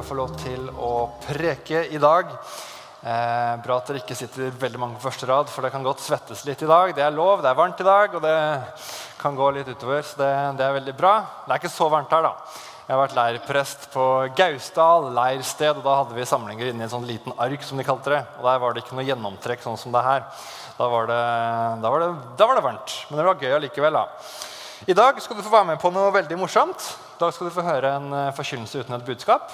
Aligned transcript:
å 0.00 0.06
få 0.06 0.16
lov 0.18 0.34
til 0.40 0.68
å 0.70 0.92
preke 1.24 1.84
i 1.92 1.98
dag. 2.02 2.30
Eh, 2.98 3.52
bra 3.62 3.76
at 3.78 3.90
dere 3.90 4.00
ikke 4.00 4.16
sitter 4.18 4.54
veldig 4.58 4.80
mange 4.82 4.98
på 4.98 5.06
første 5.06 5.26
rad, 5.30 5.50
for 5.50 5.62
det 5.62 5.70
kan 5.74 5.84
godt 5.86 6.02
svettes 6.02 6.44
litt 6.46 6.62
i 6.64 6.70
dag. 6.70 6.94
Det 6.96 7.04
er 7.04 7.14
lov, 7.14 7.42
det 7.44 7.50
er 7.50 7.58
varmt 7.58 7.82
i 7.82 7.86
dag, 7.86 8.16
og 8.18 8.24
det 8.24 8.38
kan 9.20 9.38
gå 9.38 9.50
litt 9.54 9.70
utover. 9.70 10.02
Så 10.02 10.18
det, 10.18 10.32
det 10.58 10.66
er 10.66 10.74
veldig 10.80 10.94
bra. 10.98 11.14
Det 11.44 11.54
er 11.54 11.62
ikke 11.62 11.72
så 11.76 11.90
varmt 11.92 12.14
her, 12.14 12.26
da. 12.26 12.34
Jeg 12.88 12.96
har 12.96 13.02
vært 13.02 13.16
leirprest 13.18 13.82
på 13.92 14.04
Gausdal 14.38 15.10
leirsted, 15.12 15.76
og 15.76 15.84
da 15.84 15.96
hadde 16.00 16.16
vi 16.16 16.24
samlinger 16.26 16.70
inni 16.70 16.86
en 16.86 16.92
sånn 16.94 17.04
liten 17.04 17.34
ark. 17.36 17.62
som 17.62 17.76
de 17.76 17.84
kalte 17.84 18.14
det, 18.14 18.22
og 18.38 18.46
Der 18.48 18.62
var 18.62 18.72
det 18.72 18.84
ikke 18.84 18.96
noe 18.96 19.04
gjennomtrekk 19.04 19.66
sånn 19.66 19.76
som 19.76 19.92
det 19.92 20.04
her. 20.06 20.24
Da 20.78 20.88
var 20.88 21.10
det, 21.10 21.22
da 21.82 21.90
var 21.92 22.00
det, 22.00 22.12
da 22.38 22.46
var 22.48 22.56
det 22.56 22.64
varmt. 22.64 22.94
Men 23.10 23.20
det 23.20 23.26
var 23.28 23.42
gøy 23.44 23.56
allikevel. 23.58 23.92
da. 23.92 24.06
I 24.86 24.94
dag 24.94 25.20
skal 25.20 25.36
du 25.36 25.42
få 25.42 25.50
være 25.50 25.72
med 25.72 25.80
på 25.82 25.90
noe 25.90 26.14
veldig 26.14 26.38
morsomt. 26.38 26.90
I 27.16 27.20
dag 27.20 27.34
skal 27.34 27.48
du 27.48 27.54
få 27.54 27.66
høre 27.66 27.96
en 27.98 28.12
uh, 28.14 28.34
forkynnelse 28.36 28.84
uten 28.84 28.94
et 28.94 29.04
budskap. 29.04 29.50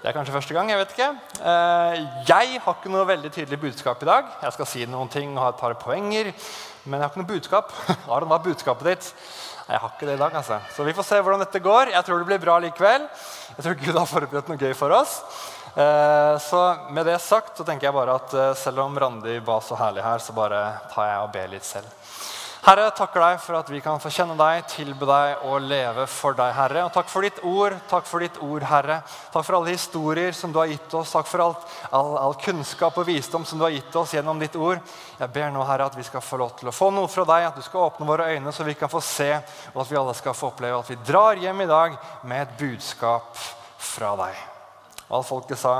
Det 0.00 0.08
er 0.08 0.14
kanskje 0.16 0.32
første 0.32 0.54
gang. 0.56 0.70
Jeg 0.72 0.80
vet 0.80 0.92
ikke. 0.94 1.10
Uh, 1.44 1.96
jeg 2.24 2.60
har 2.64 2.76
ikke 2.78 2.92
noe 2.92 3.04
veldig 3.04 3.30
tydelig 3.34 3.58
budskap 3.60 4.00
i 4.00 4.08
dag. 4.08 4.30
Jeg 4.46 4.56
skal 4.56 4.68
si 4.70 4.86
noen 4.88 5.12
ting 5.12 5.34
og 5.34 5.42
ha 5.44 5.50
et 5.52 5.60
par 5.60 5.76
poenger, 5.82 6.30
men 6.86 6.96
jeg 6.96 7.04
har 7.04 7.12
ikke 7.12 7.20
noe 7.20 7.32
budskap. 7.34 7.74
Aron, 8.08 8.30
hva 8.30 8.38
er 8.40 8.46
budskapet 8.48 8.88
ditt? 8.88 9.10
Jeg 9.68 9.82
har 9.82 9.92
ikke 9.92 10.08
det 10.08 10.16
i 10.16 10.22
dag, 10.22 10.34
altså. 10.40 10.56
Så 10.74 10.88
vi 10.88 10.96
får 10.96 11.06
se 11.06 11.20
hvordan 11.20 11.44
dette 11.44 11.60
går. 11.62 11.92
Jeg 11.92 12.06
tror 12.06 12.22
det 12.22 12.30
blir 12.30 12.40
bra 12.42 12.56
likevel. 12.64 13.04
Jeg 13.58 13.66
tror 13.66 13.76
Gud 13.84 13.98
har 14.00 14.08
forberedt 14.08 14.48
noe 14.50 14.58
gøy 14.58 14.72
for 14.78 14.96
oss. 14.96 15.20
Eh, 15.76 16.38
så 16.42 16.62
med 16.90 17.06
det 17.06 17.20
sagt 17.22 17.60
så 17.60 17.66
tenker 17.68 17.86
jeg 17.86 17.94
bare 17.94 18.16
at 18.18 18.32
eh, 18.34 18.54
selv 18.58 18.82
om 18.82 18.96
Randi 18.98 19.36
var 19.46 19.60
så 19.62 19.78
herlig 19.78 20.02
her, 20.02 20.18
så 20.18 20.34
bare 20.34 20.64
tar 20.90 21.12
jeg 21.12 21.20
og 21.22 21.30
ber 21.36 21.52
litt 21.52 21.68
selv. 21.68 21.99
Herre, 22.60 22.90
takker 22.92 23.22
deg 23.24 23.38
for 23.40 23.56
at 23.56 23.70
vi 23.72 23.78
kan 23.80 23.96
få 24.02 24.10
kjenne 24.12 24.34
deg, 24.36 24.66
tilbe 24.68 25.06
deg 25.08 25.44
og 25.48 25.62
leve 25.64 26.04
for 26.12 26.36
deg, 26.36 26.50
Herre. 26.52 26.82
Og 26.84 26.92
takk 26.92 27.08
for 27.08 27.24
ditt 27.24 27.38
ord, 27.48 27.72
takk 27.88 28.04
for 28.04 28.20
ditt 28.20 28.36
ord, 28.44 28.66
Herre. 28.68 28.98
Takk 29.32 29.46
for 29.46 29.56
alle 29.56 29.72
historier 29.72 30.36
som 30.36 30.52
du 30.52 30.58
har 30.60 30.68
gitt 30.68 30.92
oss. 30.98 31.14
Takk 31.16 31.30
for 31.30 31.40
alt, 31.46 31.64
all, 31.88 32.12
all, 32.20 32.36
kunnskap 32.42 33.00
og 33.00 33.08
visdom 33.08 33.46
som 33.48 33.56
du 33.56 33.64
har 33.64 33.72
gitt 33.72 33.96
oss 33.96 34.12
gjennom 34.12 34.42
ditt 34.42 34.60
ord. 34.60 34.84
Jeg 35.16 35.32
ber 35.32 35.48
nå, 35.54 35.64
Herre, 35.64 35.88
at 35.88 35.96
vi 35.96 36.04
skal 36.04 36.24
få 36.24 36.42
lov 36.42 36.52
til 36.60 36.68
å 36.68 36.76
få 36.76 36.90
noe 36.92 37.08
fra 37.08 37.24
deg, 37.32 37.48
at 37.48 37.56
du 37.56 37.64
skal 37.64 37.86
åpne 37.86 38.12
våre 38.12 38.28
øyne 38.34 38.52
så 38.52 38.68
vi 38.68 38.76
kan 38.76 38.92
få 38.92 39.00
se, 39.08 39.32
og 39.72 39.80
at 39.80 39.94
vi 39.94 40.00
alle 40.02 40.18
skal 40.20 40.36
få 40.36 40.52
oppleve 40.52 40.84
at 40.84 40.92
vi 40.92 41.00
drar 41.00 41.40
hjem 41.40 41.64
i 41.64 41.70
dag 41.72 41.96
med 42.28 42.44
et 42.44 42.56
budskap 42.60 43.40
fra 43.80 44.12
deg. 44.20 44.48
Og 45.08 45.22
alt 45.22 45.32
folket 45.32 45.64
sa 45.64 45.78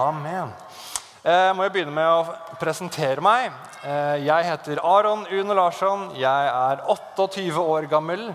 amen. 0.00 0.63
Jeg 1.24 1.54
må 1.56 1.64
jo 1.64 1.72
begynne 1.72 1.92
med 1.96 2.04
å 2.04 2.56
presentere 2.60 3.22
meg. 3.24 3.46
Eh, 3.80 4.26
jeg 4.26 4.44
heter 4.44 4.80
Aron 4.84 5.22
Une 5.32 5.54
Larsson. 5.56 6.10
Jeg 6.20 6.50
er 6.50 6.82
28 6.84 7.62
år 7.62 7.86
gammel. 7.88 8.26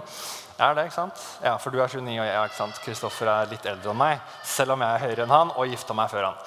Er 0.58 0.74
det, 0.74 0.88
ikke 0.88 0.96
sant? 0.96 1.22
Ja, 1.44 1.52
For 1.62 1.70
du 1.70 1.78
er 1.84 1.86
29, 1.86 2.16
og 2.18 2.26
jeg 2.26 2.50
ikke 2.50 2.58
sant? 2.58 2.80
Kristoffer 2.82 3.30
er 3.30 3.52
litt 3.52 3.68
eldre 3.70 3.94
enn 3.94 4.00
meg. 4.00 4.24
Selv 4.42 4.74
om 4.74 4.82
jeg 4.82 4.90
er 4.90 5.06
høyere 5.06 5.28
enn 5.28 5.36
han 5.36 5.54
og 5.54 5.70
gifta 5.70 5.94
meg 5.94 6.10
før 6.10 6.32
han. 6.32 6.42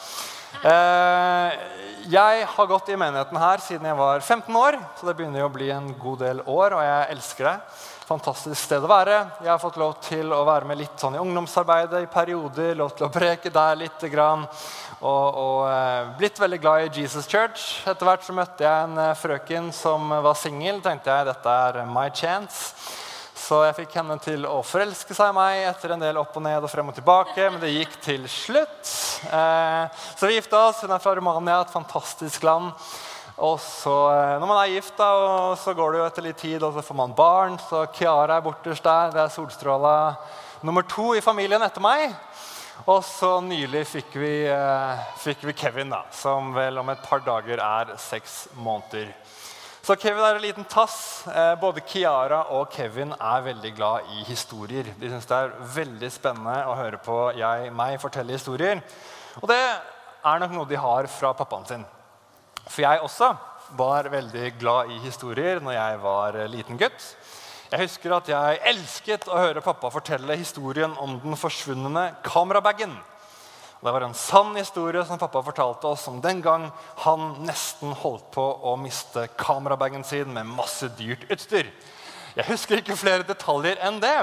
Eh, 0.66 1.62
jeg 2.10 2.50
har 2.56 2.70
gått 2.74 2.90
i 2.90 2.98
menigheten 2.98 3.38
her 3.38 3.62
siden 3.62 3.86
jeg 3.92 4.02
var 4.02 4.18
15 4.18 4.58
år, 4.64 4.80
så 4.98 5.06
det 5.06 5.14
begynner 5.20 5.44
jo 5.44 5.48
å 5.52 5.54
bli 5.60 5.70
en 5.70 5.92
god 5.94 6.24
del 6.26 6.42
år, 6.42 6.74
og 6.74 6.82
jeg 6.82 7.10
elsker 7.14 7.52
det. 7.52 7.56
Fantastisk 8.02 8.58
sted 8.58 8.82
å 8.82 8.88
være. 8.90 9.14
Jeg 9.44 9.50
har 9.52 9.60
fått 9.62 9.76
lov 9.78 9.92
til 10.02 10.32
å 10.34 10.40
være 10.46 10.66
med 10.66 10.80
litt 10.80 10.98
sånn 10.98 11.14
i 11.14 11.20
ungdomsarbeidet 11.22 12.00
i 12.02 12.08
perioder. 12.10 12.72
Lov 12.78 12.96
til 12.98 13.06
å 13.06 13.12
preke 13.14 13.52
der 13.52 13.78
litt. 13.78 14.02
Grann, 14.10 14.42
og, 14.98 15.36
og 15.38 15.60
eh, 15.70 16.08
blitt 16.18 16.40
veldig 16.42 16.58
glad 16.58 16.88
i 16.88 17.02
Jesus 17.02 17.28
Church. 17.30 17.78
Etter 17.86 18.08
hvert 18.08 18.26
så 18.26 18.34
møtte 18.34 18.66
jeg 18.66 18.88
en 18.88 18.98
eh, 18.98 19.14
frøken 19.18 19.70
som 19.76 20.10
var 20.10 20.34
singel. 20.38 20.82
tenkte 20.82 21.14
jeg 21.14 21.28
dette 21.30 21.54
er 21.68 21.78
my 21.86 22.08
chance. 22.10 22.74
Så 23.38 23.62
jeg 23.66 23.78
fikk 23.80 23.94
henne 24.00 24.18
til 24.22 24.44
å 24.50 24.58
forelske 24.66 25.14
seg 25.14 25.30
i 25.30 25.36
meg 25.36 25.62
etter 25.70 25.94
en 25.94 26.02
del 26.02 26.18
opp 26.18 26.34
og 26.38 26.44
ned 26.44 26.66
og 26.66 26.70
frem 26.72 26.90
og 26.90 26.98
tilbake. 26.98 27.46
Men 27.52 27.62
det 27.62 27.72
gikk 27.76 27.96
til 28.02 28.26
slutt. 28.30 28.92
Eh, 29.30 30.04
så 30.18 30.26
vi 30.26 30.40
gifta 30.40 30.66
oss. 30.72 30.82
Hun 30.82 30.94
er 30.94 31.02
fra 31.02 31.14
Romania, 31.18 31.62
et 31.62 31.74
fantastisk 31.74 32.42
land. 32.50 32.74
Og 33.42 33.58
så, 33.60 33.92
Når 34.38 34.46
man 34.46 34.58
er 34.62 34.74
gift, 34.76 34.94
da, 34.96 35.56
så 35.58 35.74
går 35.74 35.92
det 35.92 35.98
jo 35.98 36.06
etter 36.06 36.26
litt 36.28 36.38
tid, 36.38 36.62
og 36.62 36.76
så 36.76 36.82
får 36.86 36.94
man 36.94 37.14
barn. 37.14 37.56
Så 37.58 37.86
Kiara 37.90 38.36
er 38.38 38.44
borterst 38.44 38.84
der. 38.86 39.10
Det 39.10 39.18
er 39.18 39.32
solstråla 39.34 39.94
nummer 40.62 40.86
to 40.86 41.16
i 41.18 41.24
familien 41.24 41.62
etter 41.66 41.82
meg. 41.82 42.12
Og 42.86 43.00
så 43.02 43.40
nylig 43.42 43.82
fikk 43.90 44.14
vi, 44.14 44.46
eh, 44.46 45.00
fikk 45.18 45.42
vi, 45.48 45.52
Kevin, 45.58 45.90
da, 45.90 46.04
som 46.14 46.52
vel 46.54 46.78
om 46.78 46.88
et 46.90 47.02
par 47.02 47.18
dager 47.20 47.58
er 47.58 47.96
seks 47.98 48.48
måneder. 48.54 49.10
Så 49.82 49.96
Kevin 49.98 50.22
er 50.22 50.36
en 50.36 50.42
liten 50.42 50.64
tass. 50.64 51.26
Eh, 51.26 51.54
både 51.58 51.82
Kiara 51.82 52.44
og 52.54 52.70
Kevin 52.70 53.10
er 53.12 53.42
veldig 53.42 53.72
glad 53.74 54.12
i 54.14 54.22
historier. 54.28 54.94
De 54.98 55.10
syns 55.10 55.26
det 55.26 55.36
er 55.36 55.56
veldig 55.74 56.12
spennende 56.14 56.60
å 56.70 56.78
høre 56.78 57.02
på 57.02 57.18
jeg, 57.34 57.74
meg 57.74 57.98
fortelle 58.00 58.38
historier. 58.38 58.82
Og 59.42 59.48
det 59.50 59.58
er 59.58 60.38
nok 60.38 60.54
noe 60.54 60.70
de 60.70 60.78
har 60.78 61.10
fra 61.10 61.34
pappaen 61.34 61.66
sin. 61.66 61.84
For 62.68 62.84
jeg 62.84 63.02
også 63.02 63.32
var 63.76 64.10
veldig 64.12 64.52
glad 64.60 64.90
i 64.92 64.98
historier 65.02 65.62
når 65.62 65.76
jeg 65.76 66.00
var 66.02 66.38
liten 66.52 66.78
gutt. 66.80 67.06
Jeg 67.72 67.86
husker 67.86 68.12
at 68.12 68.28
jeg 68.28 68.60
elsket 68.68 69.30
å 69.32 69.38
høre 69.40 69.64
pappa 69.64 69.88
fortelle 69.88 70.36
historien 70.36 70.92
om 71.00 71.16
den 71.22 71.38
forsvunne 71.40 72.10
kamerabagen. 72.26 72.92
Det 73.82 73.90
var 73.90 74.04
en 74.06 74.14
sann 74.14 74.52
historie 74.54 75.02
som 75.08 75.18
pappa 75.18 75.40
fortalte 75.42 75.88
oss 75.90 76.04
om 76.10 76.20
den 76.22 76.42
gang 76.44 76.68
han 77.02 77.32
nesten 77.42 77.96
holdt 78.02 78.28
på 78.36 78.44
å 78.44 78.76
miste 78.78 79.24
kamerabagen 79.40 80.04
sin 80.06 80.30
med 80.36 80.52
masse 80.52 80.92
dyrt 80.98 81.24
utstyr. 81.32 81.72
Jeg 82.32 82.46
husker 82.48 82.80
ikke 82.80 82.96
flere 82.96 83.26
detaljer 83.28 83.80
enn 83.84 83.98
det, 84.00 84.14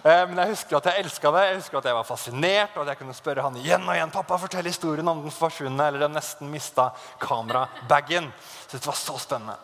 eh, 0.00 0.22
men 0.30 0.38
jeg 0.40 0.54
husker 0.54 0.78
at 0.78 0.88
jeg 0.88 1.04
elska 1.04 1.32
det. 1.34 1.42
Jeg 1.48 1.58
husker 1.58 1.78
at 1.80 1.88
jeg 1.90 1.98
var 1.98 2.08
fascinert, 2.08 2.76
og 2.76 2.82
at 2.84 2.92
jeg 2.94 3.00
kunne 3.02 3.16
spørre 3.16 3.44
han 3.44 3.58
igjen 3.60 3.84
og 3.84 3.94
igjen. 3.94 4.14
pappa, 4.14 4.38
fortell 4.40 4.64
historien 4.64 5.08
om 5.12 5.20
den 5.22 5.34
forsvunne 5.34 5.88
eller 5.90 6.06
den 6.06 6.16
nesten 6.16 6.48
mista 6.48 6.90
kamerabagen. 7.20 8.32
Så 8.66 8.78
det 8.78 8.86
var 8.86 8.96
så 8.96 9.18
spennende. 9.20 9.58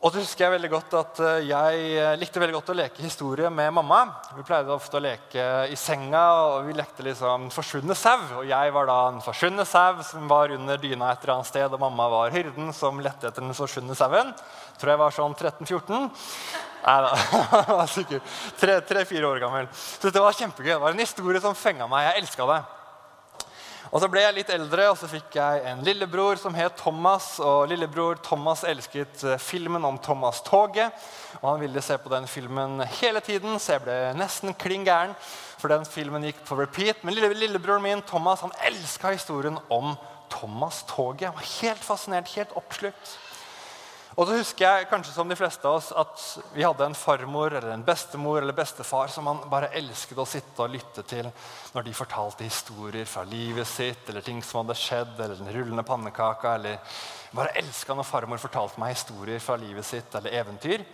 Og 0.00 0.14
så 0.14 0.22
husker 0.22 0.46
Jeg 0.46 0.52
veldig 0.54 0.68
godt 0.72 0.94
at 0.96 1.18
eh, 1.20 1.48
jeg 1.50 1.80
eh, 2.00 2.14
likte 2.16 2.40
veldig 2.40 2.54
godt 2.54 2.70
å 2.72 2.76
leke 2.78 3.02
historie 3.04 3.50
med 3.52 3.74
mamma. 3.76 3.98
Vi 4.32 4.44
pleide 4.48 4.72
ofte 4.72 4.96
å 4.96 5.02
leke 5.04 5.44
i 5.68 5.76
senga, 5.76 6.22
og 6.40 6.70
vi 6.70 6.76
lekte 6.78 7.04
liksom 7.04 7.50
forsvunne 7.52 7.92
sau. 7.92 8.16
Og 8.38 8.48
jeg 8.48 8.72
var 8.72 8.88
da 8.88 8.96
en 9.10 9.20
forsvunne 9.20 9.66
sau 9.68 10.00
som 10.08 10.24
var 10.30 10.56
under 10.56 10.80
dyna 10.80 11.12
et 11.12 11.20
eller 11.20 11.34
annet 11.34 11.50
sted, 11.50 11.68
og 11.68 11.84
mamma 11.84 12.08
var 12.14 12.32
hyrden 12.32 12.72
som 12.72 13.04
lette 13.04 13.28
etter 13.28 13.44
den 13.44 13.52
forsvunne 13.52 13.98
sauen. 13.98 14.32
Tror 14.80 14.94
jeg 14.94 15.02
var 15.04 15.18
sånn 15.18 15.36
13-14. 15.36 16.08
Nei 16.80 16.98
da, 17.04 17.84
sikkert 17.98 18.34
3-4 18.64 19.28
år 19.28 19.44
gammel. 19.44 19.68
Så 19.76 20.08
dette 20.08 20.24
var 20.24 20.40
kjempegøy. 20.40 20.78
Det 20.78 20.82
var 20.86 20.96
en 20.96 21.04
historie 21.04 21.44
som 21.44 21.52
fenga 21.52 21.92
meg. 21.92 22.08
Jeg 22.08 22.24
elska 22.24 22.48
det. 22.48 22.62
Og 23.90 24.00
Så 24.02 24.08
ble 24.12 24.20
jeg 24.22 24.34
litt 24.36 24.50
eldre, 24.54 24.84
og 24.92 24.98
så 25.00 25.08
fikk 25.10 25.34
jeg 25.38 25.62
en 25.66 25.80
lillebror 25.86 26.38
som 26.38 26.54
het 26.54 26.76
Thomas. 26.78 27.40
og 27.40 27.68
Lillebror 27.70 28.20
Thomas 28.22 28.62
elsket 28.68 29.24
eh, 29.24 29.38
filmen 29.38 29.84
om 29.84 29.98
Thomas-toget. 29.98 30.92
og 31.40 31.48
Han 31.48 31.60
ville 31.64 31.82
se 31.82 31.96
på 31.98 32.12
den 32.12 32.28
filmen 32.30 32.84
hele 33.00 33.20
tiden, 33.20 33.58
så 33.58 33.78
jeg 33.78 33.84
ble 33.86 33.98
nesten 34.18 34.54
klin 34.54 34.84
gæren. 34.86 35.16
For 35.58 35.68
den 35.68 35.84
filmen 35.84 36.24
gikk 36.24 36.44
på 36.46 36.60
repeat. 36.60 37.02
Men 37.02 37.14
lille, 37.14 37.34
lillebroren 37.34 37.82
min 37.82 38.02
Thomas 38.02 38.40
han 38.40 38.54
elska 38.64 39.10
historien 39.16 39.58
om 39.68 39.96
Thomas-toget. 40.30 41.32
Han 41.32 41.40
var 41.40 41.50
helt 41.60 41.84
fascinert, 41.84 42.30
helt 42.36 42.54
oppslukt. 42.56 43.18
Og 44.20 44.26
så 44.28 44.36
husker 44.36 44.66
jeg 44.66 44.88
kanskje 44.90 45.14
som 45.14 45.30
de 45.30 45.36
fleste 45.38 45.64
av 45.64 45.78
oss, 45.78 45.86
at 45.96 46.52
vi 46.52 46.60
hadde 46.60 46.84
en 46.84 46.96
farmor 46.98 47.54
eller 47.54 47.70
en 47.72 47.84
bestemor 47.86 48.42
eller 48.42 48.52
bestefar 48.52 49.08
som 49.08 49.24
man 49.24 49.40
bare 49.48 49.70
elsket 49.78 50.20
å 50.20 50.26
sitte 50.28 50.60
og 50.60 50.74
lytte 50.74 51.06
til 51.08 51.30
når 51.72 51.86
de 51.86 51.94
fortalte 51.96 52.44
historier 52.44 53.08
fra 53.08 53.24
livet 53.24 53.64
sitt, 53.70 54.04
eller 54.12 54.20
ting 54.26 54.42
som 54.44 54.60
hadde 54.60 54.76
skjedd, 54.76 55.16
eller 55.16 55.40
den 55.40 55.48
rullende 55.56 55.86
pannekaka. 55.88 56.54
eller 56.58 56.76
bare 57.32 57.56
elska 57.62 57.96
når 57.96 58.10
farmor 58.10 58.44
fortalte 58.44 58.80
meg 58.82 58.92
historier 58.92 59.40
fra 59.40 59.56
livet 59.56 59.88
sitt 59.88 60.14
eller 60.20 60.36
eventyr. 60.42 60.84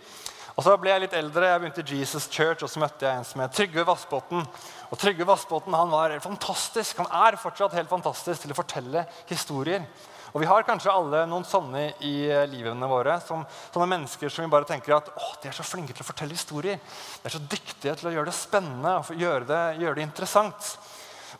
Og 0.55 0.63
Så 0.63 0.79
ble 0.79 0.95
jeg 0.95 1.01
litt 1.03 1.19
eldre, 1.19 1.51
jeg 1.51 1.59
begynte 1.59 1.83
i 1.83 1.99
Jesus 1.99 2.31
Church, 2.31 2.63
og 2.63 2.71
så 2.71 2.79
møtte 2.79 3.05
jeg 3.05 3.17
en 3.17 3.27
som 3.27 3.41
het 3.43 3.51
Trygve 3.53 3.83
Vassbotn. 3.85 4.47
Og 4.87 4.97
Trygve 4.97 5.27
Vassbotn 5.27 5.75
han 5.75 5.91
var 5.91 6.15
fantastisk, 6.23 7.03
han 7.03 7.11
er 7.27 7.35
fortsatt 7.37 7.75
helt 7.75 7.91
fantastisk 7.91 8.45
til 8.45 8.55
å 8.55 8.63
fortelle 8.63 9.03
historier. 9.27 9.83
Og 10.37 10.41
Vi 10.43 10.49
har 10.51 10.61
kanskje 10.67 10.93
alle 10.93 11.23
noen 11.25 11.45
sånne 11.49 11.79
i 12.05 12.27
eh, 12.29 12.43
livene 12.45 12.85
våre. 12.85 13.15
Som, 13.25 13.41
sånne 13.73 13.87
mennesker 13.89 14.29
som 14.29 14.45
vi 14.45 14.51
bare 14.53 14.67
tenker 14.69 14.93
at 14.93 15.07
å, 15.09 15.29
de 15.41 15.49
er 15.49 15.55
så 15.57 15.63
flinke 15.65 15.95
til 15.97 16.05
å 16.05 16.05
fortelle 16.05 16.37
historier. 16.37 16.77
De 16.77 17.25
er 17.25 17.33
så 17.33 17.41
dyktige 17.41 17.95
til 17.97 18.11
å 18.11 18.13
gjøre 18.13 18.29
det 18.29 18.35
spennende 18.37 18.91
og 18.99 19.09
gjøre 19.17 19.47
det, 19.49 19.61
gjøre 19.81 19.97
det 19.97 20.05
interessant. 20.05 20.69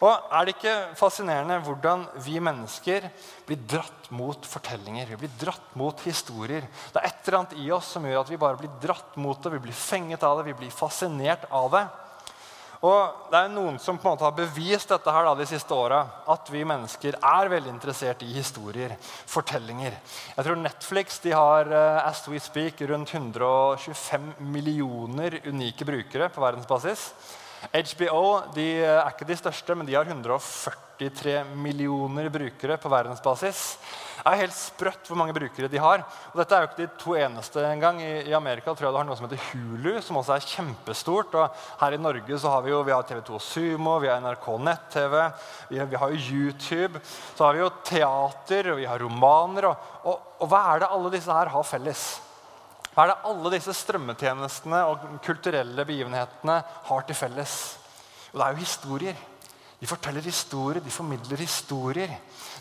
Og 0.01 0.09
Er 0.09 0.47
det 0.47 0.55
ikke 0.55 0.73
fascinerende 0.97 1.59
hvordan 1.67 2.07
vi 2.25 2.41
mennesker 2.41 3.05
blir 3.45 3.61
dratt 3.69 4.09
mot 4.17 4.49
fortellinger? 4.49 5.13
Vi 5.13 5.21
blir 5.27 5.37
dratt 5.45 5.77
mot 5.77 6.01
historier. 6.09 6.65
Det 6.65 6.97
er 6.97 7.11
et 7.11 7.21
eller 7.29 7.43
annet 7.43 7.55
i 7.61 7.69
oss 7.77 7.93
som 7.93 8.09
gjør 8.09 8.23
at 8.23 8.33
vi 8.33 8.41
bare 8.41 8.57
blir 8.63 8.73
dratt 8.81 9.13
mot 9.21 9.37
det. 9.37 9.53
Vi 9.59 9.65
blir 9.69 9.77
fenget 9.77 10.25
av 10.25 10.41
det, 10.41 10.49
vi 10.49 10.57
blir 10.63 10.73
fascinert 10.73 11.45
av 11.53 11.69
det. 11.77 11.85
Og 12.85 13.31
det 13.31 13.39
er 13.39 13.49
noen 13.49 13.79
som 13.81 13.97
på 13.97 14.05
en 14.05 14.13
måte 14.13 14.27
har 14.27 14.35
bevist 14.37 14.91
dette 14.91 15.13
her 15.13 15.25
da, 15.25 15.33
de 15.39 15.47
siste 15.49 15.73
åra. 15.73 16.03
At 16.29 16.51
vi 16.53 16.61
mennesker 16.67 17.17
er 17.17 17.49
veldig 17.49 17.73
interessert 17.73 18.21
i 18.21 18.29
historier, 18.35 18.93
fortellinger. 19.01 19.97
Jeg 20.35 20.45
tror 20.45 20.61
Netflix 20.61 21.17
de 21.23 21.33
har 21.33 21.71
uh, 21.73 22.05
as 22.05 22.21
we 22.29 22.41
speak, 22.43 22.83
rundt 22.85 23.15
125 23.15 24.35
millioner 24.53 25.39
unike 25.49 25.87
brukere 25.89 26.29
på 26.29 26.43
verdensbasis. 26.43 27.09
HBO 27.73 28.23
de 28.55 28.67
er 28.85 29.07
ikke 29.09 29.27
de 29.27 29.37
største, 29.37 29.75
men 29.75 29.87
de 29.87 29.95
har 29.97 30.07
143 30.07 31.39
millioner 31.57 32.29
brukere 32.33 32.77
på 32.81 32.91
verdensbasis. 32.91 33.63
Det 34.17 34.33
er 34.33 34.41
helt 34.41 34.55
sprøtt 34.57 35.07
hvor 35.09 35.19
mange 35.19 35.35
brukere 35.35 35.69
de 35.71 35.79
har. 35.81 36.01
Og 36.33 36.39
dette 36.41 36.55
er 36.57 36.63
jo 36.63 36.69
ikke 36.69 36.81
de 36.81 36.87
to 37.01 37.15
eneste 37.17 37.63
engang. 37.69 38.01
I, 38.01 38.27
I 38.29 38.35
Amerika 38.37 38.73
tror 38.73 38.87
jeg 38.87 38.95
det 38.95 39.01
har 39.01 39.07
noe 39.07 39.17
som 39.19 39.27
heter 39.27 39.43
Hulu, 39.51 39.91
som 40.03 40.19
også 40.21 40.35
er 40.35 40.47
kjempestort. 40.51 41.37
Og 41.37 41.63
her 41.81 41.97
i 41.97 42.01
Norge 42.01 42.41
så 42.41 42.51
har 42.53 42.65
vi 42.65 42.73
jo 42.73 42.83
vi 42.87 42.95
har 42.95 43.07
TV2 43.07 43.41
Sumo, 43.45 43.97
vi 44.03 44.11
har 44.11 44.21
NRK 44.25 44.47
nett-TV, 44.67 45.17
vi, 45.69 45.81
vi, 45.81 46.01
har 46.01 46.13
jo 46.13 46.37
YouTube. 46.37 47.03
Så 47.07 47.45
har 47.45 47.57
vi 47.57 47.63
jo 47.63 47.73
teater, 47.87 48.73
og 48.73 48.81
vi 48.81 48.89
har 48.89 49.01
romaner. 49.05 49.71
Og, 49.71 49.91
og, 50.03 50.31
og 50.41 50.51
hva 50.51 50.63
er 50.73 50.83
det 50.83 50.93
alle 50.97 51.13
disse 51.13 51.41
her 51.41 51.53
har 51.53 51.67
felles? 51.67 52.07
Hva 52.97 53.03
er 53.05 53.11
det 53.11 53.29
alle 53.29 53.49
disse 53.53 53.75
strømmetjenestene 53.77 54.77
og 54.89 55.03
kulturelle 55.21 55.83
begivenhetene 55.85 56.55
har 56.87 57.03
til 57.05 57.17
felles? 57.19 57.51
Og 58.31 58.39
det 58.39 58.47
er 58.47 58.55
jo 58.55 58.63
historier. 58.63 59.19
De 59.77 59.85
forteller 59.85 60.25
historier, 60.25 60.81
de 60.81 60.89
formidler 60.89 61.37
historier. 61.37 62.13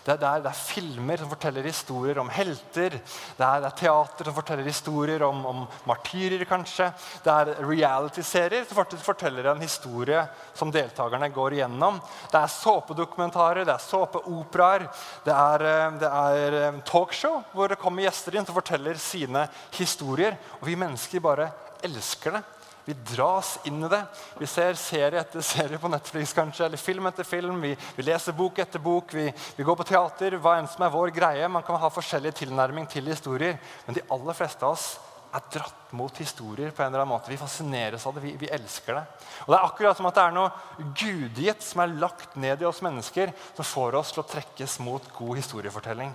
Det 0.05 0.13
er, 0.13 0.19
det, 0.21 0.31
det 0.45 0.51
er, 0.51 0.59
filmer 0.59 1.17
som 1.17 1.31
forteller 1.31 1.65
historier 1.65 2.19
om 2.21 2.29
helter. 2.29 2.99
Det 3.01 3.47
er, 3.47 3.63
det 3.65 3.71
er 3.71 3.77
teater 3.81 4.29
som 4.29 4.37
forteller 4.37 4.69
historier 4.69 5.25
om, 5.25 5.41
om 5.49 5.63
martyrer, 5.89 6.45
kanskje. 6.47 6.91
Det 7.25 7.33
er 7.33 7.63
reality-serier 7.65 8.69
som 8.69 9.01
forteller 9.01 9.49
en 9.51 9.65
historie 9.65 10.27
som 10.55 10.71
deltakerne 10.75 11.31
går 11.33 11.57
igjennom. 11.57 12.03
Det 12.31 12.43
er 12.43 12.53
såpedokumentarer, 12.53 13.65
det 13.65 13.75
er 13.75 13.87
såpeoperaer, 13.87 14.85
det 15.25 15.39
er, 15.39 15.67
eh, 15.73 15.99
det 16.05 16.13
er 16.21 16.59
eh, 16.61 16.83
talkshow 16.87 17.41
hvor 17.57 17.73
det 17.73 17.81
kommer 17.81 18.05
gjester 18.05 18.37
inn 18.37 18.45
som 18.45 18.61
forteller 18.61 19.01
sine 19.01 19.49
historier. 19.79 20.37
Og 20.61 20.69
vi 20.69 20.77
mennesker 20.85 21.25
bare 21.25 21.49
elsker 21.87 22.37
det. 22.37 22.45
Vi 22.87 22.95
dras 22.95 23.57
inn 23.65 23.83
i 23.83 23.89
det. 23.91 23.99
Vi 24.39 24.47
ser 24.47 24.77
serie 24.79 25.19
etter 25.19 25.43
serie 25.43 25.79
på 25.83 25.89
Netflix, 25.91 26.31
kanskje, 26.37 26.69
eller 26.69 26.79
film 26.79 27.09
etter 27.11 27.27
film. 27.27 27.59
Vi, 27.65 27.73
vi 27.97 28.05
leser 28.07 28.37
bok 28.39 28.61
etter 28.63 28.79
bok. 28.79 29.11
Vi, 29.15 29.25
vi, 29.57 29.65
går 29.67 29.77
på 29.81 29.87
teater. 29.89 30.37
Hva 30.39 30.53
enn 30.61 30.69
som 30.71 30.85
er 30.87 30.93
vår 30.95 31.11
greie. 31.17 31.49
Man 31.51 31.67
kan 31.67 31.81
ha 31.83 31.91
forskjellig 31.91 32.37
tilnærming 32.39 32.87
til 32.93 33.11
historier. 33.11 33.59
Men 33.89 33.99
de 33.99 34.05
aller 34.15 34.39
fleste 34.39 34.63
av 34.63 34.77
oss 34.77 34.87
er 35.35 35.49
dratt 35.57 35.91
mot 35.99 36.23
historier 36.23 36.71
på 36.71 36.85
en 36.85 36.93
eller 36.93 37.03
annen 37.03 37.17
måte. 37.17 37.33
Vi 37.33 37.41
fascineres 37.41 38.07
av 38.07 38.15
det. 38.15 38.23
Vi, 38.23 38.37
vi 38.45 38.53
elsker 38.55 39.01
det. 39.01 39.05
Og 39.49 39.51
Det 39.51 39.59
er 39.59 39.67
akkurat 39.73 39.99
som 39.99 40.07
at 40.13 40.21
det 40.21 40.29
er 40.29 40.39
noe 40.39 40.87
gudgitt 41.03 41.67
som 41.67 41.83
er 41.83 41.99
lagt 42.07 42.39
ned 42.39 42.63
i 42.63 42.71
oss 42.71 42.85
mennesker, 42.87 43.35
som 43.59 43.67
får 43.67 43.99
oss 43.99 44.15
til 44.15 44.23
å 44.23 44.29
trekkes 44.31 44.79
mot 44.87 45.11
god 45.19 45.43
historiefortelling. 45.43 46.15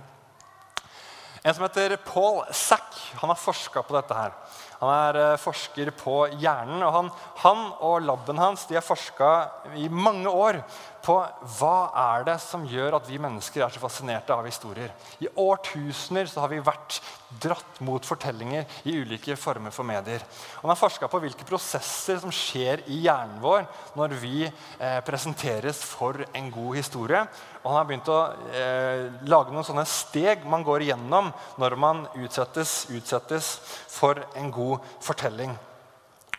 En 1.43 1.55
som 1.57 1.65
heter 1.65 1.97
Paul 2.05 2.43
Sack, 2.53 2.95
han 3.17 3.31
har 3.33 3.39
forska 3.39 3.81
på 3.83 3.95
dette. 3.97 4.13
her. 4.13 4.31
Han 4.81 4.91
er 4.91 5.19
eh, 5.21 5.39
forsker 5.41 5.93
på 5.97 6.15
hjernen. 6.41 6.81
og 6.81 6.93
Han, 6.95 7.11
han 7.43 7.67
og 7.85 8.01
laben 8.05 8.41
hans 8.41 8.65
de 8.69 8.79
har 8.79 8.85
forska 8.85 9.31
i 9.77 9.87
mange 9.89 10.29
år 10.29 10.61
på 11.01 11.15
hva 11.57 11.77
er 11.97 12.25
det 12.27 12.37
som 12.43 12.65
gjør 12.69 12.99
at 12.99 13.07
vi 13.09 13.19
mennesker 13.21 13.63
er 13.65 13.73
så 13.73 13.81
fascinerte 13.81 14.35
av 14.35 14.45
historier. 14.45 14.91
I 15.21 15.29
årtusener 15.41 16.29
så 16.29 16.43
har 16.43 16.51
vi 16.51 16.61
vært 16.61 16.99
dratt 17.41 17.79
mot 17.85 18.05
fortellinger 18.05 18.67
i 18.89 18.97
ulike 19.01 19.37
former 19.39 19.73
for 19.73 19.87
medier. 19.87 20.23
Han 20.61 20.69
har 20.69 20.79
forska 20.79 21.09
på 21.09 21.21
hvilke 21.23 21.47
prosesser 21.47 22.19
som 22.21 22.33
skjer 22.33 22.83
i 22.91 23.01
hjernen 23.05 23.39
vår 23.41 23.65
når 23.97 24.17
vi 24.21 24.45
eh, 24.45 24.99
presenteres 25.07 25.81
for 25.87 26.21
en 26.37 26.51
god 26.53 26.77
historie. 26.77 27.23
Og 27.61 27.69
han 27.69 27.77
har 27.77 27.89
begynt 27.89 28.11
å 28.11 28.19
eh, 28.57 29.07
lage 29.29 29.53
noen 29.53 29.65
sånne 29.65 29.85
steg 29.89 30.45
man 30.49 30.65
går 30.65 30.85
igjennom 30.85 31.31
når 31.61 31.77
man 31.81 32.03
utsettes, 32.19 32.85
utsettes 32.93 33.53
for 33.89 34.21
en 34.37 34.49
god 34.53 34.70
fortelling. 35.03 35.55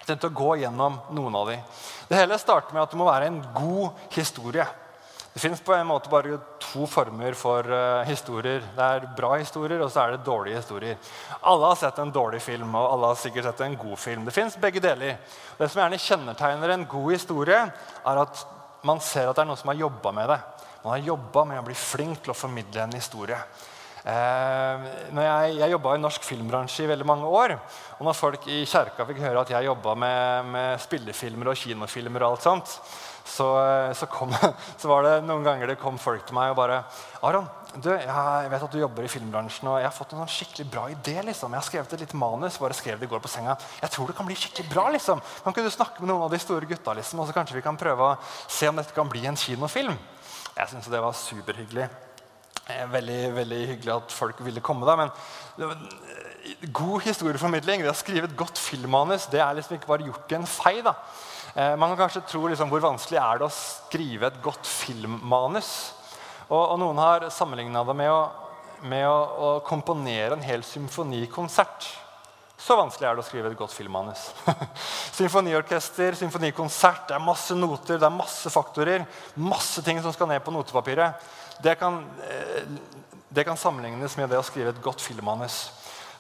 Jeg 0.03 0.09
tenkte 0.09 0.33
å 0.33 0.35
gå 0.35 0.55
gjennom 0.63 0.99
noen 1.15 1.37
av 1.39 1.51
dem. 1.53 1.67
Det 2.09 2.19
hele 2.19 2.39
starter 2.41 2.75
med 2.75 2.83
at 2.83 2.95
det 2.95 2.99
må 2.99 3.07
være 3.07 3.29
en 3.31 3.43
god 3.55 4.01
historie. 4.15 4.67
Det 5.33 5.41
fins 5.41 5.63
bare 5.65 6.39
to 6.61 6.87
former 6.87 7.33
for 7.33 7.65
uh, 7.65 8.03
historier. 8.05 8.61
Det 8.77 8.85
er 8.85 9.07
bra 9.17 9.31
historier, 9.41 9.81
og 9.81 9.89
så 9.93 10.03
er 10.03 10.11
det 10.13 10.27
dårlige 10.27 10.59
historier. 10.59 10.99
Alle 11.41 11.71
har 11.71 11.79
sett 11.81 11.99
en 12.03 12.13
dårlig 12.13 12.43
film, 12.43 12.75
og 12.75 12.89
alle 12.93 13.13
har 13.13 13.21
sikkert 13.21 13.49
sett 13.49 13.63
en 13.65 13.79
god 13.81 13.97
film. 13.99 14.27
Det 14.27 14.35
fins 14.37 14.59
begge 14.61 14.83
deler. 14.85 15.17
Det 15.57 15.71
som 15.71 15.81
gjerne 15.81 16.03
kjennetegner 16.03 16.75
en 16.75 16.85
god 16.91 17.13
historie, 17.15 17.63
er 18.05 18.23
at 18.27 18.45
man 18.85 19.01
ser 19.01 19.31
at 19.31 19.39
det 19.39 19.47
er 19.47 19.49
noen 19.49 19.63
som 19.63 19.73
har 19.73 19.81
jobba 19.87 20.13
med 20.13 20.29
det. 20.35 20.41
Man 20.83 20.97
har 20.97 21.09
jobba 21.13 21.45
med 21.49 21.63
å 21.63 21.67
bli 21.71 21.79
flink 21.79 22.25
til 22.25 22.35
å 22.35 22.37
formidle 22.37 22.85
en 22.85 22.99
historie. 22.99 23.39
Eh, 24.03 24.87
jeg 25.15 25.59
jeg 25.61 25.71
jobba 25.77 25.95
i 25.95 26.01
norsk 26.03 26.25
filmbransje 26.27 26.83
i 26.83 26.91
veldig 26.91 27.07
mange 27.07 27.29
år. 27.29 27.55
Og 28.01 28.07
når 28.09 28.19
folk 28.19 28.47
i 28.51 28.65
kjerka 28.67 29.07
fikk 29.07 29.23
høre 29.23 29.45
at 29.45 29.55
jeg 29.55 29.69
jobba 29.69 29.95
med, 29.95 30.51
med, 30.51 30.83
spillefilmer 30.83 31.53
og 31.53 31.59
kinofilmer, 31.59 32.25
og 32.25 32.35
alt 32.35 32.47
sånt, 32.49 32.77
så, 33.23 33.47
så, 33.95 34.09
kom, 34.11 34.35
så, 34.81 34.89
var 34.91 35.07
det 35.07 35.15
noen 35.29 35.47
ganger 35.47 35.71
det 35.71 35.79
kom 35.79 36.01
folk 36.03 36.27
til 36.27 36.35
meg 36.35 36.51
og 36.51 36.59
bare 36.59 36.81
Aron, 37.23 37.47
jeg 37.79 38.51
vet 38.51 38.65
at 38.67 38.75
du 38.75 38.81
jobber 38.81 39.07
i 39.07 39.09
filmbransjen, 39.09 39.71
og 39.71 39.79
jeg 39.79 39.87
har 39.87 39.95
fått 39.95 40.13
en 40.13 40.25
sånn 40.25 40.35
skikkelig 40.35 40.67
bra 40.69 40.83
idé. 40.93 41.15
liksom. 41.25 41.55
Jeg 41.55 41.63
har 41.63 41.69
skrevet 41.71 41.95
et 41.95 42.03
lite 42.05 42.19
manus. 42.21 42.59
bare 42.61 42.77
skrev 42.77 42.99
det 43.01 43.07
i 43.07 43.13
går 43.15 43.23
på 43.23 43.31
senga. 43.33 43.57
Jeg 43.81 43.95
tror 43.95 44.11
det 44.11 44.19
kan 44.19 44.29
bli 44.29 44.37
skikkelig 44.37 44.69
bra. 44.69 44.91
liksom. 44.93 45.23
Kan 45.45 45.55
ikke 45.55 45.65
du 45.65 45.73
snakke 45.73 46.03
med 46.03 46.11
noen 46.11 46.27
av 46.27 46.35
de 46.35 46.43
store 46.43 46.69
gutta, 46.69 46.93
liksom, 46.99 47.23
og 47.23 47.31
så 47.31 47.39
kanskje 47.39 47.57
vi 47.57 47.65
kan 47.65 47.79
prøve 47.81 48.11
å 48.11 48.19
se 48.45 48.69
om 48.69 48.77
dette 48.77 48.93
kan 48.93 49.09
bli 49.09 49.25
en 49.31 49.39
kinofilm? 49.39 49.97
Jeg 50.53 50.69
syntes 50.69 50.93
det 50.93 51.01
var 51.01 51.17
superhyggelig. 51.17 51.89
Eh, 52.73 52.89
veldig, 52.93 53.21
veldig 53.37 53.61
hyggelig 53.73 53.95
at 53.95 54.15
folk 54.15 54.41
ville 54.45 54.63
komme. 54.65 54.87
da, 54.87 54.97
men 54.97 55.11
eh, 55.59 56.67
God 56.75 57.03
historieformidling, 57.07 57.83
det 57.85 57.93
å 57.93 57.97
skrive 57.97 58.29
et 58.31 58.37
godt 58.39 58.61
filmmanus, 58.61 59.29
det 59.33 59.43
er 59.43 59.57
liksom 59.59 59.77
ikke 59.77 59.91
bare 59.91 60.07
gjort 60.09 60.33
i 60.33 60.39
en 60.39 60.49
fei. 60.49 60.77
da. 60.85 60.95
Eh, 61.55 61.75
man 61.77 61.93
kan 61.93 62.05
kanskje 62.05 62.25
tro 62.31 62.47
liksom, 62.47 62.71
hvor 62.73 62.85
vanskelig 62.85 63.21
er 63.21 63.41
det 63.41 63.49
å 63.49 63.57
skrive 63.57 64.31
et 64.31 64.39
godt 64.45 64.69
filmmanus. 64.69 65.73
Og, 66.49 66.63
og 66.63 66.79
noen 66.81 67.01
har 67.01 67.29
sammenligna 67.33 67.85
det 67.89 67.97
med, 67.99 68.13
å, 68.13 68.23
med 68.89 69.09
å, 69.09 69.19
å, 69.19 69.51
komponere 69.67 70.37
en 70.37 70.47
hel 70.47 70.65
symfonikonsert. 70.67 71.91
Så 72.63 72.77
vanskelig 72.79 73.09
er 73.09 73.17
det 73.19 73.25
å 73.25 73.27
skrive 73.27 73.51
et 73.51 73.59
godt 73.59 73.73
filmmanus. 73.75 74.29
Symfoniorkester, 75.19 76.15
symfonikonsert, 76.15 77.09
det 77.09 77.17
er 77.17 77.25
masse 77.25 77.57
noter, 77.59 77.99
det 77.99 78.07
er 78.07 78.15
masse 78.15 78.53
faktorer. 78.55 79.03
Masse 79.35 79.83
ting 79.83 79.99
som 80.05 80.15
skal 80.15 80.31
ned 80.31 80.45
på 80.47 80.55
notepapiret 80.55 81.25
det 81.63 81.75
kan, 81.81 82.05
eh, 82.29 82.65
det 83.29 83.45
kan, 83.45 83.57
sammenlignes 83.57 84.17
med 84.17 84.31
det 84.31 84.41
å 84.41 84.47
skrive 84.47 84.75
et 84.75 84.83
godt 84.83 85.01
filmmanus. 85.01 85.71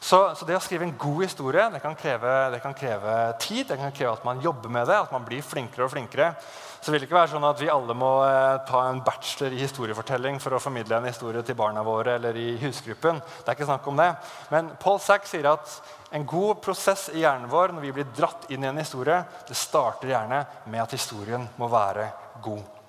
Så, 0.03 0.19
så, 0.35 0.47
det 0.47 0.57
å 0.59 0.63
skrive 0.63 0.83
en 0.83 0.97
god 0.99 1.21
historie 1.23 1.69
det 1.71 1.79
kan, 1.79 1.95
kreve, 1.95 2.31
det 2.51 2.59
kan, 2.65 2.75
kreve, 2.75 3.13
tid. 3.39 3.69
Det 3.69 3.77
kan 3.79 3.93
kreve 3.95 4.17
at 4.17 4.25
man 4.27 4.41
jobber 4.43 4.73
med 4.75 4.89
det, 4.91 4.97
at 4.99 5.13
man 5.15 5.23
blir 5.23 5.45
flinkere 5.47 5.87
og 5.87 5.93
flinkere. 5.93 6.33
Så 6.81 6.91
det 6.91 6.97
vil 6.97 7.07
ikke 7.07 7.21
være 7.21 7.31
sånn 7.37 7.47
at 7.47 7.63
vi 7.63 7.71
alle 7.71 7.95
må 7.95 8.11
eh, 8.27 8.57
ta 8.67 8.81
en 8.89 8.99
bachelor 9.07 9.55
i 9.55 9.63
historiefortelling 9.63 10.43
for 10.43 10.57
å 10.57 10.63
formidle 10.63 10.99
en 10.99 11.07
historie 11.07 11.45
til 11.47 11.59
barna 11.59 11.87
våre 11.87 12.17
eller 12.19 12.35
i 12.35 12.57
husgruppen. 12.65 13.23
Det 13.23 13.47
er 13.47 13.55
ikke 13.55 13.71
snakk 13.71 13.87
om 13.93 14.03
det. 14.03 14.11
Men 14.51 14.75
Paul 14.83 14.99
Sack 15.05 15.31
sier 15.31 15.47
at 15.53 15.79
en 16.11 16.27
god 16.27 16.59
prosess 16.67 17.07
i 17.15 17.23
hjernen 17.23 17.51
vår 17.53 17.77
når 17.77 17.87
vi 17.87 17.97
blir 18.01 18.11
dratt 18.19 18.51
inn 18.51 18.67
i 18.67 18.73
en 18.73 18.83
historie, 18.83 19.23
det 19.47 19.59
starter 19.59 20.11
gjerne 20.11 20.43
med 20.67 20.83
at 20.83 20.99
historien 20.99 21.47
må 21.63 21.71
være 21.71 22.11
god. 22.43 22.82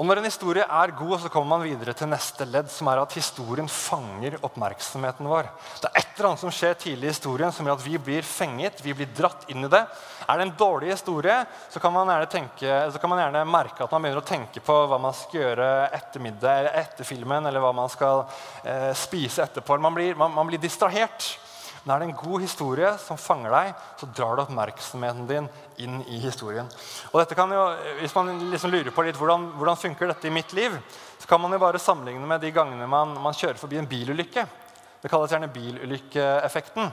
Og 0.00 0.06
Når 0.08 0.16
en 0.16 0.24
historie 0.24 0.64
er 0.64 0.92
god, 0.96 1.18
så 1.20 1.28
kommer 1.28 1.58
man 1.58 1.66
videre 1.66 1.92
til 1.92 2.08
neste 2.08 2.46
ledd, 2.48 2.70
som 2.72 2.88
er 2.88 3.02
at 3.02 3.12
historien 3.18 3.66
fanger 3.68 4.38
oppmerksomheten 4.40 5.28
vår. 5.28 5.50
Det 5.76 5.90
er 5.90 6.00
et 6.00 6.14
eller 6.14 6.30
annet 6.30 6.40
som 6.40 6.54
skjer 6.56 6.78
tidlig 6.80 7.10
i 7.10 7.12
historien 7.12 7.52
som 7.52 7.68
gjør 7.68 7.76
at 7.76 7.84
vi 7.84 7.98
blir 8.00 8.24
fenget. 8.24 8.80
vi 8.80 8.94
blir 8.96 9.10
dratt 9.12 9.44
inn 9.52 9.68
i 9.68 9.68
det. 9.68 9.82
Er 10.24 10.40
det 10.40 10.46
en 10.46 10.54
dårlig 10.56 10.94
historie, 10.94 11.36
så 11.68 11.84
kan 11.84 11.92
man 11.92 12.08
gjerne, 12.08 12.30
tenke, 12.32 12.78
kan 12.96 13.12
man 13.12 13.20
gjerne 13.20 13.44
merke 13.44 13.84
at 13.84 13.92
man 13.92 14.06
begynner 14.06 14.22
å 14.24 14.30
tenke 14.32 14.64
på 14.64 14.78
hva 14.88 14.96
man 15.04 15.12
skal 15.20 15.40
gjøre 15.42 15.68
etter 16.00 16.24
middag 16.24 16.62
eller 16.62 16.80
etter 16.80 17.04
filmen, 17.04 17.44
eller 17.44 17.60
hva 17.60 17.76
man 17.76 17.92
skal 17.92 18.24
eh, 18.64 18.94
spise 18.96 19.44
etterpå. 19.44 19.76
Man 19.84 20.00
blir, 20.00 20.16
man, 20.16 20.32
man 20.32 20.48
blir 20.48 20.64
distrahert. 20.64 21.28
Er 21.88 22.02
det 22.02 22.10
en 22.10 22.16
god 22.16 22.42
historie 22.44 22.90
som 23.00 23.16
fanger 23.16 23.54
deg, 23.54 23.84
så 23.96 24.08
drar 24.12 24.36
du 24.36 24.42
oppmerksomheten 24.42 25.24
din 25.30 25.46
inn 25.80 26.02
i 26.12 26.18
historien. 26.20 26.68
Og 27.08 27.16
dette 27.22 27.36
kan 27.38 27.52
jo, 27.52 27.62
Hvis 28.02 28.14
man 28.14 28.34
liksom 28.50 28.70
lurer 28.70 28.92
på 28.92 29.04
litt 29.06 29.16
hvordan, 29.16 29.46
hvordan 29.56 29.80
funker 29.80 30.12
dette 30.12 30.28
i 30.28 30.34
mitt 30.34 30.52
liv, 30.52 30.76
så 31.18 31.26
kan 31.26 31.40
man 31.40 31.52
jo 31.52 31.62
bare 31.62 31.80
sammenligne 31.80 32.26
med 32.26 32.40
de 32.40 32.52
gangene 32.52 32.86
man, 32.86 33.16
man 33.16 33.36
kjører 33.36 33.56
forbi 33.56 33.78
en 33.80 33.88
bilulykke. 33.88 34.44
Det 35.00 35.08
kalles 35.08 35.32
gjerne 35.32 35.48
bilulykkeeffekten. 35.48 36.92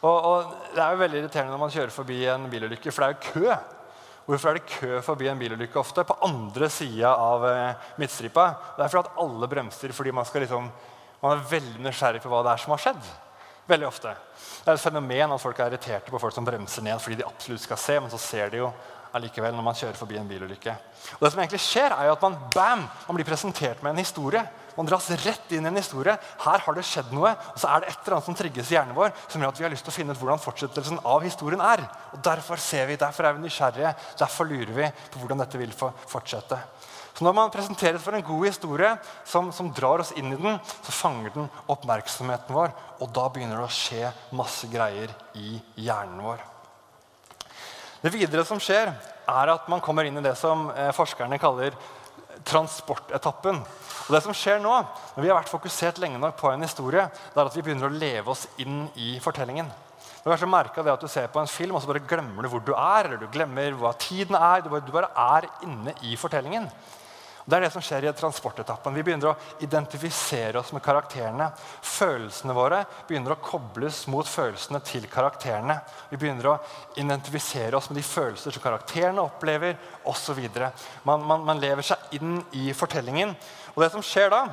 Og, 0.00 0.16
og, 0.16 0.50
Det 0.74 0.82
er 0.82 0.90
jo 0.90 1.02
veldig 1.04 1.22
irriterende 1.22 1.54
når 1.54 1.62
man 1.62 1.76
kjører 1.76 1.94
forbi 1.94 2.18
en 2.26 2.50
bilulykke, 2.50 2.90
for 2.90 3.04
det 3.04 3.08
er 3.08 3.14
jo 3.14 3.32
kø. 3.32 3.54
Hvorfor 4.26 4.50
er 4.50 4.58
det 4.58 4.66
kø 4.74 4.98
forbi 5.00 5.30
en 5.30 5.38
bilulykke 5.38 5.78
ofte? 5.78 6.02
På 6.04 6.18
andre 6.26 6.68
sida 6.68 7.14
av 7.14 7.46
eh, 7.48 7.86
midtstripa. 8.02 8.50
Det 8.76 8.84
er 8.84 8.90
fordi 8.92 9.06
at 9.06 9.22
alle 9.22 9.48
bremser 9.48 9.94
fordi 9.94 10.10
man, 10.10 10.26
liksom, 10.34 10.68
man 11.22 11.38
er 11.38 11.48
veldig 11.54 11.86
nysgjerrig 11.86 12.20
på 12.26 12.34
hva 12.34 12.42
det 12.44 12.52
er 12.52 12.66
som 12.66 12.74
har 12.74 12.82
skjedd. 12.82 13.08
Veldig 13.68 13.88
ofte. 13.88 14.14
Det 14.64 14.70
er 14.70 14.78
et 14.78 14.80
fenomen 14.80 15.34
at 15.34 15.42
folk 15.42 15.58
er 15.60 15.72
irriterte 15.72 16.12
på 16.12 16.20
folk 16.20 16.32
som 16.32 16.46
bremser 16.46 16.84
ned 16.86 17.00
fordi 17.04 17.18
de 17.20 17.26
absolutt 17.28 17.66
skal 17.66 17.80
se, 17.80 17.98
men 18.00 18.12
så 18.12 18.20
ser 18.20 18.54
de 18.54 18.62
jo 18.62 18.70
allikevel 19.16 19.52
når 19.56 19.64
man 19.64 19.76
kjører 19.76 19.98
forbi 19.98 20.16
en 20.20 20.28
bilulykke. 20.28 20.72
Og 21.18 21.24
det 21.24 21.30
som 21.32 21.42
egentlig 21.42 21.60
skjer, 21.64 21.92
er 21.92 22.08
jo 22.08 22.14
at 22.16 22.24
man 22.24 22.38
bam, 22.54 22.86
man 23.08 23.18
blir 23.18 23.28
presentert 23.28 23.82
med 23.84 23.94
en 23.94 24.02
historie. 24.02 24.42
Man 24.76 24.86
dras 24.86 25.08
rett 25.24 25.52
inn 25.52 25.66
i 25.66 25.70
en 25.72 25.80
historie. 25.80 26.14
Her 26.44 26.64
har 26.64 26.76
det 26.76 26.84
skjedd 26.86 27.10
noe. 27.16 27.32
Og 27.52 27.60
så 27.60 27.70
er 27.72 27.82
det 27.82 27.90
et 27.90 28.04
eller 28.04 28.18
annet 28.18 28.28
som 28.28 28.36
trigges 28.38 28.70
i 28.70 28.76
hjernen 28.76 28.96
vår 28.96 29.10
som 29.26 29.42
gjør 29.42 29.50
at 29.50 29.60
vi 29.60 29.66
har 29.66 29.72
lyst 29.72 29.88
til 29.88 29.94
å 29.94 29.96
finne 29.96 30.14
ut 30.14 30.20
hvordan 30.20 30.42
fortsettelsen 30.42 31.00
av 31.08 31.24
historien 31.26 31.64
er. 31.64 31.82
Og 32.14 32.22
Derfor 32.24 32.62
ser 32.62 32.86
vi, 32.88 33.00
derfor 33.00 33.26
er 33.26 33.34
vi 33.36 33.42
nysgjerrige, 33.42 33.94
derfor 34.20 34.48
lurer 34.48 34.76
vi 34.76 34.92
på 35.12 35.22
hvordan 35.22 35.42
dette 35.42 35.60
vil 35.60 35.74
fortsette. 35.74 36.60
Så 37.18 37.24
Når 37.26 37.34
man 37.34 37.50
presenteres 37.50 37.98
for 37.98 38.14
en 38.14 38.22
god 38.22 38.44
historie 38.46 38.88
som, 39.26 39.48
som, 39.50 39.72
drar 39.74 40.04
oss 40.04 40.12
inn 40.14 40.30
i 40.30 40.36
den, 40.38 40.60
så 40.86 40.92
fanger 40.94 41.32
den 41.34 41.48
oppmerksomheten 41.66 42.54
vår, 42.54 42.70
og 43.02 43.10
da 43.10 43.24
begynner 43.34 43.58
det 43.58 43.66
å 43.66 43.74
skje 43.74 44.12
masse 44.38 44.68
greier 44.70 45.10
i 45.34 45.56
hjernen 45.82 46.20
vår. 46.22 46.44
Det 48.04 48.12
videre 48.14 48.44
som 48.46 48.60
skjer, 48.62 48.92
er 49.26 49.50
at 49.50 49.66
man 49.66 49.82
kommer 49.82 50.06
inn 50.06 50.20
i 50.20 50.22
det 50.22 50.36
som 50.38 50.68
eh, 50.70 50.92
forskerne 50.94 51.40
kaller 51.42 51.74
transportetappen. 52.46 53.58
Og 53.66 54.14
det 54.14 54.20
som 54.22 54.36
skjer 54.36 54.62
nå, 54.62 54.76
når 55.16 55.24
vi 55.24 55.32
har 55.32 55.40
vært 55.40 55.50
fokusert 55.50 55.98
lenge 55.98 56.20
nok 56.22 56.38
på 56.38 56.52
en 56.52 56.62
historie, 56.62 57.08
det 57.34 57.42
er 57.42 57.50
at 57.50 57.58
vi 57.58 57.64
begynner 57.66 57.90
å 57.90 57.98
leve 57.98 58.30
oss 58.30 58.46
inn 58.62 58.84
i 58.94 59.16
fortellingen. 59.24 59.66
Du 60.22 60.30
har 60.30 60.38
kanskje 60.38 60.86
det 60.86 60.94
at 60.94 61.02
du 61.02 61.10
ser 61.10 61.26
på 61.34 61.42
en 61.42 61.50
film 61.50 61.74
og 61.74 61.82
så 61.82 61.90
bare 61.90 62.06
glemmer 62.06 62.46
du 62.46 62.52
hvor 62.52 62.62
du 62.62 62.76
er, 62.76 63.08
eller 63.08 63.18
du 63.18 63.26
glemmer 63.34 63.74
hva 63.74 63.90
tiden 63.98 64.38
er. 64.38 64.62
Du 64.62 64.70
bare, 64.70 64.86
du 64.86 64.94
bare 64.94 65.10
er 65.18 65.50
inne 65.66 65.98
i 66.06 66.14
fortellingen. 66.20 66.70
Det 67.48 67.56
er 67.56 67.64
det 67.64 67.70
som 67.72 67.80
skjer 67.80 68.04
i 68.04 68.10
transportetappen. 68.12 68.92
Vi 68.92 69.02
begynner 69.06 69.30
å 69.30 69.62
identifisere 69.64 70.60
oss 70.60 70.68
med 70.76 70.82
karakterene. 70.84 71.46
Følelsene 71.80 72.52
våre 72.52 72.82
begynner 73.08 73.32
å 73.32 73.40
kobles 73.40 74.02
mot 74.12 74.28
følelsene 74.28 74.82
til 74.84 75.06
karakterene. 75.08 75.78
Vi 76.10 76.18
begynner 76.20 76.50
å 76.50 76.58
identifisere 77.00 77.78
oss 77.78 77.88
med 77.88 78.02
de 78.02 78.04
følelser 78.04 78.52
som 78.52 78.64
karakterene 78.66 79.24
opplever 79.24 79.78
osv. 80.12 80.42
Man, 81.08 81.24
man, 81.24 81.46
man 81.48 81.62
lever 81.62 81.88
seg 81.88 82.18
inn 82.20 82.36
i 82.52 82.68
fortellingen. 82.76 83.32
Og 83.72 83.80
det 83.80 83.94
som 83.96 84.04
skjer 84.04 84.28
da, 84.34 84.44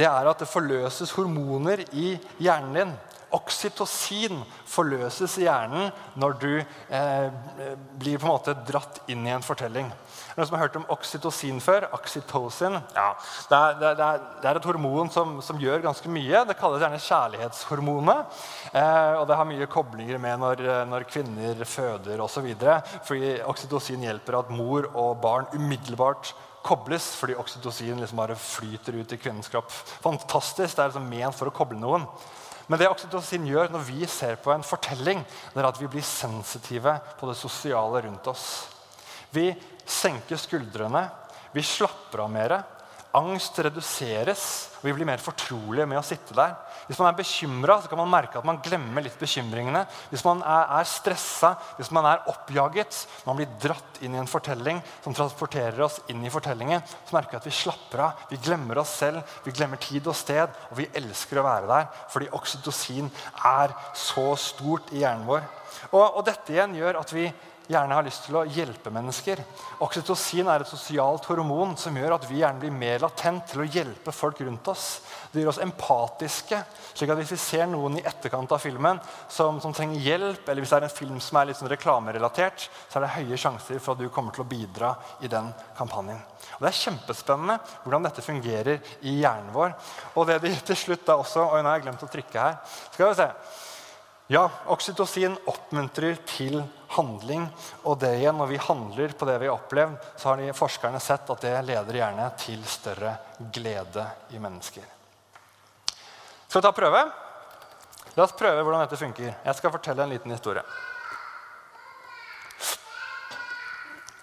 det 0.00 0.08
er 0.08 0.32
at 0.32 0.40
det 0.40 0.48
forløses 0.48 1.12
hormoner 1.12 1.84
i 1.92 2.14
hjernen 2.40 2.78
din. 2.78 2.96
Oksytocin 3.36 4.40
forløses 4.64 5.36
i 5.38 5.44
hjernen 5.44 5.92
når 6.18 6.40
du 6.40 6.52
eh, 6.56 7.28
blir 8.00 8.16
på 8.16 8.24
en 8.24 8.32
måte 8.32 8.56
dratt 8.64 9.04
inn 9.12 9.28
i 9.28 9.36
en 9.36 9.44
fortelling. 9.44 9.92
Noen 10.40 10.48
som 10.48 10.56
har 10.56 10.62
hørt 10.70 10.76
om 10.78 10.86
oksytocin 10.88 11.58
før? 11.60 11.84
Oxytocin. 11.92 12.78
Ja, 12.96 13.10
det, 13.50 13.58
er, 13.58 13.74
det, 13.76 13.88
det, 14.40 14.46
er, 14.48 14.56
et 14.56 14.68
hormon 14.70 15.10
som, 15.12 15.34
som, 15.44 15.58
gjør 15.60 15.82
ganske 15.84 16.08
mye. 16.08 16.40
Det 16.48 16.56
kalles 16.56 16.80
gjerne 16.80 17.00
kjærlighetshormonet. 17.04 18.38
Eh, 18.72 19.18
og 19.18 19.26
det 19.28 19.36
har 19.36 19.48
mye 19.50 19.68
koblinger 19.68 20.16
med 20.22 20.40
når, 20.40 20.62
når 20.88 21.04
kvinner 21.12 21.60
føder 21.68 22.24
osv. 22.24 22.48
Fordi 23.04 23.34
oksytocin 23.52 24.08
hjelper 24.08 24.38
at 24.40 24.54
mor 24.54 24.88
og 24.94 25.20
barn 25.20 25.50
umiddelbart 25.52 26.32
kobles 26.64 27.10
fordi 27.16 27.36
oksytocin 27.40 28.00
liksom 28.00 28.20
bare 28.20 28.40
flyter 28.40 28.96
ut 28.96 29.12
i 29.12 29.20
kvinnens 29.20 29.52
kropp. 29.52 29.68
Fantastisk. 30.00 30.72
Det 30.72 30.86
er 30.86 30.94
liksom 30.94 31.12
ment 31.12 31.36
for 31.36 31.52
å 31.52 31.56
koble 31.60 31.76
noen. 31.84 32.08
Men 32.64 32.80
det 32.80 32.88
oksytocin 32.88 33.44
gjør 33.44 33.76
når 33.76 33.88
vi 33.92 34.08
ser 34.08 34.40
på 34.40 34.56
en 34.56 34.64
fortelling, 34.64 35.20
det 35.52 35.60
er 35.60 35.68
at 35.68 35.84
vi 35.84 35.92
blir 35.98 36.06
sensitive 36.06 36.96
på 37.20 37.28
det 37.28 37.36
sosiale 37.36 38.06
rundt 38.08 38.32
oss. 38.32 38.46
Vi 39.30 39.50
senker 39.90 40.40
skuldrene, 40.40 41.08
vi 41.54 41.64
slapper 41.66 42.24
av 42.24 42.30
mer. 42.32 42.60
Angst 43.10 43.56
reduseres, 43.58 44.42
og 44.78 44.84
vi 44.86 44.92
blir 44.94 45.08
mer 45.08 45.18
fortrolige 45.18 45.82
med 45.90 45.98
å 45.98 46.04
sitte 46.06 46.34
der. 46.38 46.52
Hvis 46.86 46.98
man 47.00 47.08
er 47.08 47.16
bekymra, 47.18 47.80
kan 47.90 47.98
man 47.98 48.12
merke 48.12 48.38
at 48.38 48.46
man 48.46 48.60
glemmer 48.62 49.02
litt 49.02 49.16
bekymringene. 49.18 49.82
Hvis 50.12 50.22
man 50.22 50.44
er, 50.46 50.68
er 50.78 50.86
stressa, 50.86 51.56
hvis 51.74 51.90
man 51.94 52.06
er 52.06 52.22
oppjaget, 52.30 53.00
man 53.26 53.40
blir 53.40 53.50
dratt 53.62 53.98
inn 54.06 54.14
i 54.14 54.22
en 54.22 54.30
fortelling 54.30 54.78
som 55.02 55.16
transporterer 55.16 55.82
oss 55.88 55.98
inn 56.14 56.22
i 56.22 56.30
fortellingen, 56.30 56.86
så 56.86 57.18
merker 57.18 57.34
vi 57.34 57.42
at 57.42 57.50
vi 57.50 57.56
slapper 57.58 58.04
av, 58.06 58.24
vi 58.30 58.38
glemmer 58.46 58.78
oss 58.84 58.94
selv, 59.02 59.26
vi 59.42 59.56
glemmer 59.58 59.82
tid 59.82 60.06
og 60.06 60.18
sted, 60.18 60.54
og 60.70 60.78
vi 60.78 60.90
elsker 61.02 61.42
å 61.42 61.46
være 61.50 61.70
der 61.70 61.90
fordi 62.14 62.30
oksytocin 62.38 63.10
er 63.56 63.74
så 63.98 64.28
stort 64.38 64.94
i 64.94 65.02
hjernen 65.02 65.26
vår. 65.26 65.42
Og, 65.90 66.04
og 66.04 66.22
dette 66.26 66.54
igjen 66.54 66.78
gjør 66.78 67.02
at 67.02 67.14
vi 67.14 67.26
gjerne 67.70 67.96
har 67.96 68.06
lyst 68.06 68.24
til 68.26 68.36
å 68.40 68.44
hjelpe 68.50 68.90
mennesker. 68.92 69.40
Oksytocin 69.84 70.48
er 70.50 70.64
et 70.64 70.70
sosialt 70.70 71.26
hormon 71.30 71.76
som 71.78 71.96
gjør 71.96 72.16
at 72.16 72.26
vi 72.28 72.40
gjerne 72.40 72.62
blir 72.62 72.74
mer 72.74 73.02
latent 73.04 73.46
til 73.50 73.62
å 73.62 73.68
hjelpe 73.68 74.14
folk 74.14 74.42
rundt 74.42 74.70
oss. 74.72 74.88
Det 75.30 75.42
gjør 75.42 75.52
oss 75.52 75.62
empatiske. 75.62 76.58
slik 76.94 77.12
at 77.12 77.20
Hvis 77.20 77.34
vi 77.36 77.40
ser 77.40 77.70
noen 77.70 78.00
i 78.00 78.04
etterkant 78.04 78.52
av 78.52 78.62
filmen 78.62 78.98
som, 79.28 79.60
som 79.62 79.74
trenger 79.76 80.02
hjelp, 80.02 80.48
eller 80.48 80.64
hvis 80.64 80.74
det 80.74 80.80
er 80.80 80.88
en 80.88 80.98
film 80.98 81.22
som 81.22 81.38
er 81.38 81.50
litt 81.50 81.60
sånn 81.60 81.70
reklamerelatert, 81.70 82.66
så 82.88 82.98
er 82.98 83.06
det 83.06 83.14
høye 83.18 83.38
sjanser 83.38 83.78
for 83.78 83.94
at 83.94 84.02
du 84.02 84.10
kommer 84.10 84.34
til 84.34 84.44
å 84.44 84.50
bidra 84.50 84.94
i 85.22 85.30
den 85.30 85.52
kampanjen. 85.78 86.20
Og 86.58 86.64
Det 86.64 86.70
er 86.70 86.80
kjempespennende 86.82 87.58
hvordan 87.84 88.06
dette 88.08 88.24
fungerer 88.24 88.94
i 89.06 89.20
hjernen 89.20 89.54
vår. 89.54 89.74
Og 90.16 90.26
det 90.28 90.40
de 90.42 90.54
til 90.70 90.78
slutt 90.78 91.06
da 91.06 91.20
også 91.20 91.46
Oi, 91.50 91.62
nå 91.62 91.70
har 91.70 91.78
jeg 91.78 91.86
glemt 91.86 92.04
å 92.04 92.10
trykke 92.10 92.46
her. 92.46 92.58
Skal 92.90 93.12
vi 93.12 93.18
se. 93.20 93.28
Ja, 94.30 94.44
oksytocin 94.70 95.32
oppmuntrer 95.50 96.20
til 96.22 96.60
handling. 96.94 97.48
Og 97.82 97.96
det 97.98 98.12
igjen, 98.20 98.36
når 98.38 98.46
vi 98.46 98.60
handler 98.62 99.14
på 99.18 99.26
det 99.26 99.40
vi 99.42 99.48
har 99.48 99.56
opplevd, 99.56 99.96
så 100.16 100.28
har 100.30 100.54
forskerne 100.54 101.00
sett 101.02 101.30
at 101.34 101.40
det 101.42 101.54
leder 101.66 101.96
gjerne 101.98 102.28
til 102.38 102.60
større 102.62 103.16
glede 103.50 104.04
i 104.30 104.38
mennesker. 104.38 104.84
Skal 106.46 106.60
vi 106.60 106.62
ta 106.62 106.70
prøve? 106.76 107.00
La 108.14 108.22
oss 108.22 108.36
prøve 108.38 108.62
hvordan 108.62 108.84
dette 108.84 108.98
funker. 109.00 109.32
Jeg 109.34 109.58
skal 109.58 109.72
fortelle 109.74 110.06
en 110.06 110.12
liten 110.14 110.30
historie. 110.30 110.62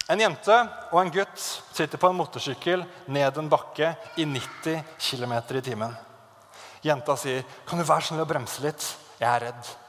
En 0.07 0.23
jente 0.23 0.59
og 0.93 1.01
en 1.01 1.11
gutt 1.11 1.35
sitter 1.41 1.99
på 1.99 2.07
en 2.07 2.15
motorsykkel 2.15 2.85
ned 3.11 3.41
en 3.41 3.51
bakke 3.51 3.91
i 4.15 4.23
90 4.23 4.87
km 5.03 5.35
i 5.35 5.65
timen. 5.67 5.99
Jenta 6.81 7.17
sier, 7.17 7.43
'Kan 7.65 7.79
du 7.79 7.83
være 7.83 8.01
snill 8.01 8.23
å 8.23 8.25
bremse 8.25 8.63
litt? 8.63 8.95
Jeg 9.19 9.27
er 9.27 9.51
redd.' 9.51 9.86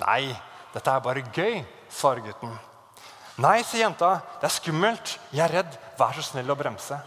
Nei, 0.00 0.32
dette 0.74 0.92
er 0.92 1.04
bare 1.04 1.24
gøy, 1.34 1.60
svarer 1.92 2.24
gutten. 2.24 2.52
Nei, 3.40 3.60
sier 3.64 3.86
jenta. 3.86 4.18
Det 4.40 4.48
er 4.48 4.54
skummelt. 4.54 5.14
Jeg 5.32 5.44
er 5.46 5.54
redd. 5.60 5.76
Vær 5.98 6.16
så 6.16 6.24
snill 6.24 6.50
å 6.52 6.58
bremse. 6.58 6.98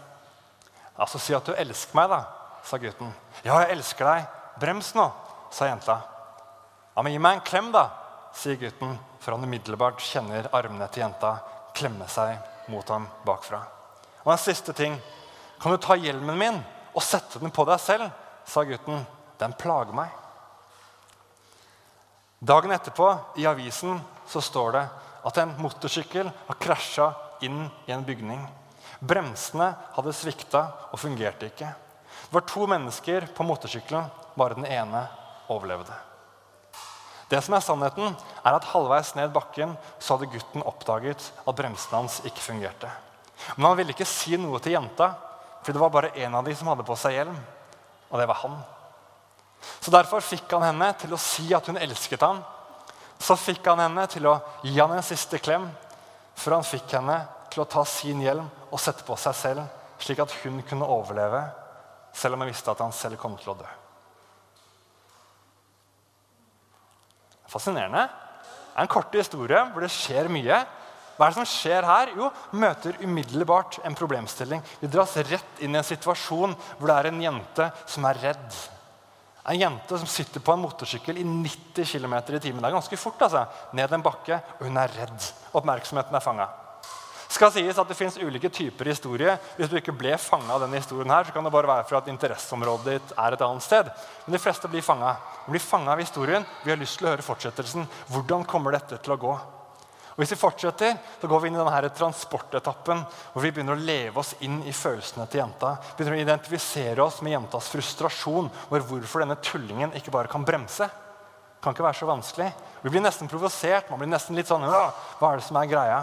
Altså, 0.98 1.18
Si 1.18 1.34
at 1.34 1.46
du 1.46 1.54
elsker 1.54 1.96
meg, 1.98 2.10
da, 2.10 2.20
sa 2.66 2.78
gutten. 2.78 3.12
Ja, 3.42 3.60
jeg 3.62 3.76
elsker 3.76 4.08
deg. 4.08 4.26
Brems 4.62 4.92
nå, 4.94 5.08
sa 5.54 5.68
jenta. 5.70 6.00
Ja, 6.94 7.02
men 7.02 7.14
Gi 7.14 7.22
meg 7.22 7.38
en 7.38 7.46
klem, 7.46 7.72
da, 7.74 7.88
sier 8.34 8.58
gutten, 8.58 8.96
for 9.22 9.34
han 9.34 9.46
umiddelbart 9.46 10.02
kjenner 10.02 10.50
armene 10.54 10.86
til 10.92 11.04
jenta 11.04 11.36
klemme 11.74 12.06
seg 12.10 12.38
mot 12.70 12.88
ham 12.88 13.06
bakfra. 13.26 13.60
Og 14.24 14.32
en 14.32 14.40
siste 14.40 14.72
ting. 14.76 14.96
Kan 15.60 15.74
du 15.74 15.78
ta 15.82 15.96
hjelmen 15.98 16.38
min 16.38 16.60
og 16.94 17.02
sette 17.02 17.40
den 17.42 17.52
på 17.54 17.66
deg 17.68 17.80
selv? 17.82 18.10
sa 18.46 18.60
gutten. 18.68 19.06
Den 19.40 19.54
plager 19.56 19.94
meg. 19.96 20.10
Dagen 22.44 22.70
etterpå 22.70 23.06
i 23.40 23.46
avisen 23.46 24.00
så 24.28 24.40
står 24.44 24.72
det 24.76 24.82
at 25.24 25.38
en 25.40 25.54
motorsykkel 25.64 26.28
har 26.28 26.58
krasja 26.60 27.06
inn 27.46 27.62
i 27.86 27.92
en 27.94 28.04
bygning. 28.04 28.42
Bremsene 29.00 29.70
hadde 29.94 30.12
svikta 30.12 30.60
og 30.90 31.00
fungerte 31.00 31.48
ikke. 31.48 31.70
Det 31.70 32.36
var 32.36 32.44
to 32.50 32.66
mennesker 32.68 33.30
på 33.32 33.46
motorsykkelen. 33.48 34.10
Bare 34.36 34.58
den 34.58 34.68
ene 34.68 35.06
overlevde. 35.48 35.96
Det 37.32 37.40
som 37.46 37.56
er 37.56 37.64
Sannheten 37.64 38.12
er 38.12 38.58
at 38.58 38.68
halvveis 38.74 39.14
ned 39.16 39.32
bakken 39.32 39.72
så 39.96 40.18
hadde 40.18 40.28
gutten 40.34 40.66
oppdaget 40.68 41.30
at 41.46 41.56
bremsene 41.56 42.02
hans 42.02 42.20
ikke 42.28 42.44
fungerte. 42.44 42.92
Men 43.56 43.70
han 43.70 43.80
ville 43.80 43.96
ikke 43.96 44.08
si 44.08 44.36
noe 44.36 44.60
til 44.60 44.76
jenta, 44.76 45.14
for 45.64 45.72
det 45.72 45.80
var 45.80 45.96
bare 45.96 46.12
én 46.20 46.36
av 46.36 46.44
de 46.44 46.52
som 46.52 46.68
hadde 46.68 46.84
på 46.84 47.00
seg 47.00 47.22
hjelm. 47.22 47.40
Og 48.10 48.20
det 48.20 48.28
var 48.28 48.42
han. 48.44 48.60
Så 49.80 49.92
Derfor 49.92 50.24
fikk 50.24 50.50
han 50.56 50.66
henne 50.66 50.90
til 51.00 51.14
å 51.14 51.20
si 51.20 51.48
at 51.54 51.66
hun 51.70 51.80
elsket 51.80 52.22
ham. 52.24 52.42
Så 53.20 53.36
fikk 53.38 53.66
han 53.70 53.82
henne 53.82 54.06
til 54.10 54.26
å 54.28 54.38
gi 54.64 54.74
ham 54.78 54.92
en 54.92 55.06
siste 55.06 55.38
klem, 55.42 55.68
før 56.34 56.58
han 56.58 56.66
fikk 56.66 56.96
henne 56.96 57.20
til 57.52 57.62
å 57.62 57.68
ta 57.70 57.84
sin 57.86 58.22
hjelm 58.24 58.48
og 58.70 58.80
sette 58.82 59.06
på 59.06 59.16
seg 59.20 59.36
selv, 59.38 59.64
slik 60.02 60.20
at 60.24 60.32
hun 60.42 60.58
kunne 60.66 60.88
overleve, 60.90 61.44
selv 62.14 62.34
om 62.34 62.42
han 62.42 62.50
visste 62.50 62.72
at 62.72 62.82
han 62.82 62.94
selv 62.94 63.20
kom 63.20 63.36
til 63.38 63.54
å 63.54 63.58
dø. 63.62 63.70
Fascinerende. 67.54 68.08
Det 68.08 68.80
er 68.80 68.88
en 68.88 68.90
kort 68.90 69.14
historie 69.14 69.60
hvor 69.70 69.84
det 69.84 69.92
skjer 69.94 70.26
mye. 70.32 70.64
Hva 71.14 71.28
er 71.28 71.30
det 71.30 71.38
som 71.38 71.46
skjer 71.46 71.86
her? 71.86 72.10
Jo, 72.18 72.30
møter 72.58 72.96
umiddelbart 73.04 73.78
en 73.86 73.94
problemstilling. 73.94 74.62
Vi 74.80 74.90
dras 74.90 75.14
rett 75.28 75.62
inn 75.62 75.76
i 75.76 75.78
en 75.78 75.86
situasjon 75.86 76.56
hvor 76.80 76.90
det 76.90 76.96
er 76.96 77.10
en 77.12 77.20
jente 77.22 77.68
som 77.86 78.08
er 78.10 78.18
redd. 78.24 78.56
En 79.44 79.60
jente 79.60 79.98
som 79.98 80.08
sitter 80.08 80.40
på 80.40 80.52
en 80.54 80.62
motorsykkel 80.62 81.18
i 81.20 81.24
90 81.24 81.84
km 81.84 82.14
i 82.16 82.40
timen. 82.40 82.62
Det 82.62 82.68
er 82.70 82.76
ganske 82.78 82.96
fort. 82.96 83.22
altså. 83.22 83.44
Ned 83.76 83.92
en 83.92 84.04
bakke, 84.04 84.38
og 84.58 84.64
hun 84.64 84.76
er 84.80 84.92
redd. 84.96 85.32
Oppmerksomheten 85.52 86.16
er 86.16 86.24
fanga. 86.24 86.48
skal 87.28 87.50
sies 87.50 87.78
at 87.78 87.88
Det 87.88 87.96
fins 87.96 88.16
ulike 88.16 88.48
typer 88.48 88.84
historie. 88.84 89.38
Hvis 89.56 89.68
du 89.68 89.76
ikke 89.76 89.92
ble 89.92 90.16
fanga 90.18 90.54
av 90.54 90.60
denne 90.60 90.78
historien, 90.78 91.10
her, 91.10 91.24
så 91.24 91.32
kan 91.32 91.44
det 91.44 91.52
bare 91.52 91.66
være 91.66 91.84
for 91.84 91.98
at 91.98 92.08
interesseområdet 92.08 92.84
ditt 92.86 93.12
er 93.18 93.32
et 93.32 93.42
annet 93.42 93.62
sted. 93.62 93.90
Men 94.24 94.32
de 94.32 94.38
fleste 94.38 94.68
blir 94.68 94.82
fanga. 94.82 95.16
De 95.44 95.50
blir 95.50 95.60
fanga 95.60 95.92
av 95.92 96.00
historien. 96.00 96.46
Vi 96.64 96.70
har 96.70 96.78
lyst 96.78 96.98
til 96.98 97.08
å 97.08 97.10
høre 97.10 97.22
fortsettelsen. 97.22 97.88
Hvordan 98.08 98.44
kommer 98.44 98.72
dette 98.72 98.96
til 98.96 99.12
å 99.12 99.20
gå? 99.20 99.36
Og 100.14 100.22
Hvis 100.22 100.30
vi 100.30 100.38
fortsetter, 100.38 100.98
så 101.20 101.26
går 101.26 101.40
vi 101.42 101.48
inn 101.50 101.56
i 101.56 101.58
denne 101.58 101.88
transportetappen 101.90 103.00
hvor 103.32 103.42
vi 103.42 103.50
begynner 103.50 103.74
å 103.74 103.82
leve 103.82 104.20
oss 104.22 104.36
inn 104.46 104.60
i 104.62 104.72
følelsene 104.72 105.26
til 105.26 105.40
jenta. 105.40 105.72
Begynner 105.96 106.14
å 106.14 106.20
identifisere 106.22 107.02
oss 107.02 107.18
med 107.26 107.34
jentas 107.34 107.70
frustrasjon 107.72 108.50
over 108.68 108.84
hvorfor 108.86 109.24
denne 109.24 109.40
tullingen 109.42 109.96
ikke 109.98 110.14
bare 110.14 110.30
kan 110.30 110.46
bremse. 110.46 110.86
Det 110.86 111.66
kan 111.66 111.74
ikke 111.74 111.86
være 111.88 111.98
så 111.98 112.06
vanskelig. 112.06 112.46
Vi 112.84 112.92
blir 112.92 113.02
nesten 113.02 113.30
provosert. 113.30 113.90
Man 113.90 114.04
blir 114.04 114.12
nesten 114.12 114.38
litt 114.38 114.52
sånn 114.52 114.68
Hva 114.68 115.32
er 115.32 115.40
det 115.40 115.48
som 115.48 115.58
er 115.58 115.72
greia? 115.72 115.98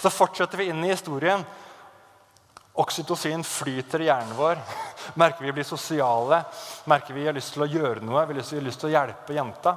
Så 0.00 0.12
fortsetter 0.14 0.62
vi 0.62 0.70
inn 0.72 0.80
i 0.86 0.94
historien. 0.94 1.44
Oksytocin 2.80 3.44
flyter 3.44 4.06
i 4.06 4.08
hjernen 4.08 4.32
vår. 4.38 4.62
Merker 5.20 5.44
vi 5.44 5.52
blir 5.58 5.68
sosiale. 5.68 6.40
Merker 6.88 7.12
vi 7.12 7.26
har 7.28 7.36
lyst 7.36 7.52
til 7.58 7.66
å 7.66 7.68
gjøre 7.68 8.00
noe. 8.00 8.24
Vi 8.24 8.40
har 8.40 8.64
lyst 8.64 8.80
til 8.80 8.88
å 8.88 8.94
hjelpe 8.94 9.36
jenta. 9.36 9.76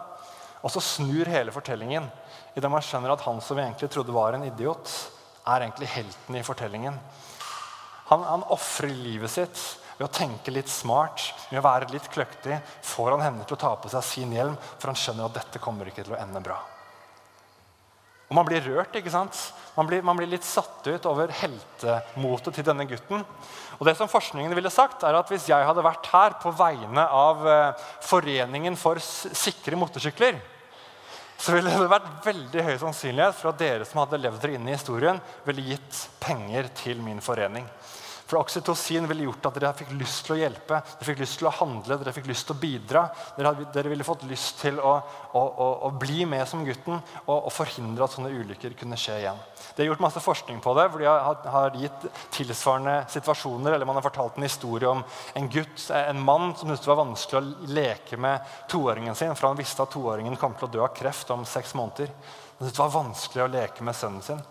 Og 0.63 0.71
så 0.71 0.81
snur 0.81 1.27
hele 1.29 1.51
fortellingen 1.53 2.07
idet 2.57 2.71
man 2.73 2.83
skjønner 2.83 3.13
at 3.13 3.25
han 3.27 3.39
som 3.43 3.57
vi 3.57 3.63
egentlig 3.63 3.89
trodde 3.93 4.15
var 4.15 4.33
en 4.33 4.45
idiot, 4.47 4.91
er 5.47 5.63
egentlig 5.63 5.89
helten 5.93 6.37
i 6.37 6.45
fortellingen. 6.45 6.95
Han, 8.09 8.23
han 8.23 8.45
ofrer 8.55 8.91
livet 8.91 9.31
sitt 9.31 9.61
ved 9.97 10.07
å 10.07 10.13
tenke 10.13 10.53
litt 10.53 10.69
smart, 10.69 11.21
ved 11.49 11.59
å 11.61 11.65
være 11.65 11.91
litt 11.91 12.07
kløktig. 12.13 12.57
Får 12.85 13.13
han 13.13 13.25
henne 13.25 13.45
til 13.45 13.57
å 13.57 13.61
ta 13.61 13.75
på 13.81 13.91
seg 13.91 14.05
sin 14.05 14.33
hjelm, 14.35 14.57
for 14.77 14.91
han 14.91 14.99
skjønner 14.99 15.29
at 15.29 15.37
dette 15.41 15.61
kommer 15.61 15.89
ikke 15.89 16.05
til 16.05 16.15
å 16.15 16.19
ende 16.21 16.41
bra. 16.43 16.57
Og 18.27 18.35
Man 18.35 18.45
blir 18.45 18.65
rørt. 18.65 18.95
ikke 18.95 19.13
sant? 19.13 19.37
Man 19.77 19.87
blir, 19.87 20.01
man 20.03 20.17
blir 20.17 20.27
litt 20.27 20.43
satt 20.43 20.83
ut 20.87 21.05
over 21.07 21.31
heltemotet 21.31 22.57
til 22.57 22.65
denne 22.67 22.85
gutten. 22.89 23.23
Og 23.77 23.85
det 23.87 23.95
som 23.95 24.09
Forskningen 24.11 24.55
ville 24.57 24.73
sagt, 24.73 25.05
er 25.07 25.15
at 25.15 25.29
hvis 25.31 25.47
jeg 25.47 25.63
hadde 25.63 25.85
vært 25.85 26.09
her 26.11 26.35
på 26.41 26.51
vegne 26.51 27.05
av 27.07 27.47
eh, 27.47 27.87
Foreningen 28.03 28.75
for 28.75 28.99
sikre 28.99 29.79
motorsykler, 29.79 30.41
så 31.37 31.53
ville 31.53 31.69
det 31.69 31.89
vært 31.91 32.25
veldig 32.25 32.63
høy 32.65 32.75
sannsynlighet 32.81 33.37
for 33.37 33.51
at 33.51 33.59
dere 33.61 33.85
som 33.85 34.01
hadde 34.01 34.19
levd 34.23 34.41
dere 34.41 34.57
inn 34.57 34.67
i 34.67 34.73
historien, 34.73 35.19
ville 35.45 35.65
gitt 35.69 35.99
penger 36.23 36.71
til 36.81 37.01
min 37.05 37.21
forening. 37.23 37.67
For 38.27 38.41
oksytocin 38.41 39.07
ville 39.07 39.23
gjort 39.23 39.45
at 39.47 39.55
dere 39.55 39.69
fikk 39.77 39.93
lyst 39.95 40.25
til 40.27 40.33
å 40.35 40.37
hjelpe, 40.41 40.81
dere 40.83 41.07
fikk 41.07 41.21
lyst 41.21 41.37
til 41.39 41.47
å 41.47 41.53
handle, 41.61 41.95
dere 42.01 42.11
fikk 42.11 42.25
lyst 42.27 42.49
til 42.49 42.57
å 42.57 42.59
bidra. 42.59 43.03
Dere, 43.37 43.53
hadde, 43.53 43.67
dere 43.71 43.91
ville 43.93 44.03
fått 44.03 44.25
lyst 44.27 44.57
til 44.59 44.81
å, 44.83 44.95
å, 45.31 45.43
å, 45.47 45.67
å, 45.87 45.91
bli 45.95 46.25
med 46.27 46.43
som 46.49 46.65
gutten 46.67 46.97
og, 46.97 47.37
og, 47.37 47.47
forhindre 47.55 48.03
at 48.03 48.17
sånne 48.17 48.33
ulykker 48.35 48.75
kunne 48.79 48.99
skje 48.99 49.15
igjen. 49.21 49.39
Det 49.77 49.85
er 49.85 49.87
gjort 49.87 50.03
masse 50.03 50.23
forskning 50.23 50.59
på 50.63 50.73
det, 50.75 50.89
hvor 50.91 51.03
de 51.03 51.07
har, 51.07 51.39
har, 51.53 51.77
gitt 51.79 52.07
tilsvarende 52.35 52.97
situasjoner. 53.13 53.77
eller 53.77 53.87
Man 53.87 54.01
har 54.01 54.07
fortalt 54.09 54.35
en 54.35 54.47
historie 54.47 54.91
om 54.91 55.05
en 55.39 55.47
gutt, 55.53 55.85
en 55.95 56.19
mann 56.19 56.49
som 56.51 56.67
syntes 56.67 56.83
det 56.83 56.91
var 56.91 56.99
vanskelig 57.05 57.39
å 57.39 57.71
leke 57.77 58.19
med 58.19 58.57
toåringen 58.67 59.15
sin, 59.15 59.37
for 59.39 59.53
han 59.53 59.61
visste 59.61 59.87
at 59.87 59.95
toåringen 59.95 60.35
kom 60.41 60.57
til 60.59 60.67
å 60.67 60.73
dø 60.75 60.83
av 60.83 60.91
kreft 60.97 61.31
om 61.31 61.47
seks 61.47 61.77
måneder. 61.79 62.11
Han 62.11 62.65
syntes 62.65 62.75
det 62.75 62.83
var 62.83 62.97
vanskelig 62.97 63.45
å 63.45 63.49
leke 63.55 63.87
med 63.87 63.95
sønnen 63.95 64.25
sin. 64.25 64.43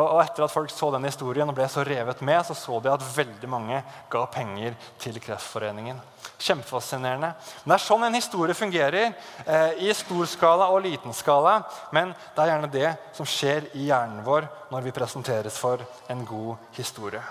Og 0.00 0.22
Etter 0.22 0.46
at 0.46 0.52
folk 0.52 0.70
så 0.72 0.88
den 0.94 1.04
historien 1.04 1.48
og 1.48 1.56
ble 1.56 1.66
så 1.68 1.82
revet 1.84 2.22
med, 2.24 2.40
så 2.46 2.56
så 2.56 2.78
de 2.80 2.88
at 2.92 3.04
veldig 3.16 3.50
mange 3.50 3.82
ga 4.12 4.22
penger 4.32 4.76
til 5.02 5.18
Kreftforeningen. 5.20 6.00
Kjempefascinerende. 6.40 7.34
Men 7.64 7.74
Det 7.74 7.76
er 7.76 7.84
sånn 7.84 8.06
en 8.06 8.16
historie 8.16 8.56
fungerer. 8.56 9.12
Eh, 9.44 9.84
I 9.84 9.92
stor 9.92 10.24
skala 10.26 10.70
og 10.72 10.82
liten 10.86 11.12
skala. 11.12 11.60
Men 11.92 12.14
det 12.34 12.40
er 12.40 12.50
gjerne 12.54 12.72
det 12.72 12.96
som 13.12 13.28
skjer 13.28 13.68
i 13.76 13.90
hjernen 13.90 14.24
vår 14.24 14.48
når 14.72 14.88
vi 14.88 14.96
presenteres 14.96 15.60
for 15.60 15.84
en 16.08 16.24
god 16.24 16.56
historie. 16.72 17.22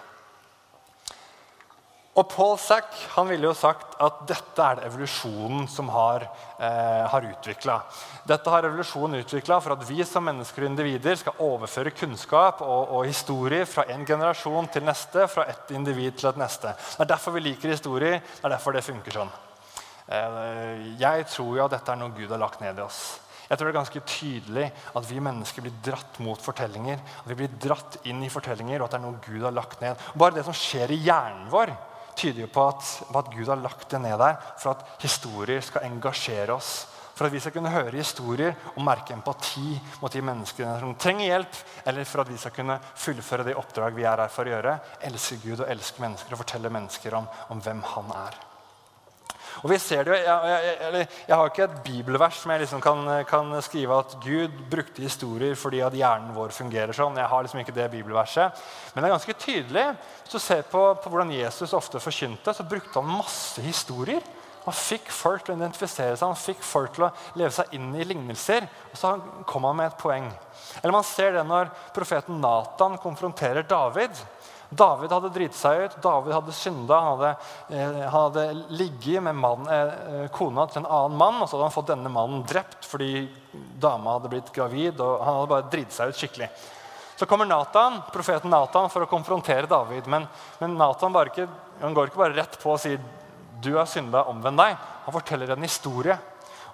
Og 2.12 2.28
Paul 2.28 2.58
Sack 2.60 2.92
han 3.14 3.30
ville 3.30 3.48
jo 3.48 3.54
sagt 3.56 3.94
at 4.04 4.18
dette 4.28 4.64
er 4.66 4.80
det 4.82 4.88
evolusjonen 4.90 5.64
som 5.72 5.88
har, 5.94 6.26
eh, 6.60 7.06
har 7.08 7.28
utvikla. 7.30 7.78
Dette 8.28 8.52
har 8.52 8.66
evolusjonen 8.68 9.22
utvikla 9.24 9.62
for 9.62 9.72
at 9.78 9.86
vi 9.88 10.04
som 10.04 10.26
mennesker 10.28 10.66
og 10.66 10.72
individer 10.74 11.16
skal 11.16 11.40
overføre 11.40 11.94
kunnskap 11.96 12.62
og, 12.62 12.92
og 12.92 13.06
historie 13.06 13.64
fra 13.66 13.86
en 13.88 14.04
generasjon 14.06 14.68
til 14.74 14.84
neste, 14.84 15.24
fra 15.32 15.46
et 15.48 15.72
individ 15.72 16.18
til 16.20 16.30
et 16.34 16.42
neste. 16.42 16.76
Det 16.76 17.06
er 17.06 17.14
derfor 17.14 17.32
vi 17.32 17.46
liker 17.46 17.72
historie. 17.72 18.20
Det 18.20 18.44
er 18.44 18.56
derfor 18.58 18.76
det 18.76 18.84
funker 18.84 19.16
sånn. 19.16 19.32
Eh, 20.12 20.98
jeg 21.00 21.28
tror 21.32 21.56
jo 21.56 21.64
at 21.64 21.78
dette 21.78 21.94
er 21.94 22.02
noe 22.02 22.12
Gud 22.18 22.28
har 22.28 22.42
lagt 22.44 22.60
ned 22.60 22.76
i 22.76 22.84
oss. 22.84 23.22
Jeg 23.48 23.56
tror 23.56 23.68
det 23.68 23.72
er 23.72 23.80
ganske 23.80 24.02
tydelig 24.08 24.66
at 24.96 25.08
vi 25.08 25.24
mennesker 25.24 25.64
blir 25.64 25.80
dratt 25.84 26.20
mot 26.24 26.40
fortellinger. 26.44 27.00
At 27.24 27.32
vi 27.32 27.40
blir 27.40 27.56
dratt 27.56 27.98
inn 28.04 28.20
i 28.24 28.32
fortellinger, 28.32 28.82
og 28.82 28.90
at 28.90 28.98
det 28.98 29.00
er 29.00 29.06
noe 29.08 29.24
Gud 29.24 29.48
har 29.48 29.56
lagt 29.56 29.80
ned. 29.84 29.96
Bare 30.16 30.36
det 30.36 30.44
som 30.48 30.56
skjer 30.56 30.92
i 30.92 31.00
hjernen 31.04 31.48
vår, 31.52 31.72
tyder 32.22 32.46
jo 32.46 32.52
på 32.54 32.68
at, 32.70 32.88
på 33.10 33.22
at, 33.22 33.32
Gud 33.34 33.50
har 33.50 33.62
lagt 33.62 33.90
det 33.92 34.02
ned 34.04 34.18
der 34.22 34.38
for 34.62 34.76
at 34.76 35.04
historier 35.04 35.62
skal 35.66 35.88
engasjere 35.90 36.54
oss. 36.54 36.74
For 37.12 37.28
at 37.28 37.34
vi 37.34 37.42
skal 37.44 37.54
kunne 37.54 37.74
høre 37.74 37.98
historier 37.98 38.56
og 38.76 38.86
merke 38.86 39.14
empati 39.14 39.76
mot 40.02 40.14
de 40.14 40.24
menneskene 40.26 40.78
som 40.82 40.96
trenger 40.98 41.28
hjelp, 41.28 41.60
eller 41.86 42.08
for 42.10 42.24
at 42.24 42.32
vi 42.32 42.40
skal 42.42 42.56
kunne 42.56 42.80
fullføre 42.96 43.46
det 43.50 43.58
oppdrag 43.60 43.98
vi 43.98 44.08
er 44.08 44.24
her 44.24 44.32
for 44.34 44.48
å 44.48 44.56
gjøre. 44.56 44.78
Elske 45.10 45.42
Gud 45.44 45.60
og 45.60 45.68
elske 45.70 46.02
mennesker 46.02 46.34
og 46.34 46.42
fortelle 46.42 46.74
mennesker 46.74 47.20
om, 47.20 47.30
om 47.54 47.62
hvem 47.62 47.84
han 47.94 48.16
er. 48.24 48.40
Og 49.62 49.70
vi 49.70 49.78
ser 49.82 50.06
det 50.06 50.16
jo, 50.16 50.18
jeg, 50.18 50.74
jeg, 50.82 51.08
jeg, 51.28 51.36
har 51.36 51.50
ikke 51.52 51.66
et 51.68 51.80
bibelvers 51.86 52.40
som 52.42 52.54
jeg 52.54 52.64
liksom 52.64 52.82
kan, 52.82 53.04
kan, 53.30 53.54
skrive 53.62 54.00
at 54.02 54.16
Gud 54.24 54.58
brukte 54.72 55.06
historier 55.06 55.54
fordi 55.60 55.84
at 55.86 55.98
hjernen 55.98 56.34
vår 56.34 56.56
fungerer 56.56 56.98
sånn. 56.98 57.20
Jeg 57.22 57.30
har 57.30 57.46
liksom 57.46 57.62
ikke 57.62 57.76
det 57.76 57.90
bibelverset. 57.94 58.62
Men 58.94 59.04
det 59.04 59.10
er 59.10 59.16
ganske 59.16 59.38
tydelig. 59.46 59.88
Hvis 60.24 60.34
du 60.34 60.42
ser 60.42 60.66
på, 60.72 60.86
på 61.04 61.14
hvordan 61.14 61.34
Jesus 61.36 61.76
ofte 61.78 62.02
forkynte, 62.02 62.56
så 62.58 62.66
brukte 62.66 62.98
han 62.98 63.18
masse 63.22 63.62
historier. 63.62 64.26
Han 64.62 64.78
fikk 64.78 65.10
folk 65.14 65.46
til 65.46 65.56
å 65.56 65.58
identifisere 65.58 66.14
seg, 66.14 66.28
han 66.28 66.38
fikk 66.38 66.62
folk 66.66 66.94
til 66.94 67.08
å 67.08 67.14
leve 67.40 67.54
seg 67.56 67.72
inn 67.78 67.90
i 67.98 68.06
lignelser. 68.06 68.68
Og 68.92 69.00
så 69.00 69.16
kom 69.50 69.66
han 69.66 69.78
med 69.80 69.90
et 69.90 70.02
poeng. 70.02 70.28
Eller 70.82 70.94
Man 70.94 71.06
ser 71.08 71.34
det 71.38 71.46
når 71.50 71.72
profeten 71.96 72.42
Nathan 72.42 73.00
konfronterer 73.02 73.66
David. 73.66 74.14
David 74.72 75.12
hadde 75.12 75.30
driti 75.36 75.58
seg 75.60 75.82
ut, 75.84 75.96
David 76.04 76.32
hadde 76.32 76.54
synda. 76.56 76.96
Han 76.96 77.18
hadde, 77.18 77.32
eh, 77.76 77.96
han 78.08 78.14
hadde 78.14 78.44
ligget 78.70 79.24
med 79.24 79.36
mann, 79.36 79.68
eh, 79.68 80.28
kona 80.32 80.66
til 80.68 80.80
en 80.80 80.88
annen 80.88 81.18
mann, 81.18 81.42
og 81.42 81.50
så 81.50 81.58
hadde 81.58 81.68
han 81.68 81.76
fått 81.76 81.92
denne 81.92 82.10
mannen 82.10 82.46
drept 82.48 82.88
fordi 82.88 83.30
dama 83.52 84.14
hadde 84.16 84.32
blitt 84.32 84.54
gravid. 84.56 85.02
og 85.02 85.26
Han 85.26 85.36
hadde 85.36 85.50
bare 85.52 85.70
driti 85.70 85.92
seg 85.92 86.08
ut 86.08 86.16
skikkelig. 86.16 86.50
Så 87.20 87.28
kommer 87.28 87.46
Nathan, 87.46 88.02
profeten 88.14 88.50
Nathan 88.50 88.90
for 88.90 89.04
å 89.04 89.10
konfrontere 89.12 89.68
David. 89.68 90.08
Men, 90.08 90.28
men 90.60 90.78
Nathan 90.78 91.14
ikke, 91.26 91.50
går 91.82 92.08
ikke 92.08 92.24
bare 92.24 92.38
rett 92.40 92.58
på 92.58 92.72
og 92.72 92.80
sier 92.80 92.98
du 93.62 93.76
har 93.76 93.86
synda, 93.86 94.24
omvend 94.24 94.58
deg. 94.58 94.78
Han 95.06 95.14
forteller 95.14 95.52
en 95.52 95.62
historie. 95.68 96.18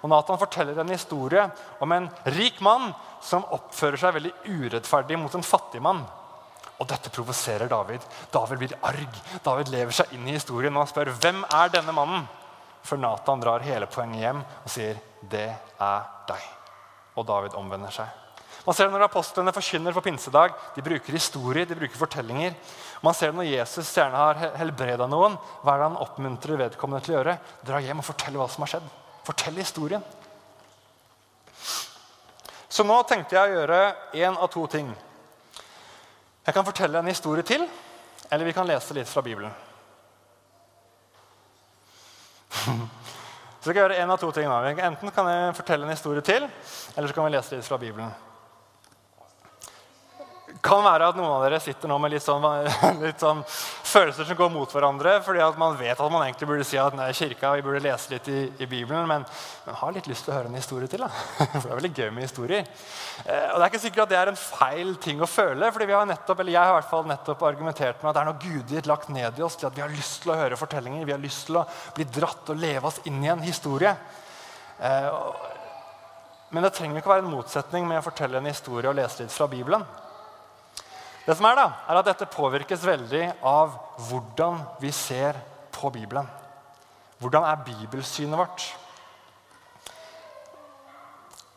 Og 0.00 0.08
Nathan 0.08 0.38
forteller 0.38 0.78
en 0.78 0.94
historie 0.94 1.50
om 1.82 1.92
en 1.92 2.08
rik 2.38 2.60
mann 2.60 2.92
som 3.20 3.44
oppfører 3.44 3.98
seg 3.98 4.14
veldig 4.14 4.32
urettferdig 4.46 5.18
mot 5.18 5.34
en 5.34 5.44
fattig 5.44 5.82
mann. 5.82 6.06
Og 6.78 6.86
dette 6.86 7.10
provoserer 7.10 7.70
David. 7.70 8.04
David 8.32 8.60
blir 8.62 8.76
arg. 8.86 9.18
David 9.44 9.72
lever 9.74 9.94
seg 9.94 10.12
inn 10.14 10.28
i 10.28 10.36
historien 10.36 10.76
og 10.78 10.86
spør 10.90 11.10
hvem 11.16 11.42
er 11.48 11.74
denne 11.74 11.94
mannen. 11.94 12.28
For 12.86 13.00
Nathan 13.00 13.42
drar 13.42 13.66
hele 13.66 13.88
poenget 13.90 14.22
hjem 14.22 14.44
og 14.44 14.70
sier, 14.70 14.96
'Det 15.22 15.48
er 15.80 16.00
deg'. 16.28 16.48
Og 17.16 17.26
David 17.26 17.54
omvender 17.54 17.90
seg. 17.90 18.06
Man 18.66 18.74
ser 18.74 18.84
det 18.84 18.92
når 18.92 19.06
apostlene 19.06 19.52
forkynner 19.52 19.94
for 19.96 20.04
pinsedag. 20.04 20.52
De 20.74 20.82
bruker 20.82 21.12
historier, 21.12 21.64
de 21.64 21.74
bruker 21.74 21.96
fortellinger. 21.96 22.54
Man 23.02 23.14
ser 23.14 23.30
det 23.30 23.38
når 23.38 23.48
Jesus 23.48 23.94
gjerne 23.94 24.16
har 24.16 24.34
helbreda 24.56 25.06
noen. 25.06 25.38
Hva 25.62 25.72
er 25.72 25.78
det 25.78 25.86
han 25.88 26.02
oppmuntrer 26.02 26.56
vedkommende 26.56 27.04
til 27.04 27.14
å 27.14 27.18
gjøre? 27.18 27.38
Dra 27.64 27.80
hjem 27.80 27.98
og 27.98 28.04
fortelle 28.04 28.38
hva 28.38 28.48
som 28.48 28.62
har 28.62 28.72
skjedd. 28.74 28.90
Fortell 29.24 29.54
historien. 29.54 30.04
Så 32.68 32.84
nå 32.84 33.02
tenkte 33.08 33.34
jeg 33.38 33.48
å 33.48 33.56
gjøre 33.56 33.96
én 34.12 34.36
av 34.36 34.50
to 34.52 34.66
ting. 34.66 34.92
Jeg 36.48 36.54
kan 36.56 36.64
fortelle 36.64 36.96
en 36.98 37.10
historie 37.10 37.44
til, 37.44 37.66
eller 38.32 38.48
vi 38.48 38.52
kan 38.56 38.64
lese 38.64 38.94
litt 38.96 39.08
fra 39.10 39.20
Bibelen. 39.20 39.52
Så 43.60 43.68
vi 43.68 43.74
kan 43.74 43.82
gjøre 43.82 43.98
en 44.00 44.14
av 44.14 44.16
to 44.22 44.30
ting. 44.32 44.48
Da. 44.48 44.72
Enten 44.88 45.12
kan 45.12 45.28
jeg 45.28 45.58
fortelle 45.58 45.84
en 45.84 45.92
historie 45.92 46.24
til, 46.24 46.48
eller 46.96 47.08
så 47.10 47.14
kan 47.18 47.26
vi 47.26 47.34
lese 47.34 47.56
litt 47.58 47.68
fra 47.68 47.76
Bibelen 47.82 48.27
kan 50.64 50.82
være 50.84 51.10
at 51.10 51.16
noen 51.18 51.30
av 51.30 51.42
dere 51.44 51.58
sitter 51.62 51.90
nå 51.90 51.96
med 52.02 52.12
litt 52.12 52.24
sånn, 52.24 52.44
litt 53.04 53.22
sånn 53.22 53.42
følelser 53.46 54.28
som 54.28 54.38
går 54.38 54.50
mot 54.52 54.72
hverandre. 54.72 55.18
fordi 55.24 55.42
at 55.44 55.58
man 55.60 55.76
vet 55.78 55.98
at 55.98 56.12
man 56.12 56.24
egentlig 56.24 56.48
burde 56.50 56.66
si 56.66 56.78
at 56.80 56.96
nei, 56.96 57.10
kirka, 57.16 57.52
vi 57.56 57.64
burde 57.66 57.82
lese 57.84 58.14
litt 58.14 58.30
i, 58.32 58.40
i 58.58 58.68
Bibelen. 58.70 59.06
Men 59.10 59.26
man 59.66 59.78
har 59.80 59.94
litt 59.94 60.08
lyst 60.10 60.26
til 60.26 60.34
å 60.34 60.38
høre 60.38 60.50
en 60.50 60.58
historie 60.58 60.90
til. 60.90 61.04
da. 61.04 61.10
For 61.58 61.66
det 61.66 61.74
er 61.74 61.80
veldig 61.82 61.92
gøy 61.94 62.10
med 62.14 62.26
historier. 62.26 62.64
Eh, 63.24 63.48
og 63.50 63.58
det 63.58 63.66
er 63.66 63.68
ikke 63.72 63.82
sikkert 63.84 64.04
at 64.06 64.14
det 64.14 64.20
er 64.22 64.32
en 64.32 64.40
feil 64.40 64.94
ting 65.02 65.22
å 65.22 65.30
føle. 65.30 65.72
fordi 65.74 65.90
vi 65.90 65.98
har 65.98 66.08
nettopp, 66.08 66.40
eller 66.40 66.56
Jeg 66.56 66.62
har 66.62 66.72
i 66.72 66.78
hvert 66.78 66.90
fall 66.94 67.06
nettopp 67.12 67.44
argumentert 67.50 68.02
med 68.02 68.10
at 68.10 68.18
det 68.18 68.24
er 68.24 68.30
noe 68.32 68.42
gudgitt 68.46 68.90
lagt 68.90 69.12
ned 69.14 69.38
i 69.38 69.46
oss. 69.46 69.56
til 69.56 69.70
at 69.70 69.76
Vi 69.76 69.84
har 69.84 69.94
lyst 69.94 70.22
til 70.24 70.34
å 70.34 70.40
høre 70.40 70.58
fortellinger, 70.60 71.06
vi 71.06 71.16
har 71.16 71.22
lyst 71.22 71.46
til 71.46 71.60
å 71.60 71.66
bli 71.94 72.08
dratt 72.08 72.50
og 72.50 72.60
leve 72.60 72.90
oss 72.90 73.00
inn 73.06 73.22
i 73.24 73.30
en 73.32 73.44
historie. 73.44 73.94
Eh, 74.80 75.22
men 76.50 76.64
det 76.64 76.72
trenger 76.72 77.00
ikke 77.00 77.12
være 77.12 77.26
en 77.26 77.32
motsetning 77.34 77.88
med 77.88 78.00
å 78.00 78.04
fortelle 78.06 78.40
en 78.40 78.48
historie 78.48 78.88
og 78.88 78.96
lese 78.96 79.20
litt 79.20 79.34
fra 79.34 79.48
Bibelen. 79.50 79.84
Det 81.28 81.34
som 81.36 81.44
er 81.44 81.58
da, 81.58 81.66
er 81.84 81.98
at 82.00 82.06
Dette 82.08 82.26
påvirkes 82.32 82.86
veldig 82.88 83.24
av 83.44 83.74
hvordan 84.08 84.62
vi 84.80 84.88
ser 84.96 85.36
på 85.76 85.90
Bibelen. 85.92 86.24
Hvordan 87.20 87.44
er 87.44 87.64
bibelsynet 87.66 88.38
vårt? 88.38 88.64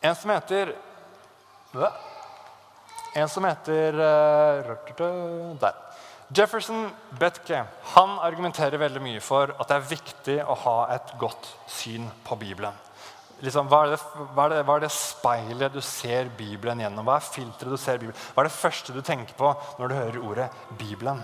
En 0.03 0.17
som 0.17 0.33
heter 0.33 0.73
En 3.15 3.29
som 3.31 3.47
heter 3.47 3.95
uh, 3.95 5.55
Der. 5.61 5.79
Jefferson 6.35 6.89
Betke 7.19 7.63
han 7.93 8.19
argumenterer 8.19 8.79
veldig 8.79 9.01
mye 9.03 9.23
for 9.23 9.55
at 9.55 9.67
det 9.71 9.77
er 9.77 9.87
viktig 9.87 10.37
å 10.43 10.55
ha 10.65 10.77
et 10.97 11.15
godt 11.19 11.47
syn 11.71 12.11
på 12.27 12.35
Bibelen. 12.43 12.75
Liksom, 13.41 13.69
hva, 13.71 13.85
er 13.85 13.95
det, 13.95 13.99
hva, 14.35 14.45
er 14.45 14.53
det, 14.53 14.61
hva, 14.67 14.75
er 14.77 14.83
det, 14.85 14.91
speilet 14.93 15.73
du 15.73 15.81
ser 15.81 16.29
Bibelen 16.37 16.83
gjennom? 16.83 17.07
Hva 17.07 17.17
er 17.17 17.25
filteret 17.25 17.73
du 17.73 17.79
ser 17.81 17.97
Bibelen? 17.97 18.19
Hva 18.35 18.43
er 18.43 18.49
det 18.49 18.57
første 18.57 18.93
du 18.93 19.01
tenker 19.05 19.33
på 19.37 19.53
når 19.79 19.89
du 19.89 19.95
hører 19.97 20.19
ordet 20.21 20.49
Bibelen? 20.77 21.21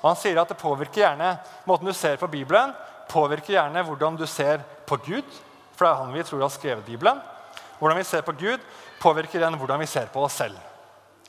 Og 0.00 0.08
Han 0.10 0.18
sier 0.18 0.38
at 0.42 0.50
det 0.50 0.58
påvirker 0.58 1.04
gjerne 1.04 1.36
måten 1.68 1.86
du 1.86 1.94
ser 1.94 2.18
på 2.18 2.30
Bibelen, 2.30 2.74
påvirker 3.10 3.54
gjerne 3.54 3.84
hvordan 3.86 4.18
du 4.18 4.26
ser 4.26 4.62
på 4.86 4.98
Gud. 5.06 5.38
For 5.76 5.86
det 5.86 5.92
er 5.92 6.00
han 6.02 6.14
vi 6.14 6.24
tror 6.26 6.42
har 6.42 6.54
skrevet 6.54 6.86
Bibelen. 6.86 7.20
Hvordan 7.78 8.00
vi 8.00 8.06
ser 8.08 8.26
på 8.26 8.34
Gud, 8.34 8.62
påvirker 8.98 9.38
igjen 9.38 9.58
hvordan 9.58 9.78
vi 9.78 9.86
ser 9.86 10.10
på 10.10 10.24
oss 10.26 10.40
selv. 10.42 10.58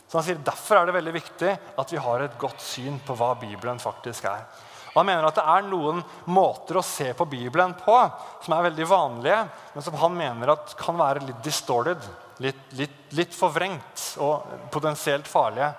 Så 0.09 0.17
han 0.17 0.25
sier 0.25 0.41
Derfor 0.41 0.79
er 0.79 0.89
det 0.89 0.97
veldig 0.97 1.13
viktig 1.13 1.53
at 1.53 1.93
vi 1.93 2.01
har 2.01 2.25
et 2.25 2.37
godt 2.41 2.61
syn 2.65 2.97
på 3.05 3.13
hva 3.17 3.35
Bibelen 3.37 3.81
faktisk 3.81 4.25
er. 4.25 4.47
Og 4.89 4.97
han 5.01 5.09
mener 5.09 5.27
at 5.27 5.37
Det 5.37 5.45
er 5.45 5.67
noen 5.69 6.01
måter 6.33 6.79
å 6.79 6.85
se 6.85 7.11
på 7.13 7.27
Bibelen 7.29 7.75
på 7.77 7.97
som 8.43 8.55
er 8.55 8.65
veldig 8.69 8.87
vanlige, 8.89 9.43
men 9.73 9.85
som 9.85 9.99
han 10.01 10.17
mener 10.17 10.53
at 10.55 10.73
kan 10.79 10.97
være 10.97 11.25
litt 11.27 11.43
distorted, 11.45 12.01
litt, 12.41 12.61
litt, 12.79 12.97
litt 13.17 13.35
forvrengt 13.35 14.05
og 14.23 14.47
potensielt 14.73 15.29
farlige. 15.29 15.73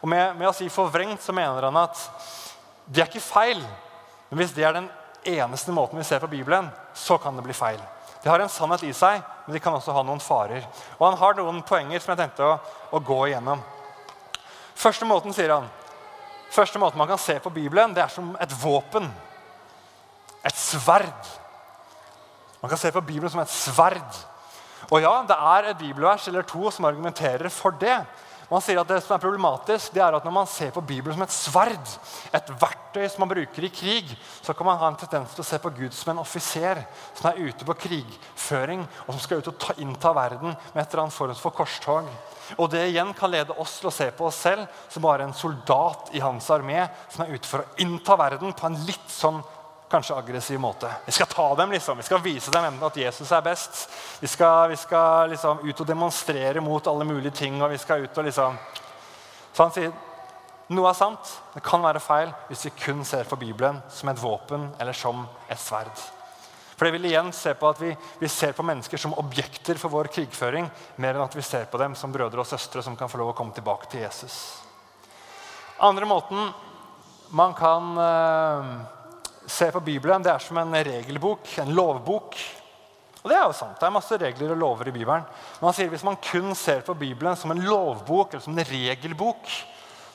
Og 0.00 0.08
med, 0.08 0.36
med, 0.38 0.48
å 0.48 0.54
si 0.56 0.70
forvrengt 0.72 1.22
så 1.24 1.34
mener 1.36 1.68
han 1.68 1.80
at 1.82 2.00
det 2.86 3.02
er 3.02 3.10
ikke 3.10 3.24
feil. 3.24 3.60
Men 4.30 4.40
hvis 4.40 4.54
det 4.56 4.64
er 4.64 4.76
den 4.78 4.88
eneste 5.28 5.74
måten 5.74 5.98
vi 5.98 6.06
ser 6.06 6.22
på 6.22 6.30
Bibelen, 6.30 6.70
så 6.96 7.18
kan 7.20 7.36
det 7.36 7.44
bli 7.44 7.56
feil. 7.56 7.80
Det 8.22 8.30
har 8.30 8.40
en 8.42 8.50
sannhet 8.50 8.82
i 8.86 8.94
seg, 8.96 9.20
men 9.46 9.54
de 9.54 9.60
kan 9.62 9.74
også 9.76 9.94
ha 9.94 10.02
noen 10.06 10.22
farer. 10.22 10.64
Og 10.98 11.04
Han 11.06 11.18
har 11.20 11.36
noen 11.38 11.60
poenger 11.66 12.00
som 12.00 12.14
jeg 12.14 12.22
tenkte 12.22 12.46
å, 12.46 12.56
å 12.94 13.02
gå 13.02 13.18
igjennom. 13.28 13.60
Første 14.78 15.06
måten, 15.06 15.34
sier 15.34 15.52
han, 15.54 15.68
første 16.50 16.78
måten 16.78 16.98
man 16.98 17.08
kan 17.08 17.20
se 17.20 17.38
på 17.40 17.50
Bibelen, 17.50 17.94
det 17.94 18.02
er 18.02 18.12
som 18.12 18.36
et 18.40 18.54
våpen. 18.62 19.08
Et 20.46 20.56
sverd. 20.56 21.30
Man 22.62 22.68
kan 22.68 22.78
se 22.78 22.92
på 22.92 23.00
Bibelen 23.00 23.30
som 23.30 23.40
et 23.40 23.52
sverd. 23.52 24.24
Og 24.90 25.02
ja, 25.02 25.12
det 25.28 25.36
er 25.36 25.70
et 25.70 25.78
bibelvers 25.78 26.28
eller 26.28 26.46
to 26.46 26.70
som 26.70 26.86
argumenterer 26.88 27.48
for 27.52 27.70
det. 27.70 27.98
Man 28.48 28.62
sier 28.64 28.80
at 28.80 28.88
Det 28.88 29.02
som 29.04 29.12
er 29.14 29.20
problematisk, 29.20 29.92
det 29.92 30.00
er 30.00 30.14
at 30.16 30.24
når 30.24 30.32
man 30.32 30.46
ser 30.48 30.70
på 30.72 30.80
Bibelen 30.80 31.18
som 31.18 31.24
et 31.26 31.34
sverd, 31.34 31.90
et 32.32 32.52
verktøy 32.60 33.04
som 33.04 33.20
man 33.24 33.32
bruker 33.34 33.66
i 33.66 33.72
krig, 33.72 34.14
så 34.40 34.54
kan 34.56 34.66
man 34.70 34.78
ha 34.80 34.88
en 34.88 34.96
tendens 34.96 35.34
til 35.36 35.44
å 35.44 35.48
se 35.50 35.58
på 35.60 35.72
Gud 35.76 35.92
som 35.92 36.14
en 36.14 36.22
offiser 36.22 36.80
som 37.18 37.28
er 37.28 37.42
ute 37.44 37.68
på 37.68 37.76
krigføring, 37.84 38.86
og 39.04 39.12
som 39.12 39.20
skal 39.20 39.42
ut 39.42 39.52
og 39.52 39.60
ta, 39.60 39.76
innta 39.84 40.14
verden 40.16 40.54
med 40.54 40.80
et 40.80 40.88
eller 40.88 41.04
annet 41.04 41.18
form 41.18 41.36
for 41.36 41.56
korstog. 41.60 42.08
Og 42.56 42.70
Det 42.72 42.86
igjen 42.88 43.12
kan 43.12 43.28
lede 43.30 43.52
oss 43.60 43.76
til 43.82 43.90
å 43.90 43.92
se 43.92 44.08
på 44.16 44.30
oss 44.30 44.40
selv 44.40 44.64
som 44.88 45.04
bare 45.04 45.28
en 45.28 45.36
soldat 45.36 46.08
i 46.16 46.24
hans 46.24 46.48
armé 46.48 46.86
som 47.12 47.26
er 47.26 47.36
ute 47.36 47.48
for 47.48 47.60
å 47.60 47.84
innta 47.84 48.16
verden 48.16 48.56
på 48.56 48.64
en 48.70 48.80
litt 48.88 49.12
sånn 49.12 49.42
kanskje 49.88 50.16
aggressiv 50.16 50.60
måte. 50.60 50.90
Vi 51.04 51.12
skal 51.12 51.26
ta 51.26 51.54
dem, 51.54 51.70
liksom. 51.72 51.96
Vi 51.96 52.02
skal 52.02 52.20
vise 52.22 52.50
dem 52.50 52.82
at 52.82 52.96
Jesus 52.96 53.32
er 53.32 53.42
best. 53.42 53.88
Vi 54.20 54.28
skal, 54.28 54.68
vi 54.68 54.76
skal 54.76 55.30
liksom 55.32 55.64
ut 55.64 55.80
og 55.80 55.86
demonstrere 55.86 56.60
mot 56.60 56.86
alle 56.86 57.04
mulige 57.04 57.30
ting. 57.30 57.62
og 57.62 57.70
vi 57.70 57.78
skal 57.78 58.04
ut 58.04 58.18
og 58.18 58.24
liksom... 58.24 58.58
Så 59.52 59.62
han 59.62 59.72
sier 59.74 59.92
noe 60.68 60.90
er 60.90 60.96
sant. 60.96 61.32
Det 61.54 61.64
kan 61.64 61.82
være 61.82 62.02
feil 62.04 62.30
hvis 62.50 62.66
vi 62.68 62.76
kun 62.84 63.04
ser 63.04 63.24
på 63.24 63.40
Bibelen 63.40 63.80
som 63.88 64.08
et 64.12 64.22
våpen 64.22 64.68
eller 64.78 64.92
som 64.92 65.24
et 65.48 65.60
sverd. 65.60 66.04
For 66.76 66.86
det 66.86 66.94
vil 66.94 67.08
igjen 67.08 67.32
se 67.34 67.56
på 67.58 67.70
at 67.72 67.80
vi, 67.82 67.88
vi, 68.20 68.28
ser 68.30 68.52
på 68.54 68.62
mennesker 68.62 69.00
som 69.02 69.16
objekter 69.18 69.80
for 69.80 69.90
vår 69.90 70.12
krigføring, 70.14 70.68
mer 71.02 71.16
enn 71.16 71.24
at 71.24 71.34
vi 71.34 71.42
ser 71.42 71.64
på 71.66 71.80
dem 71.80 71.96
som 71.98 72.12
brødre 72.14 72.44
og 72.44 72.46
søstre 72.46 72.84
som 72.86 72.94
kan 72.96 73.10
få 73.10 73.18
lov 73.18 73.32
å 73.32 73.38
komme 73.38 73.56
tilbake 73.56 73.88
til 73.90 74.04
Jesus. 74.04 74.36
Andre 75.82 76.06
måten 76.06 76.52
man 77.34 77.56
kan 77.58 77.98
øh, 77.98 78.70
ser 79.48 79.72
på 79.74 79.80
Bibelen, 79.84 80.22
det 80.22 80.32
er 80.32 80.42
som 80.44 80.58
en 80.60 80.74
regelbok, 80.74 81.48
en 81.62 81.74
lovbok. 81.74 82.36
Og 83.22 83.30
det 83.30 83.36
er 83.36 83.46
jo 83.48 83.56
sant. 83.56 83.78
Det 83.80 83.86
er 83.88 83.94
masse 83.94 84.18
regler 84.20 84.52
og 84.54 84.60
lover 84.60 84.90
i 84.90 84.94
Bibelen. 84.94 85.24
Men 85.58 85.66
han 85.66 85.76
sier 85.76 85.90
hvis 85.92 86.06
man 86.06 86.20
kun 86.22 86.54
ser 86.56 86.84
på 86.86 86.94
Bibelen 86.98 87.36
som 87.36 87.52
en 87.52 87.64
lovbok 87.64 88.34
eller 88.34 88.44
som 88.44 88.54
en 88.54 88.68
regelbok, 88.68 89.50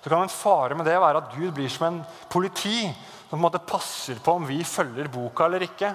så 0.04 0.12
kan 0.12 0.24
en 0.24 0.32
fare 0.32 0.76
med 0.76 0.88
det 0.88 0.96
være 1.00 1.22
at 1.22 1.36
Gud 1.36 1.52
blir 1.56 1.72
som 1.72 1.88
en 1.88 2.00
politi 2.32 2.88
som 2.88 3.36
på 3.36 3.39
en 3.39 3.43
måte 3.46 3.62
passer 3.65 4.19
på 4.24 4.36
om 4.38 4.48
vi 4.48 4.60
følger 4.67 5.12
boka 5.12 5.48
eller 5.48 5.63
ikke. 5.65 5.93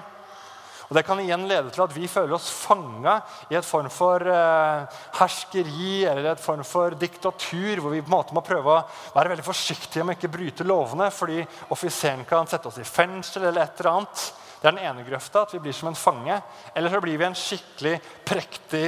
Og 0.89 0.95
Det 0.97 1.03
kan 1.05 1.19
igjen 1.21 1.45
lede 1.45 1.69
til 1.69 1.83
at 1.83 1.93
vi 1.93 2.07
føler 2.09 2.33
oss 2.33 2.49
fanga 2.49 3.19
i 3.53 3.57
et 3.59 3.65
form 3.65 3.91
for 3.93 4.25
eh, 4.25 4.99
herskeri 5.19 5.99
eller 6.09 6.31
et 6.31 6.41
form 6.41 6.63
for 6.65 6.95
diktatur, 6.97 7.77
hvor 7.77 7.93
vi 7.93 8.01
på 8.01 8.09
en 8.09 8.15
måte 8.15 8.33
må 8.33 8.41
prøve 8.45 8.73
å 8.73 9.13
være 9.13 9.35
veldig 9.35 9.45
forsiktige 9.45 10.05
med 10.07 10.17
ikke 10.17 10.31
bryte 10.33 10.65
lovene, 10.65 11.11
fordi 11.13 11.43
offiseren 11.69 12.25
kan 12.25 12.49
sette 12.49 12.71
oss 12.71 12.79
i 12.81 12.87
fengsel 12.87 13.45
eller 13.45 13.67
et 13.67 13.83
eller 13.83 13.91
annet. 13.91 14.23
Det 14.59 14.67
er 14.67 14.75
den 14.75 14.87
ene 14.89 15.05
grøfta, 15.07 15.43
at 15.45 15.53
vi 15.53 15.61
blir 15.63 15.75
som 15.77 15.91
en 15.91 15.95
fange. 15.95 16.35
Eller 16.73 16.91
så 16.91 16.99
blir 17.03 17.19
vi 17.21 17.27
en 17.27 17.37
skikkelig 17.37 17.93
prektig, 18.27 18.87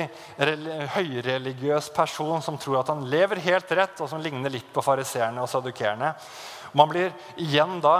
høyreligiøs 0.97 1.91
person 1.95 2.41
som 2.43 2.57
tror 2.59 2.81
at 2.81 2.89
han 2.91 3.05
lever 3.13 3.39
helt 3.45 3.71
rett, 3.77 4.01
og 4.01 4.09
som 4.11 4.19
ligner 4.25 4.51
litt 4.51 4.73
på 4.73 4.83
fariseerne 4.83 5.39
og 5.39 5.47
sadukerene. 5.53 6.11
Man 6.75 6.91
blir 6.91 7.13
igjen 7.39 7.77
da 7.83 7.95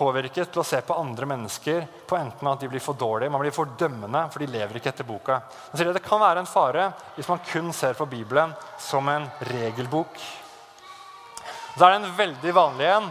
påvirket 0.00 0.48
til 0.52 0.62
å 0.62 0.66
se 0.66 0.80
på 0.84 0.96
andre 0.96 1.28
mennesker 1.28 1.84
på 2.08 2.16
enten 2.16 2.48
at 2.48 2.62
de 2.62 2.68
blir 2.72 2.82
for 2.82 2.96
dårlige, 2.98 3.32
man 3.32 3.42
blir 3.44 3.54
for 3.54 3.68
dømmende, 3.78 4.24
for 4.32 4.40
de 4.40 4.48
lever 4.50 4.80
ikke 4.80 4.94
etter 4.94 5.08
boka. 5.08 5.40
Det 5.76 6.04
kan 6.04 6.22
være 6.22 6.42
en 6.42 6.48
fare 6.48 6.90
hvis 7.16 7.28
man 7.28 7.42
kun 7.46 7.72
ser 7.76 7.98
på 7.98 8.08
Bibelen 8.08 8.54
som 8.80 9.08
en 9.12 9.28
regelbok. 9.50 10.16
Så 11.76 11.86
er 11.86 11.92
det 11.92 12.00
en 12.00 12.16
veldig 12.16 12.54
vanlig 12.56 12.88
en. 12.90 13.10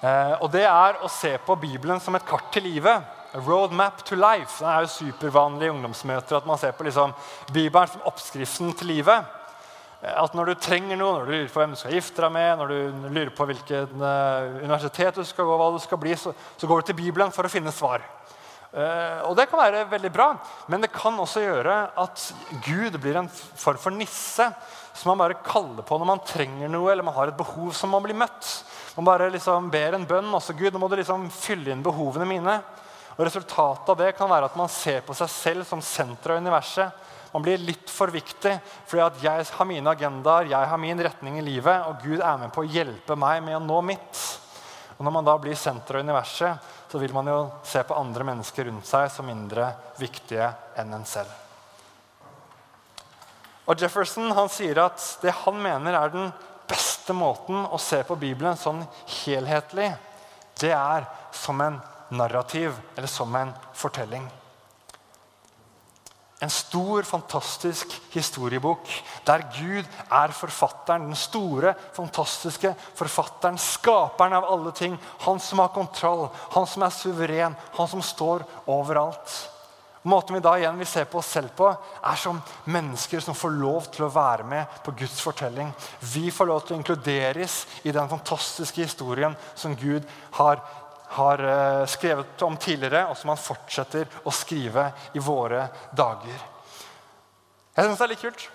Eh, 0.00 0.34
og 0.40 0.50
det 0.52 0.66
er 0.68 1.00
å 1.02 1.10
se 1.10 1.32
på 1.42 1.56
Bibelen 1.58 2.00
som 2.00 2.14
et 2.16 2.26
kart 2.28 2.52
til 2.54 2.68
livet. 2.68 3.12
A 3.36 3.40
roadmap 3.42 4.04
to 4.06 4.16
life. 4.16 4.60
Det 4.60 4.68
er 4.70 4.84
jo 4.84 4.92
supervanlig 4.92 5.66
i 5.66 5.72
ungdomsmøter 5.74 6.38
at 6.38 6.46
man 6.48 6.60
ser 6.60 6.76
på 6.76 6.86
liksom 6.86 7.12
Bibelen 7.52 7.90
som 7.90 8.06
oppskriften 8.08 8.72
til 8.78 8.94
livet. 8.94 9.26
At 10.04 10.34
når 10.36 10.50
du 10.50 10.60
trenger 10.60 10.98
noe, 11.00 11.14
når 11.14 11.24
du 11.24 11.32
lurer 11.32 11.48
på 11.48 11.60
hvem 11.62 11.72
du 11.72 11.78
skal 11.80 11.94
gifte 11.96 12.20
deg 12.20 12.32
med, 12.34 12.60
når 12.60 12.72
du 12.72 13.06
lurer 13.16 13.32
på 13.32 13.46
hvilket 13.48 13.94
uh, 13.96 14.58
universitet 14.60 15.16
du 15.16 15.24
skal 15.24 15.48
gå, 15.48 15.56
hva 15.56 15.70
du 15.72 15.80
skal 15.80 16.00
bli, 16.02 16.12
så, 16.20 16.34
så, 16.36 16.68
går 16.68 16.82
du 16.82 16.90
til 16.90 16.98
Bibelen 16.98 17.32
for 17.32 17.48
å 17.48 17.52
finne 17.52 17.72
svar. 17.72 18.04
Uh, 18.76 19.24
og 19.30 19.32
Det 19.38 19.46
kan 19.48 19.62
være 19.62 19.86
veldig 19.88 20.10
bra, 20.12 20.28
men 20.68 20.84
det 20.84 20.92
kan 20.92 21.16
også 21.16 21.46
gjøre 21.46 21.78
at 22.02 22.26
Gud 22.66 23.00
blir 23.00 23.22
en 23.22 23.30
form 23.32 23.80
for 23.80 23.96
nisse 23.96 24.50
som 24.96 25.10
man 25.10 25.22
bare 25.24 25.40
kaller 25.44 25.84
på 25.84 25.96
når 26.00 26.08
man 26.08 26.24
trenger 26.28 26.70
noe 26.72 26.92
eller 26.92 27.04
man 27.04 27.16
har 27.16 27.32
et 27.32 27.40
behov 27.40 27.72
som 27.76 27.90
man 27.92 28.04
blir 28.04 28.16
møtt. 28.16 28.52
Man 28.96 29.08
bare 29.08 29.30
liksom 29.32 29.72
ber 29.72 29.96
en 29.96 30.06
bønn. 30.08 30.28
også 30.28 30.56
Gud, 30.56 30.72
nå 30.72 30.80
må 30.80 30.92
du 30.92 30.96
liksom 31.00 31.28
fylle 31.32 31.72
inn 31.72 31.84
behovene 31.84 32.28
mine. 32.28 32.60
Og 33.16 33.24
Resultatet 33.24 33.92
av 33.92 34.00
det 34.00 34.12
kan 34.16 34.28
være 34.28 34.48
at 34.48 34.56
man 34.60 34.72
ser 34.72 35.02
på 35.04 35.16
seg 35.16 35.32
selv 35.32 35.68
som 35.68 35.84
senter 35.84 36.34
av 36.34 36.40
universet 36.44 37.15
man 37.32 37.44
blir 37.44 37.62
litt 37.62 37.90
for 37.92 38.12
viktig 38.14 38.54
fordi 38.86 39.02
at 39.04 39.22
jeg 39.24 39.46
har 39.58 39.68
mine 39.68 39.92
agendaer, 39.92 40.50
jeg 40.50 40.70
har 40.70 40.80
min 40.80 41.02
retning 41.02 41.38
i 41.40 41.44
livet, 41.44 41.86
og 41.88 42.02
Gud 42.04 42.20
er 42.20 42.40
med 42.40 42.52
på 42.54 42.64
å 42.64 42.70
hjelpe 42.70 43.16
meg 43.18 43.42
med 43.44 43.58
å 43.58 43.64
nå 43.64 43.80
mitt. 43.84 44.22
Og 44.96 45.04
Når 45.04 45.12
man 45.12 45.26
da 45.26 45.34
blir 45.38 45.58
senter 45.60 45.98
av 45.98 46.06
universet, 46.06 46.68
så 46.88 46.98
vil 46.98 47.12
man 47.12 47.28
jo 47.28 47.40
se 47.66 47.82
på 47.84 47.96
andre 47.98 48.24
mennesker 48.24 48.70
rundt 48.70 48.88
seg 48.88 49.10
som 49.12 49.26
mindre 49.28 49.68
viktige 50.00 50.48
enn 50.78 50.94
en 50.96 51.04
selv. 51.04 51.32
Og 53.66 53.82
Jefferson 53.82 54.30
han 54.30 54.48
sier 54.52 54.78
at 54.84 55.02
det 55.20 55.34
han 55.42 55.58
mener 55.60 55.98
er 55.98 56.14
den 56.14 56.30
beste 56.70 57.14
måten 57.14 57.66
å 57.66 57.78
se 57.82 57.98
på 58.06 58.16
Bibelen 58.18 58.58
sånn 58.58 58.84
helhetlig, 59.24 59.90
det 60.62 60.72
er 60.72 61.06
som 61.34 61.60
en 61.60 61.80
narrativ 62.14 62.72
eller 62.94 63.10
som 63.10 63.34
en 63.36 63.52
fortelling. 63.74 64.24
En 66.44 66.50
stor, 66.52 67.02
fantastisk 67.08 67.94
historiebok 68.12 68.90
der 69.24 69.46
Gud 69.56 69.86
er 70.12 70.34
forfatteren. 70.36 71.08
Den 71.08 71.16
store, 71.16 71.72
fantastiske 71.96 72.74
forfatteren. 72.98 73.56
Skaperen 73.56 74.36
av 74.36 74.44
alle 74.44 74.72
ting. 74.76 74.98
Han 75.24 75.40
som 75.40 75.64
har 75.64 75.72
kontroll, 75.72 76.28
han 76.52 76.68
som 76.68 76.84
er 76.84 76.92
suveren, 76.92 77.56
han 77.78 77.88
som 77.88 78.04
står 78.04 78.44
overalt. 78.68 79.38
Måten 80.06 80.36
vi 80.36 80.40
da 80.44 80.52
igjen 80.54 80.76
vil 80.78 80.86
se 80.86 81.02
på 81.08 81.18
oss 81.18 81.32
selv 81.34 81.50
på, 81.58 81.66
er 82.06 82.18
som 82.20 82.36
mennesker 82.70 83.24
som 83.24 83.34
får 83.34 83.56
lov 83.56 83.88
til 83.90 84.04
å 84.06 84.12
være 84.14 84.44
med 84.46 84.76
på 84.86 84.92
Guds 85.00 85.16
fortelling. 85.24 85.72
Vi 86.12 86.28
får 86.30 86.46
lov 86.46 86.60
til 86.62 86.76
å 86.76 86.78
inkluderes 86.78 87.56
i 87.82 87.94
den 87.96 88.06
fantastiske 88.12 88.84
historien 88.84 89.34
som 89.58 89.74
Gud 89.74 90.06
har 90.36 90.60
har 91.08 91.38
eh, 91.38 91.86
skrevet 91.86 92.42
om 92.42 92.56
tidligere, 92.56 93.06
og 93.10 93.16
som 93.16 93.32
han 93.32 93.40
fortsetter 93.40 94.10
å 94.26 94.34
skrive 94.34 94.90
i 95.14 95.22
våre 95.22 95.68
dager. 95.96 96.36
Jeg 97.76 97.84
syns 97.84 97.98
det 98.00 98.06
er 98.06 98.14
litt 98.14 98.24
kult. 98.24 98.46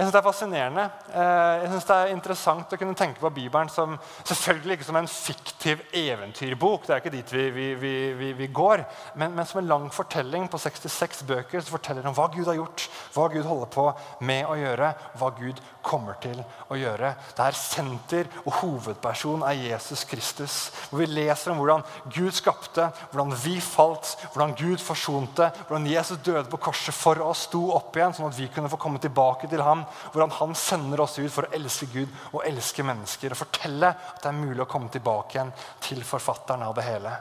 Jeg 0.00 0.06
synes 0.06 0.12
Det 0.14 0.18
er 0.18 0.32
fascinerende. 0.32 0.82
Eh, 1.12 1.62
jeg 1.62 1.68
synes 1.68 1.84
det 1.84 1.96
er 1.96 2.10
interessant 2.14 2.70
å 2.72 2.76
kunne 2.80 2.96
tenke 2.96 3.20
på 3.20 3.30
Bibelen 3.36 3.68
som 3.68 3.98
selvfølgelig 4.24 4.78
ikke 4.78 4.86
som 4.86 4.96
en 4.96 5.08
fiktiv 5.12 5.82
eventyrbok, 5.92 6.86
det 6.86 6.94
er 6.94 7.02
ikke 7.02 7.12
dit 7.12 7.32
vi, 7.34 7.42
vi, 7.76 7.90
vi, 8.16 8.30
vi 8.38 8.46
går, 8.48 8.80
men, 9.20 9.34
men, 9.36 9.44
som 9.44 9.60
en 9.60 9.68
lang 9.68 9.84
fortelling 9.92 10.46
på 10.48 10.56
66 10.62 11.20
bøker 11.28 11.60
som 11.60 11.74
forteller 11.74 12.08
om 12.08 12.16
hva 12.16 12.30
Gud 12.32 12.48
har 12.48 12.56
gjort, 12.56 12.86
Hva 13.12 13.26
Gud 13.28 13.44
holder 13.44 13.68
på 13.74 13.84
med 14.24 14.48
å 14.48 14.56
gjøre, 14.56 14.88
hva 15.20 15.30
Gud 15.36 15.60
kommer 15.84 16.16
til 16.24 16.40
å 16.72 16.80
gjøre. 16.80 17.12
Der 17.36 17.60
senter 17.60 18.32
og 18.46 18.54
hovedperson 18.62 19.44
er 19.44 19.60
Jesus 19.66 20.06
Kristus. 20.08 20.56
Hvor 20.88 21.02
vi 21.02 21.10
leser 21.10 21.52
om 21.52 21.60
hvordan 21.60 21.84
Gud 22.08 22.32
skapte, 22.32 22.88
hvordan 23.12 23.36
vi 23.44 23.58
falt, 23.60 24.14
hvordan 24.32 24.56
Gud 24.56 24.80
forsonte, 24.80 25.50
hvordan 25.68 25.92
Jesus 25.92 26.24
døde 26.24 26.48
på 26.48 26.62
korset 26.70 26.96
for 26.96 27.20
oss, 27.26 27.44
sto 27.50 27.66
opp 27.76 28.00
igjen, 28.00 28.16
sånn 28.16 28.30
at 28.30 28.40
vi 28.40 28.48
kunne 28.54 28.72
få 28.72 28.80
komme 28.80 29.02
tilbake 29.02 29.50
til 29.50 29.60
ham. 29.66 29.84
Hvordan 30.12 30.36
han 30.38 30.54
sender 30.58 31.04
oss 31.04 31.18
ut 31.18 31.32
for 31.32 31.48
å 31.48 31.54
elske 31.56 31.88
Gud 31.92 32.08
og 32.32 32.44
elske 32.46 32.86
mennesker. 32.86 33.34
Og 33.34 33.42
fortelle 33.42 33.92
at 33.94 34.22
det 34.22 34.30
er 34.30 34.38
mulig 34.38 34.64
å 34.64 34.70
komme 34.70 34.92
tilbake 34.92 35.36
igjen 35.36 35.52
til 35.84 36.04
forfatteren 36.06 36.66
av 36.68 36.76
det 36.78 36.86
hele. 36.86 37.16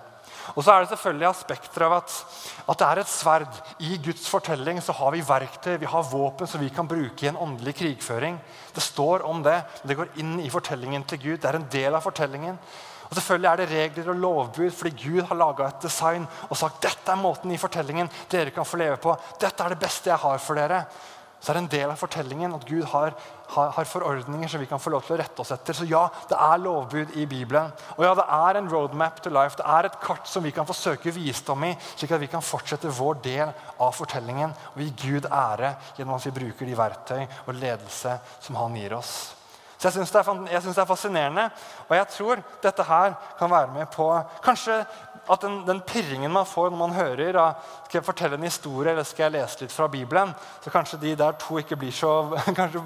Og 0.55 0.63
så 0.63 0.73
er 0.73 0.83
det 0.83 0.91
selvfølgelig 0.93 1.27
aspekter 1.29 1.85
av 1.85 1.95
at, 1.99 2.13
at, 2.65 2.79
det 2.79 2.87
er 2.87 3.01
et 3.01 3.11
sverd. 3.11 3.57
I 3.85 3.97
Guds 4.01 4.25
fortelling 4.31 4.79
så 4.81 4.95
har 4.97 5.13
vi 5.13 5.25
verktøy, 5.25 5.75
vi 5.81 5.89
har 5.89 6.07
våpen 6.09 6.49
som 6.49 6.61
vi 6.63 6.71
kan 6.73 6.89
bruke 6.89 7.25
i 7.25 7.29
en 7.29 7.37
åndelig 7.37 7.75
krigføring. 7.81 8.39
Det 8.73 8.83
står 8.83 9.25
om 9.29 9.43
det, 9.45 9.59
det 9.83 9.97
går 9.99 10.15
inn 10.21 10.39
i 10.41 10.49
fortellingen 10.53 11.05
til 11.09 11.21
Gud. 11.25 11.41
Det 11.41 11.51
er 11.51 11.59
en 11.59 11.69
del 11.71 11.97
av 11.97 12.05
fortellingen. 12.05 12.57
Og 13.09 13.17
selvfølgelig 13.17 13.49
er 13.49 13.61
det 13.61 13.69
regler 13.71 14.09
og 14.11 14.19
lovbud 14.23 14.73
fordi 14.77 15.07
Gud 15.07 15.23
har 15.25 15.37
laga 15.37 15.69
et 15.69 15.85
design 15.85 16.27
og 16.45 16.57
sagt 16.59 16.83
dette 16.85 17.09
er 17.09 17.17
måten 17.17 17.49
i 17.49 17.57
fortellingen 17.57 18.09
dere 18.29 18.53
kan 18.53 18.67
få 18.67 18.77
leve 18.77 18.99
på. 19.01 19.15
Dette 19.41 19.65
er 19.65 19.73
det 19.73 19.81
beste 19.81 20.11
jeg 20.11 20.21
har 20.21 20.43
for 20.43 20.59
dere 20.59 20.83
så 21.39 21.51
er 21.51 21.55
det 21.55 21.61
en 21.63 21.71
del 21.71 21.91
av 21.93 21.99
fortellingen 21.99 22.53
at 22.57 22.65
Gud 22.67 22.83
har, 22.91 23.13
har, 23.53 23.69
har, 23.77 23.87
forordninger 23.87 24.51
som 24.51 24.59
vi 24.59 24.67
kan 24.67 24.81
få 24.81 24.91
lov 24.91 25.05
til 25.05 25.15
å 25.15 25.19
rette 25.21 25.39
oss 25.39 25.53
etter. 25.55 25.77
Så 25.77 25.87
ja, 25.87 26.01
det 26.27 26.35
er 26.35 26.61
lovbud 26.65 27.15
i 27.15 27.23
Bibelen. 27.31 27.71
Og 27.95 28.03
ja, 28.03 28.11
det 28.19 28.27
er 28.35 28.59
en 28.59 28.69
roadmap 28.71 29.23
to 29.23 29.31
life. 29.31 29.55
Det 29.59 29.65
er 29.65 29.87
et 29.87 29.97
kart 30.03 30.27
som 30.27 30.43
vi 30.43 30.51
kan 30.55 30.67
få 30.67 30.75
søke 30.75 31.15
visdom 31.15 31.63
i, 31.69 31.71
slik 31.95 32.11
at 32.15 32.23
vi 32.25 32.31
kan 32.31 32.43
fortsette 32.43 32.91
vår 32.99 33.23
del 33.23 33.55
av 33.79 33.95
fortellingen 33.95 34.53
og 34.73 34.83
gi 34.83 34.91
Gud 35.07 35.31
ære 35.31 35.73
gjennom 35.97 36.19
at 36.19 36.27
vi 36.27 36.37
bruker 36.41 36.67
de 36.67 36.79
verktøy 36.79 37.21
og 37.45 37.55
ledelse 37.55 38.19
som 38.43 38.59
han 38.59 38.75
gir 38.75 38.99
oss. 38.99 39.13
Så 39.79 39.87
jeg 39.87 39.95
syns 39.95 40.11
det, 40.11 40.21
det, 40.51 40.73
er 40.75 40.87
fascinerende, 40.87 41.45
og 41.87 41.93
jeg 41.95 42.07
tror 42.11 42.41
dette 42.59 42.83
her 42.83 43.13
kan 43.39 43.47
være 43.47 43.71
med 43.71 43.87
på 43.93 44.09
kanskje 44.43 44.81
at 45.29 45.41
den, 45.41 45.59
den, 45.67 45.81
pirringen 45.85 46.31
man 46.33 46.47
får 46.49 46.71
når 46.71 46.77
man 46.77 46.95
hører 46.97 47.37
av, 47.37 47.67
Skal 47.85 47.99
jeg 47.99 48.05
fortelle 48.05 48.37
en 48.37 48.47
historie 48.47 48.91
eller 48.91 49.03
skal 49.03 49.27
jeg 49.27 49.37
lese 49.37 49.61
litt 49.61 49.73
fra 49.73 49.87
Bibelen? 49.87 50.33
Så 50.63 50.73
kanskje 50.73 51.01
de 51.01 51.15
der 51.15 51.37
to 51.41 51.59
ikke 51.61 51.77
blir 51.77 51.91
så 51.93 52.11
kanskje, 52.59 52.81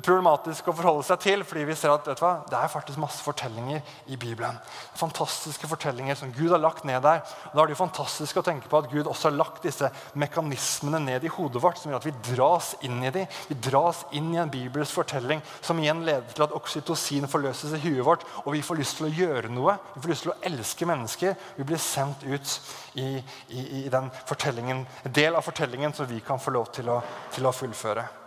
problematisk 0.00 0.68
å 0.70 0.74
forholde 0.76 1.04
seg 1.06 1.20
til. 1.22 1.44
fordi 1.44 1.64
vi 1.68 1.76
ser 1.76 1.92
at 1.92 2.06
vet 2.06 2.18
du 2.18 2.24
hva, 2.24 2.32
det 2.48 2.58
er 2.58 2.70
faktisk 2.72 3.00
masse 3.02 3.22
fortellinger 3.24 3.82
i 4.06 4.16
Bibelen. 4.16 4.58
Fantastiske 4.98 5.68
fortellinger 5.68 6.16
som 6.18 6.32
Gud 6.32 6.50
har 6.50 6.62
lagt 6.62 6.84
ned 6.88 7.02
der. 7.02 7.22
Og 7.50 7.56
da 7.56 7.62
er 7.62 7.70
det 7.70 7.76
jo 7.76 7.82
fantastisk 7.82 8.38
å 8.38 8.44
tenke 8.46 8.70
på 8.70 8.80
at 8.80 8.90
Gud 8.92 9.10
også 9.10 9.30
har 9.30 9.36
lagt 9.36 9.66
disse 9.66 9.90
mekanismene 10.14 11.02
ned 11.02 11.26
i 11.26 11.32
hodet 11.32 11.62
vårt, 11.62 11.80
som 11.80 11.92
gjør 11.92 12.02
at 12.02 12.08
vi 12.08 12.14
dras 12.32 12.72
inn 12.86 13.02
i 13.02 13.12
dem. 13.14 13.26
Vi 13.50 13.58
dras 13.68 14.04
inn 14.12 14.32
i 14.34 14.40
en 14.42 14.52
bibelsk 14.52 15.02
fortelling 15.02 15.42
som 15.60 15.80
igjen 15.82 16.04
leder 16.06 16.32
til 16.32 16.46
at 16.46 16.56
oksytocin 16.56 17.28
forløses 17.30 17.76
i 17.76 17.82
huet 17.84 18.06
vårt, 18.06 18.26
og 18.44 18.52
vi 18.56 18.64
får 18.64 18.80
lyst 18.80 19.00
til 19.00 19.10
å 19.10 19.12
gjøre 19.12 19.52
noe. 19.52 19.76
Vi 19.96 20.04
får 20.04 20.14
lyst 20.14 20.26
til 20.28 20.34
å 20.34 20.40
elske 20.52 20.88
mennesker. 20.88 21.36
Vi 21.58 21.68
blir 21.68 21.82
sendt 21.82 22.24
ut 22.24 22.56
i, 22.94 23.18
i, 23.48 23.68
i 23.82 23.84
den 23.92 24.10
fortellingen, 24.28 24.86
en 25.04 25.20
del 25.20 25.36
av 25.36 25.46
fortellingen 25.46 25.94
som 25.96 26.08
vi 26.10 26.22
kan 26.24 26.40
få 26.42 26.54
lov 26.54 26.72
til 26.74 26.90
å, 26.92 27.00
til 27.34 27.48
å 27.48 27.54
fullføre. 27.56 28.21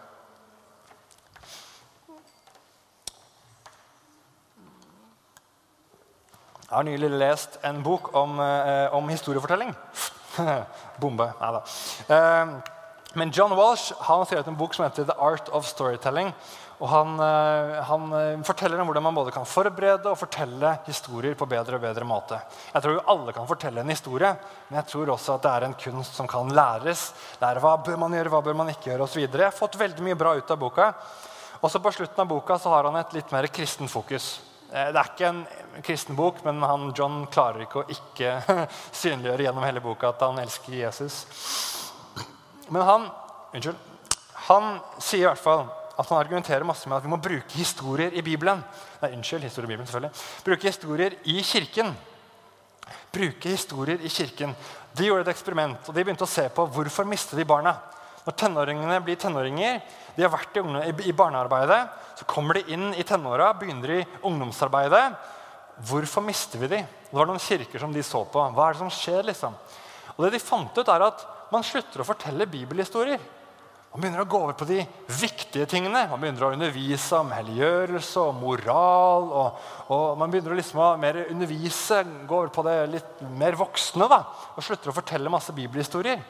Jeg 6.65 6.73
har 6.73 6.86
nylig 6.88 7.10
lest 7.13 7.60
en 7.62 7.84
bok 7.86 8.08
om, 8.17 8.39
eh, 8.41 8.93
om 8.97 9.10
historiefortelling. 9.10 9.69
Bombe. 11.01 11.28
Nei 11.38 11.49
da. 11.54 11.60
Eh, 12.10 12.54
men 13.13 13.32
John 13.32 13.54
Walsh 13.54 13.93
han 13.99 14.23
har 14.23 14.25
skrevet 14.25 14.47
en 14.49 14.58
bok 14.58 14.73
som 14.73 14.86
heter 14.88 15.06
'The 15.06 15.15
Art 15.21 15.49
of 15.54 15.67
Storytelling'. 15.69 16.34
Og 16.80 16.89
han, 16.89 17.19
eh, 17.19 17.84
han, 17.84 18.43
forteller 18.43 18.82
om 18.82 18.88
hvordan 18.89 19.04
man 19.04 19.15
både 19.15 19.32
kan 19.32 19.45
forberede 19.45 20.10
og 20.10 20.17
fortelle 20.17 20.80
historier 20.88 21.36
på 21.36 21.45
bedre 21.45 21.75
og 21.75 21.82
bedre 21.82 22.04
måte. 22.04 22.41
Jeg 22.73 22.82
tror 22.82 22.93
jo 22.93 23.06
alle 23.08 23.34
kan 23.34 23.47
fortelle 23.47 23.80
en 23.80 23.93
historie, 23.93 24.36
men 24.69 24.82
jeg 24.82 24.88
tror 24.88 25.13
også 25.13 25.36
at 25.36 25.41
det 25.43 25.51
er 25.51 25.63
en 25.65 25.78
kunst 25.86 26.15
som 26.15 26.28
kan 26.28 26.49
læres. 26.49 27.13
Lære 27.41 27.62
hva 27.62 27.78
bør 27.78 27.97
man 27.97 28.12
gjøre, 28.12 28.30
hva 28.30 28.41
bør 28.41 28.58
man 28.58 28.73
ikke 28.73 28.89
gjøre 28.89 29.04
osv. 29.04 29.21
Jeg 29.21 29.39
har 29.39 29.51
fått 29.51 29.80
veldig 29.80 30.01
mye 30.01 30.17
bra 30.17 30.34
ut 30.36 30.51
av 30.51 30.58
boka. 30.58 30.93
Også 31.62 31.80
på 31.80 31.93
slutten 31.93 32.19
av 32.19 32.28
boka 32.28 32.58
så 32.58 32.73
har 32.73 32.84
han 32.84 32.95
et 32.95 33.13
litt 33.13 33.32
mer 33.32 33.47
kristen 33.47 33.88
fokus. 33.88 34.54
Eh, 34.71 34.91
det 34.91 34.99
er 34.99 35.12
ikke 35.12 35.30
en 35.30 35.41
kristen 35.86 36.17
bok, 36.17 36.41
men 36.45 36.63
han, 36.65 36.89
John 36.97 37.25
klarer 37.32 37.65
ikke 37.65 37.84
å 37.84 37.89
ikke 37.91 38.38
synliggjøre 39.01 39.47
gjennom 39.47 39.65
hele 39.67 39.84
boka 39.84 40.12
at 40.12 40.23
han 40.25 40.41
elsker 40.41 40.78
Jesus. 40.80 41.21
Men 42.73 42.86
han, 42.88 43.10
unnskyld, 43.54 43.78
han 44.47 44.78
sier 44.97 45.25
i 45.25 45.30
hvert 45.30 45.41
fall 45.41 45.67
at 45.95 46.10
han 46.10 46.19
argumenterer 46.19 46.67
masse 46.67 46.89
med 46.89 46.97
at 46.97 47.06
vi 47.06 47.12
må 47.13 47.21
bruke 47.23 47.56
historier 47.56 48.13
i 48.17 48.23
Bibelen. 48.25 48.63
Nei, 49.01 49.13
unnskyld, 49.15 49.45
historie 49.45 49.69
i 49.69 49.73
Bibelen 49.73 49.88
selvfølgelig. 49.88 50.25
Bruke 50.47 50.69
historier 50.69 51.17
i 51.32 51.38
kirken. 51.45 51.93
Bruke 53.15 53.54
historier 53.54 54.01
i 54.01 54.12
kirken. 54.12 54.56
De 54.95 55.08
gjorde 55.08 55.28
et 55.28 55.34
eksperiment 55.34 55.88
og 55.88 55.95
de 55.95 56.04
begynte 56.04 56.28
å 56.28 56.30
se 56.30 56.47
på 56.51 56.65
hvorfor 56.75 57.08
mister 57.08 57.39
de 57.39 57.47
barna. 57.47 57.78
Når 58.25 58.38
tenåringene 58.41 58.97
blir 59.05 59.19
tenåringer, 59.21 59.81
de 60.15 60.23
har 60.25 60.33
vært 60.33 60.57
i, 61.05 61.13
barnearbeidet, 61.13 61.81
så 62.17 62.25
kommer 62.25 62.57
de 62.57 62.73
inn 62.73 62.88
i 62.97 63.05
tenåra, 63.05 63.51
begynner 63.59 63.99
i 63.99 64.05
ungdomsarbeidet. 64.25 65.03
Hvorfor 65.85 66.23
mister 66.25 66.61
vi 66.61 66.71
de? 66.71 66.81
Det 67.09 67.17
var 67.17 67.29
noen 67.29 67.41
kirker 67.43 67.81
som 67.81 67.93
de 67.93 68.01
så 68.05 68.23
på. 68.25 68.41
Hva 68.55 68.69
er 68.69 68.75
det 68.75 68.81
som 68.81 68.93
skjer? 68.93 69.27
liksom? 69.27 69.53
Og 70.15 70.25
det 70.25 70.38
de 70.38 70.43
fant 70.43 70.77
ut 70.77 70.91
er 70.91 71.09
at 71.11 71.31
Man 71.53 71.61
slutter 71.63 72.01
å 72.01 72.07
fortelle 72.07 72.47
bibelhistorier. 72.49 73.19
Man 73.93 74.01
begynner 74.01 74.23
å 74.23 74.27
gå 74.27 74.39
over 74.41 74.55
på 74.57 74.65
de 74.67 74.79
viktige 75.21 75.67
tingene. 75.71 76.01
Man 76.09 76.19
begynner 76.19 76.47
å 76.47 76.49
undervise 76.55 77.19
om 77.21 77.29
helliggjørelse 77.31 78.23
og 78.25 78.39
moral. 78.41 79.29
Og, 79.29 79.59
og 79.93 80.17
man 80.19 80.33
begynner 80.33 80.57
liksom 80.57 80.81
å 80.81 80.89
mer 80.99 81.21
undervise, 81.29 82.01
gå 82.27 82.39
over 82.41 82.49
på 82.51 82.65
det 82.65 82.73
litt 82.91 83.21
mer 83.38 83.55
voksne. 83.55 84.09
da, 84.11 84.23
Og 84.57 84.65
slutter 84.65 84.91
å 84.91 84.97
fortelle 84.97 85.31
masse 85.31 85.53
bibelhistorier. 85.55 86.25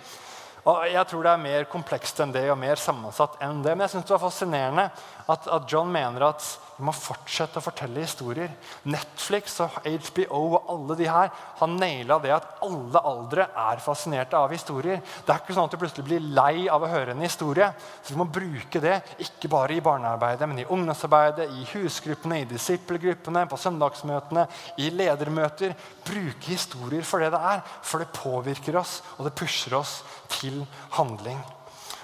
Og 0.65 0.87
jeg 0.89 1.05
tror 1.07 1.21
det 1.25 1.31
er 1.31 1.41
mer 1.43 1.67
komplekst 1.69 2.19
enn 2.23 2.31
det 2.33 2.47
og 2.49 2.57
mer 2.57 2.79
sammensatt 2.81 3.35
enn 3.45 3.59
det. 3.61 3.75
Men 3.75 3.85
jeg 3.85 3.93
synes 3.93 4.07
det 4.07 4.15
var 4.15 4.23
fascinerende 4.23 4.85
at, 5.31 5.47
at 5.47 5.71
John 5.71 5.91
mener 5.91 6.27
at 6.27 6.45
vi 6.75 6.83
må 6.83 6.91
fortsette 6.91 7.61
å 7.61 7.63
fortelle 7.63 8.03
historier. 8.03 8.51
Netflix 8.91 9.53
og 9.63 9.77
HBO 9.85 10.41
og 10.57 10.71
alle 10.73 10.97
de 10.99 11.07
her 11.07 11.31
har 11.31 11.71
naila 11.71 12.17
det 12.19 12.33
at 12.35 12.59
alle 12.67 13.01
aldre 13.11 13.47
er 13.63 13.81
fascinerte 13.83 14.35
av 14.35 14.51
historier. 14.51 14.99
Det 14.99 15.31
er 15.31 15.39
ikke 15.39 15.55
sånn 15.55 15.69
at 15.69 15.75
du 15.75 15.79
plutselig 15.79 16.07
blir 16.09 16.27
lei 16.35 16.67
av 16.71 16.83
å 16.83 16.91
høre 16.91 17.15
en 17.15 17.23
historie. 17.23 17.71
Så 18.03 18.11
Vi 18.11 18.19
må 18.19 18.27
bruke 18.27 18.83
det 18.83 18.99
ikke 19.23 19.51
bare 19.55 19.77
i 19.77 19.83
barnearbeidet, 19.85 20.51
men 20.51 20.61
i 20.65 20.67
ungdomsarbeidet, 20.67 21.47
i 21.55 21.67
husgruppene, 21.71 22.43
i 22.43 22.49
disippelgruppene, 22.51 23.47
på 23.47 23.61
søndagsmøtene, 23.63 24.47
i 24.83 24.91
ledermøter. 24.91 25.77
Bruke 26.05 26.51
historier 26.51 27.07
for 27.07 27.23
det 27.23 27.31
det 27.31 27.43
er, 27.55 27.63
for 27.81 28.03
det 28.03 28.11
påvirker 28.15 28.81
oss, 28.83 28.99
og 29.15 29.29
det 29.29 29.37
pusher 29.39 29.79
oss 29.79 30.01
til 30.41 30.65
handling. 30.99 31.39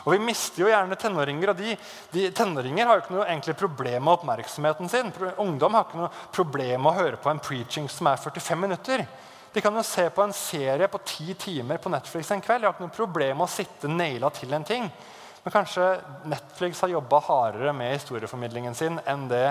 Og 0.03 0.13
Vi 0.15 0.19
mister 0.23 0.63
jo 0.63 0.69
gjerne 0.71 0.97
tenåringer, 0.97 1.51
og 1.51 1.59
de, 1.59 1.75
de 2.13 2.27
tenåringer 2.35 2.87
har 2.87 2.97
jo 2.97 3.03
ikke 3.05 3.15
noe 3.15 3.27
egentlig 3.27 3.57
problem 3.59 4.05
med 4.07 4.15
oppmerksomheten 4.17 4.89
sin. 4.89 5.11
Ungdom 5.41 5.77
har 5.77 5.87
ikke 5.87 6.01
noe 6.01 6.11
problem 6.33 6.81
med 6.81 6.91
å 6.91 6.97
høre 6.97 7.21
på 7.21 7.31
en 7.31 7.41
preaching 7.43 7.89
som 7.91 8.09
er 8.09 8.21
45 8.21 8.63
minutter. 8.65 9.05
De 9.53 9.61
kan 9.61 9.75
jo 9.75 9.83
se 9.83 10.07
på 10.09 10.23
en 10.23 10.33
serie 10.33 10.87
på 10.87 11.01
ti 11.05 11.33
timer 11.35 11.81
på 11.81 11.91
Netflix 11.91 12.31
en 12.31 12.43
kveld. 12.43 12.63
De 12.63 12.69
har 12.69 12.75
ikke 12.75 12.87
noe 12.87 12.95
problem 12.95 13.41
med 13.41 13.49
å 13.49 13.51
sitte 13.51 13.91
naila 13.91 14.31
til 14.33 14.53
en 14.55 14.67
ting. 14.67 14.87
Men 15.43 15.53
kanskje 15.53 15.85
Netflix 16.29 16.81
har 16.85 16.93
jobba 16.93 17.19
hardere 17.25 17.73
med 17.73 17.95
historieformidlingen 17.95 18.77
sin 18.77 18.99
enn 19.09 19.25
det 19.29 19.47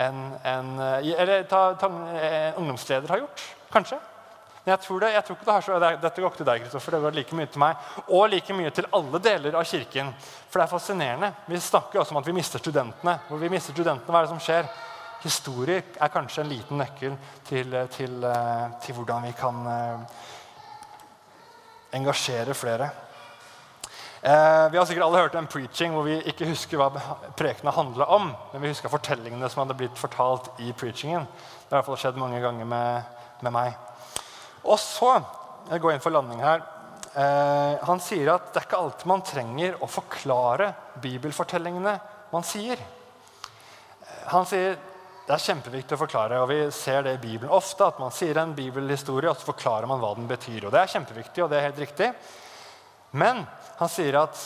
en, 0.00 0.20
en, 0.44 0.70
eller 1.00 1.46
ta, 1.48 1.62
ta, 1.80 1.88
en 1.88 2.60
ungdomsleder 2.60 3.08
har 3.10 3.22
gjort. 3.24 3.44
Kanskje. 3.72 3.98
Men 4.70 4.76
jeg 4.76 4.86
tror, 4.86 5.00
det, 5.02 5.08
jeg 5.10 5.26
tror 5.26 5.36
ikke 5.36 5.46
det 5.48 5.54
har 5.56 5.64
så, 5.66 5.76
Dette 5.98 6.22
går 6.22 6.30
ikke 6.30 6.38
til 6.38 6.46
deg, 6.46 6.60
Kristoffer. 6.62 6.94
Det 6.94 6.98
går 7.02 7.14
like 7.16 7.34
mye 7.34 7.48
til 7.50 7.58
meg. 7.58 7.86
Og 8.06 8.28
like 8.30 8.54
mye 8.54 8.70
til 8.70 8.86
alle 8.94 9.20
deler 9.24 9.56
av 9.58 9.64
kirken. 9.66 10.12
For 10.46 10.60
det 10.60 10.62
er 10.62 10.70
fascinerende. 10.70 11.30
Vi 11.50 11.58
snakker 11.58 11.98
også 11.98 12.14
om 12.14 12.20
at 12.20 12.28
vi 12.30 12.34
mister 12.36 12.62
studentene. 12.62 13.16
Hvor 13.26 13.42
vi 13.42 13.50
mister 13.50 13.74
studentene, 13.74 14.14
hva 14.14 14.20
er 14.20 14.28
det 14.28 14.30
som 14.30 14.44
skjer? 14.44 14.70
Historie 15.24 15.80
er 15.98 16.12
kanskje 16.14 16.44
en 16.44 16.52
liten 16.52 16.78
nøkkel 16.78 17.18
til, 17.50 17.74
til, 17.96 18.14
eh, 18.30 18.62
til 18.86 18.96
hvordan 19.00 19.26
vi 19.26 19.34
kan 19.42 19.58
uh, 19.66 20.22
engasjere 21.98 22.54
flere. 22.54 22.92
Eh, 24.22 24.70
vi 24.70 24.78
har 24.78 24.86
sikkert 24.86 25.08
alle 25.08 25.26
hørt 25.26 25.34
en 25.34 25.50
preaching 25.50 25.98
hvor 25.98 26.06
vi 26.06 26.20
ikke 26.30 26.54
husker 26.54 26.78
hva 26.78 26.88
prekena 27.34 27.74
handla 27.74 28.06
om, 28.14 28.30
men 28.54 28.62
vi 28.62 28.70
husker 28.70 28.94
fortellingene 28.94 29.50
som 29.50 29.64
hadde 29.64 29.82
blitt 29.82 29.98
fortalt 29.98 30.54
i 30.62 30.70
preachingen. 30.70 31.26
Det 31.26 31.72
har 31.72 31.80
i 31.80 31.80
hvert 31.80 31.90
fall 31.90 32.04
skjedd 32.06 32.22
mange 32.22 32.38
ganger 32.46 32.76
med, 32.78 33.16
med 33.42 33.58
meg. 33.58 33.89
Og 34.64 34.78
så 34.80 35.14
jeg 35.70 35.82
går 35.82 35.94
inn 35.94 36.02
for 36.02 36.14
landing 36.14 36.40
her. 36.42 36.62
Eh, 37.14 37.74
han 37.86 38.00
sier 38.02 38.32
at 38.32 38.52
det 38.52 38.60
er 38.60 38.68
ikke 38.68 38.80
alltid 38.80 39.10
man 39.10 39.24
trenger 39.26 39.80
å 39.82 39.88
forklare 39.90 40.70
bibelfortellingene 41.02 41.96
man 42.30 42.46
sier. 42.46 42.80
Eh, 42.80 44.22
han 44.30 44.46
sier 44.48 44.78
det 45.26 45.36
er 45.36 45.44
kjempeviktig 45.44 45.94
å 45.94 46.00
forklare, 46.00 46.40
og 46.42 46.48
vi 46.50 46.58
ser 46.74 47.04
det 47.06 47.12
i 47.14 47.22
Bibelen 47.22 47.52
ofte. 47.54 47.86
at 47.86 48.00
Man 48.02 48.10
sier 48.10 48.38
en 48.40 48.54
bibelhistorie, 48.54 49.30
og 49.30 49.38
så 49.38 49.52
forklarer 49.52 49.86
man 49.86 50.00
hva 50.02 50.14
den 50.16 50.26
betyr. 50.26 50.64
og 50.66 50.72
Det 50.72 50.80
er 50.80 50.90
kjempeviktig, 50.90 51.44
og 51.44 51.50
det 51.50 51.58
er 51.58 51.68
helt 51.68 51.78
riktig. 51.78 52.08
Men 53.12 53.44
han 53.78 53.92
sier 53.92 54.18
at 54.24 54.40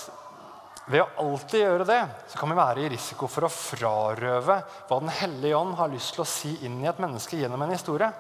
ved 0.92 1.00
å 1.00 1.09
alltid 1.24 1.62
gjøre 1.62 1.87
det 1.88 2.03
så 2.29 2.37
kan 2.37 2.50
vi 2.53 2.59
være 2.59 2.83
i 2.85 2.90
risiko 2.92 3.29
for 3.33 3.46
å 3.46 3.53
frarøve 3.53 4.59
hva 4.88 4.98
Den 5.00 5.12
hellige 5.16 5.57
ånd 5.57 5.72
har 5.79 5.88
lyst 5.88 6.12
til 6.12 6.24
å 6.24 6.29
si 6.29 6.53
inn 6.66 6.77
i 6.83 6.88
et 6.90 7.00
menneske 7.00 7.38
gjennom 7.40 7.64
en 7.64 7.72
historie. 7.72 8.11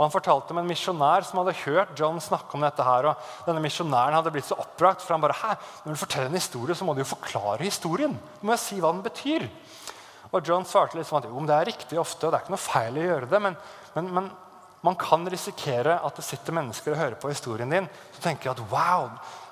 Og 0.00 0.06
Han 0.06 0.14
fortalte 0.14 0.54
om 0.54 0.58
en 0.62 0.68
misjonær 0.70 1.26
som 1.28 1.42
hadde 1.42 1.58
hørt 1.60 1.90
John 1.98 2.16
snakke 2.24 2.56
om 2.56 2.62
dette. 2.64 2.80
her, 2.80 3.10
og 3.10 3.44
denne 3.44 3.60
misjonæren 3.60 4.16
hadde 4.16 4.30
blitt 4.32 4.48
så 4.48 4.56
oppbrakt, 4.56 5.02
for 5.04 5.12
han 5.12 5.20
bare, 5.20 5.36
Hæ, 5.36 5.56
når 5.84 5.92
du 5.92 6.00
forteller 6.00 6.30
en 6.32 6.40
historie, 6.40 6.74
så 6.74 6.86
må 6.88 6.94
du 6.94 7.02
jo 7.02 7.12
forklare 7.12 7.60
historien. 7.60 8.16
Du 8.40 8.46
må 8.46 8.56
jo 8.56 8.64
si 8.64 8.80
hva 8.80 8.94
den 8.94 9.04
betyr. 9.04 9.44
Og 10.32 10.40
John 10.46 10.64
svarte 10.64 10.96
liksom 10.96 11.18
at 11.18 11.28
jo, 11.28 11.44
det 11.44 11.52
er 11.52 11.68
riktig 11.68 12.00
ofte, 12.00 12.24
og 12.24 12.32
det 12.32 12.38
er 12.38 12.46
ikke 12.46 12.54
noe 12.56 12.64
feil 12.64 12.96
å 12.96 13.04
gjøre 13.04 13.28
det, 13.28 13.42
men, 13.44 13.56
men, 13.94 14.10
men 14.14 14.30
man 14.80 14.96
kan 14.96 15.28
risikere 15.28 15.98
at 16.00 16.16
det 16.16 16.24
sitter 16.24 16.56
mennesker 16.56 16.94
og 16.94 17.00
hører 17.02 17.20
på 17.20 17.28
historien 17.28 17.68
din 17.68 17.88
så 18.14 18.22
tenker 18.24 18.54
at 18.54 18.62
wow, 18.72 19.10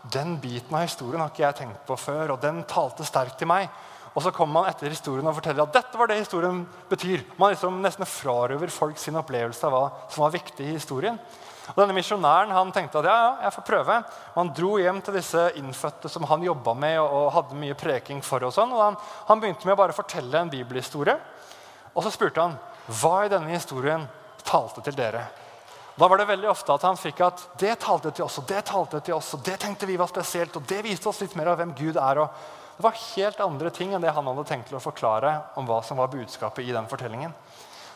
den 0.09 0.39
biten 0.41 0.73
av 0.73 0.87
historien 0.87 1.21
har 1.21 1.29
ikke 1.29 1.45
jeg 1.45 1.59
tenkt 1.59 1.85
på 1.85 1.99
før, 2.01 2.33
og 2.33 2.41
den 2.41 2.63
talte 2.65 3.05
sterkt 3.05 3.37
til 3.37 3.51
meg. 3.51 3.69
Og 4.19 4.23
så 4.25 4.33
kommer 4.35 4.57
man 4.57 4.67
etter 4.67 4.91
historien 4.91 5.29
og 5.31 5.37
forteller 5.37 5.63
at 5.63 5.77
dette 5.77 5.99
var 5.99 6.11
det 6.11 6.17
historien 6.19 6.65
betyr. 6.91 7.21
Man 7.39 7.53
liksom 7.53 7.77
nesten 7.85 8.09
frarøver 8.09 8.73
folk 8.75 8.99
sin 8.99 9.15
opplevelse 9.21 9.63
av 9.69 9.77
hva 9.77 9.83
som 10.11 10.25
var 10.25 10.35
viktig 10.35 10.65
i 10.67 10.75
historien. 10.75 11.21
Og 11.69 11.79
denne 11.79 11.95
Misjonæren 11.95 12.51
han 12.51 12.73
tenkte 12.75 12.99
at 12.99 13.07
ja, 13.07 13.15
ja, 13.15 13.31
jeg 13.47 13.55
får 13.55 13.67
prøve. 13.69 14.01
Han 14.35 14.51
dro 14.57 14.73
hjem 14.83 14.99
til 15.07 15.21
disse 15.21 15.45
innfødte 15.61 16.11
som 16.11 16.27
han 16.27 16.43
jobba 16.43 16.75
med 16.75 16.99
og, 16.99 17.15
og, 17.15 17.31
hadde 17.37 17.63
mye 17.63 17.79
preking 17.79 18.25
for. 18.27 18.43
og 18.43 18.57
sånn, 18.57 18.75
og 18.75 18.83
han, 18.89 19.01
han 19.31 19.45
begynte 19.45 19.71
med 19.71 19.77
å 19.77 19.81
bare 19.85 19.95
fortelle 19.95 20.43
en 20.43 20.51
bibelhistorie. 20.51 21.15
Og 21.95 22.03
så 22.03 22.11
spurte 22.11 22.43
han 22.43 22.59
hva 22.99 23.17
i 23.23 23.31
denne 23.31 23.55
historien 23.55 24.11
talte 24.43 24.83
til 24.83 24.99
dere. 24.99 25.29
Da 25.95 26.11
var 26.11 26.19
det 26.19 26.31
veldig 26.33 26.51
ofte 26.51 26.75
at 26.75 26.91
han 26.91 26.99
fikk 26.99 27.23
at 27.27 27.49
det 27.63 27.79
talte 27.87 28.11
til 28.11 28.27
oss, 28.27 28.43
og 28.43 28.51
det 28.51 28.67
talte 28.67 28.99
til 28.99 29.15
oss, 29.15 29.31
og 29.39 29.47
det 29.47 29.61
tenkte 29.63 29.87
vi 29.87 29.99
var 30.01 30.11
spesielt, 30.11 30.59
og 30.59 30.67
det 30.67 30.83
viste 30.87 31.07
oss 31.11 31.23
litt 31.23 31.39
mer 31.39 31.53
av 31.53 31.63
hvem 31.63 31.79
Gud 31.79 31.99
er. 31.99 32.27
og 32.27 32.67
Det 32.79 32.85
var 32.85 32.95
helt 32.95 33.41
andre 33.43 33.71
ting 33.75 33.91
enn 33.91 34.05
det 34.05 34.13
han 34.15 34.29
hadde 34.31 34.45
tenkt 34.47 34.69
til 34.71 34.79
å 34.79 34.83
forklare 34.83 35.33
om 35.59 35.67
hva 35.67 35.81
som 35.83 35.99
var 35.99 36.13
budskapet 36.13 36.63
i 36.63 36.71
den 36.71 36.87
fortellingen. 36.87 37.33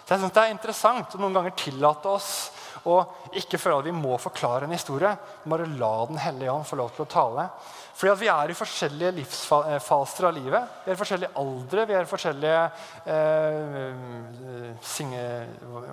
Så 0.02 0.16
jeg 0.16 0.18
synes 0.24 0.34
Det 0.34 0.42
er 0.42 0.50
interessant 0.50 1.14
å 1.14 1.20
noen 1.22 1.36
ganger 1.38 1.54
tillate 1.54 2.10
oss 2.10 2.32
å 2.90 2.96
ikke 3.38 3.60
føle 3.62 3.78
at 3.78 3.86
vi 3.86 3.94
må 3.94 4.16
forklare 4.18 4.66
en 4.66 4.74
historie. 4.74 5.12
Bare 5.46 5.68
la 5.78 5.92
Den 6.10 6.18
hellige 6.18 6.50
ånd 6.50 6.66
få 6.66 6.80
lov 6.80 6.90
til 6.96 7.04
å 7.04 7.12
tale. 7.14 7.46
Fordi 7.94 8.10
at 8.10 8.20
vi 8.24 8.32
er 8.32 8.50
i 8.50 8.58
forskjellige 8.58 9.14
livsfaser 9.20 10.26
av 10.26 10.34
livet. 10.34 10.76
Vi 10.82 10.90
er 10.90 10.98
i 10.98 11.02
forskjellige 11.04 11.32
aldre. 11.44 11.86
Vi 11.86 11.94
er 11.94 12.02
i 12.02 12.10
forskjellige 12.10 12.62
eh, 13.14 14.04
singe, 14.82 15.24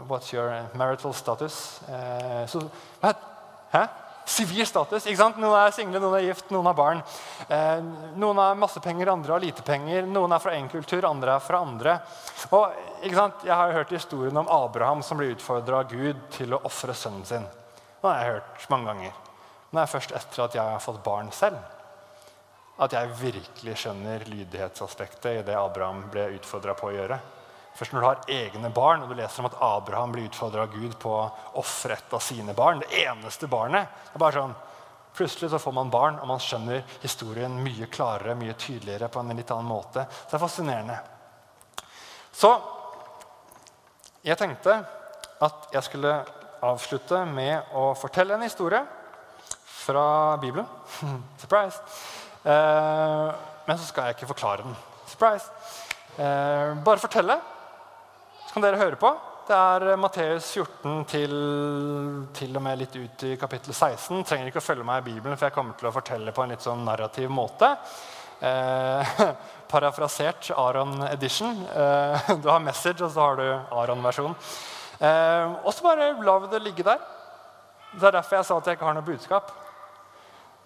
What's 0.09 0.33
your 0.33 0.49
marital 0.73 1.13
status? 1.13 1.81
Eh, 1.85 2.47
så, 2.49 2.65
hæ? 3.05 3.83
Sivil 4.29 4.65
status. 4.67 5.07
ikke 5.07 5.17
sant? 5.17 5.39
Noen 5.41 5.57
er 5.57 5.71
single, 5.73 5.99
noen 6.03 6.19
er 6.19 6.27
gift, 6.27 6.51
noen 6.53 6.67
har 6.69 6.75
barn. 6.77 6.99
Eh, 7.49 7.79
noen 8.21 8.37
har 8.37 8.59
masse 8.59 8.81
penger, 8.83 9.09
andre 9.09 9.33
har 9.33 9.41
lite 9.41 9.65
penger. 9.65 10.05
Noen 10.05 10.35
er 10.35 10.43
fra 10.43 10.53
én 10.53 10.69
kultur, 10.69 11.07
andre 11.09 11.33
er 11.33 11.41
fra 11.41 11.63
andre. 11.65 11.95
Og, 12.53 12.77
ikke 13.01 13.17
sant? 13.17 13.47
Jeg 13.47 13.55
har 13.57 13.73
hørt 13.73 13.95
historien 13.95 14.37
om 14.37 14.51
Abraham 14.53 15.01
som 15.05 15.17
ble 15.17 15.31
utfordra 15.33 15.81
av 15.81 15.89
Gud 15.89 16.21
til 16.35 16.53
å 16.53 16.61
ofre 16.69 16.93
sønnen 16.93 17.25
sin. 17.25 17.49
Det 17.99 18.05
har 18.05 18.21
jeg 18.21 18.35
hørt 18.35 18.69
mange 18.69 18.93
ganger. 18.93 19.17
Men 19.71 19.81
det 19.81 19.83
er 19.87 19.93
først 19.95 20.15
etter 20.21 20.45
at 20.45 20.55
jeg 20.57 20.75
har 20.75 20.85
fått 20.85 21.03
barn 21.05 21.33
selv, 21.33 21.57
at 22.79 22.93
jeg 22.95 23.17
virkelig 23.19 23.75
skjønner 23.81 24.23
lydighetsaspektet 24.29 25.41
i 25.41 25.43
det 25.49 25.57
Abraham 25.57 26.05
ble 26.13 26.29
utfordra 26.37 26.77
på 26.77 26.89
å 26.89 26.95
gjøre. 26.95 27.19
Først 27.79 27.93
når 27.95 28.01
du 28.01 28.07
har 28.09 28.31
egne 28.35 28.69
barn, 28.75 29.05
og 29.05 29.11
du 29.11 29.15
leser 29.15 29.39
om 29.39 29.47
at 29.47 29.59
Abraham 29.63 30.11
blir 30.11 30.27
utfordra 30.27 30.65
av 30.65 30.73
Gud 30.73 30.97
på 30.99 31.13
å 31.15 31.29
ofre 31.61 31.95
et 31.95 32.15
av 32.15 32.23
sine 32.23 32.51
barn, 32.55 32.81
det 32.83 33.05
eneste 33.05 33.47
barnet 33.47 33.87
det 34.09 34.17
er 34.17 34.25
bare 34.25 34.41
sånn, 34.41 34.57
Plutselig 35.19 35.49
så 35.51 35.59
får 35.59 35.73
man 35.73 35.89
barn, 35.91 36.19
og 36.21 36.27
man 36.29 36.39
skjønner 36.39 36.83
historien 37.01 37.55
mye 37.63 37.87
klarere 37.91 38.35
mye 38.37 38.53
tydeligere 38.53 39.09
på 39.11 39.19
en 39.19 39.33
litt 39.35 39.49
annen 39.51 39.67
måte. 39.67 40.05
Så 40.05 40.29
Det 40.29 40.37
er 40.37 40.43
fascinerende. 40.43 40.97
Så 42.31 42.51
jeg 44.23 44.37
tenkte 44.37 44.77
at 45.41 45.67
jeg 45.73 45.83
skulle 45.89 46.13
avslutte 46.61 47.25
med 47.25 47.73
å 47.75 47.89
fortelle 47.99 48.37
en 48.37 48.45
historie 48.45 48.83
fra 49.65 50.37
Bibelen. 50.37 50.67
Surprise! 51.41 51.81
Eh, 52.43 53.27
men 53.65 53.77
så 53.77 53.89
skal 53.89 54.07
jeg 54.07 54.19
ikke 54.19 54.33
forklare 54.35 54.67
den. 54.67 54.77
Surprise! 55.09 55.49
Eh, 56.15 56.77
bare 56.85 57.01
fortelle 57.01 57.41
så 58.49 58.55
kan 58.55 58.63
dere 58.65 58.79
høre 58.81 58.97
på. 58.97 59.09
Det 59.45 59.53
er 59.53 59.83
eh, 59.91 59.97
Matteus 60.01 60.47
14 60.57 61.03
til, 61.05 61.33
til, 62.33 62.55
og 62.57 62.63
med 62.65 62.79
litt 62.81 62.95
ut 62.97 63.25
i 63.27 63.35
kapittel 63.37 63.75
16. 63.75 64.23
Trenger 64.25 64.49
ikke 64.49 64.57
å 64.57 64.65
følge 64.65 64.87
meg 64.89 65.03
i 65.03 65.11
Bibelen, 65.11 65.37
for 65.37 65.45
jeg 65.45 65.53
kommer 65.53 65.77
til 65.77 65.89
å 65.89 65.91
fortelle 65.93 66.33
på 66.33 66.41
en 66.41 66.55
litt 66.55 66.65
sånn 66.65 66.81
narrativ 66.81 67.29
måte. 67.29 67.69
Eh, 68.41 69.13
parafrasert 69.69 70.49
Aron 70.57 71.03
edition. 71.11 71.61
Eh, 71.69 72.33
du 72.41 72.49
har 72.49 72.65
message, 72.65 73.05
og 73.05 73.13
så 73.13 73.27
har 73.27 73.37
du 73.37 73.45
Aron-versjon. 73.83 74.33
Eh, 74.97 75.53
og 75.61 75.69
så 75.69 75.85
bare 75.85 76.09
la 76.17 76.37
vi 76.41 76.49
det 76.55 76.65
ligge 76.65 76.89
der. 76.89 77.05
Det 77.93 78.09
er 78.09 78.17
derfor 78.17 78.39
jeg 78.39 78.49
sa 78.49 78.57
at 78.57 78.71
jeg 78.71 78.79
ikke 78.79 78.89
har 78.89 78.97
noe 78.97 79.11
budskap. 79.11 79.53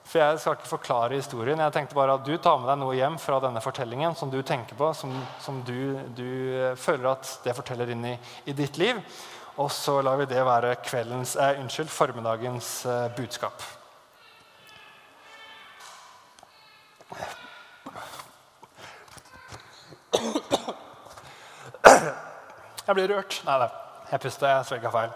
For 0.04 0.20
jeg 0.20 0.40
skal 0.40 0.58
ikke 0.58 0.68
forklare 0.68 1.16
historien. 1.18 1.62
Jeg 1.64 1.74
tenkte 1.74 1.96
bare 1.96 2.18
at 2.18 2.26
Du 2.28 2.36
tar 2.38 2.58
med 2.60 2.68
deg 2.70 2.80
noe 2.82 2.96
hjem 2.98 3.16
fra 3.22 3.40
denne 3.44 3.62
fortellingen 3.64 4.16
som 4.20 4.32
du 4.32 4.42
tenker 4.44 4.76
på, 4.78 4.92
som, 4.94 5.14
som 5.42 5.62
du, 5.66 5.96
du, 6.16 6.28
eh, 6.60 6.76
føler 6.76 7.14
at 7.14 7.30
det 7.46 7.56
forteller 7.56 7.94
inn 7.94 8.04
i, 8.12 8.18
i, 8.46 8.54
ditt 8.54 8.78
liv. 8.78 9.00
Og 9.64 9.72
så 9.72 10.02
lar 10.04 10.20
vi 10.20 10.28
det 10.30 10.44
være 10.44 10.76
kveldens, 10.84 11.38
eh, 11.40 11.62
unnskyld, 11.62 11.90
formiddagens 11.94 12.74
eh, 12.86 13.08
budskap. 13.16 13.64
Jeg 22.84 22.96
blir 22.98 23.08
rørt. 23.16 23.40
Nei 23.48 23.56
da, 23.62 23.70
jeg 24.12 24.20
puster. 24.26 24.52
Jeg 24.52 24.68
svelga 24.68 24.92
feil. 24.92 25.16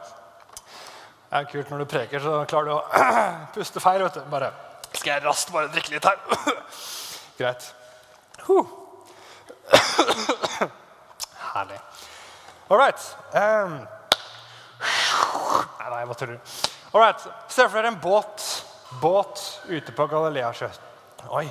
Det 1.28 1.42
er 1.42 1.50
kult 1.52 1.74
når 1.74 1.84
du 1.84 1.92
preker, 1.92 2.24
så 2.24 2.38
klarer 2.48 2.72
du 2.72 2.78
å 2.78 3.04
puste 3.58 3.84
feil. 3.84 4.06
vet 4.06 4.16
du. 4.16 4.24
Bare 4.32 4.54
skal 5.08 5.22
jeg 5.22 5.24
raskt 5.24 5.52
bare 5.56 5.70
drikke 5.72 5.94
litt 5.94 6.04
her? 6.04 6.18
Greit. 7.40 7.64
Huh. 8.44 8.66
Herlig. 11.54 11.78
All 12.68 12.80
right. 12.82 13.06
Um. 13.32 13.78
Nei, 14.82 15.88
nei, 15.88 16.02
jeg 16.02 16.10
bare 16.10 16.20
tuller. 16.20 16.58
All 16.92 17.06
right. 17.06 17.24
Se 17.48 17.64
for 17.70 17.78
dere 17.80 17.94
en 17.94 18.02
båt, 18.04 18.44
båt 19.00 19.46
ute 19.72 19.96
på 19.96 20.10
Galileasjøen. 20.12 20.76
Oi. 21.40 21.46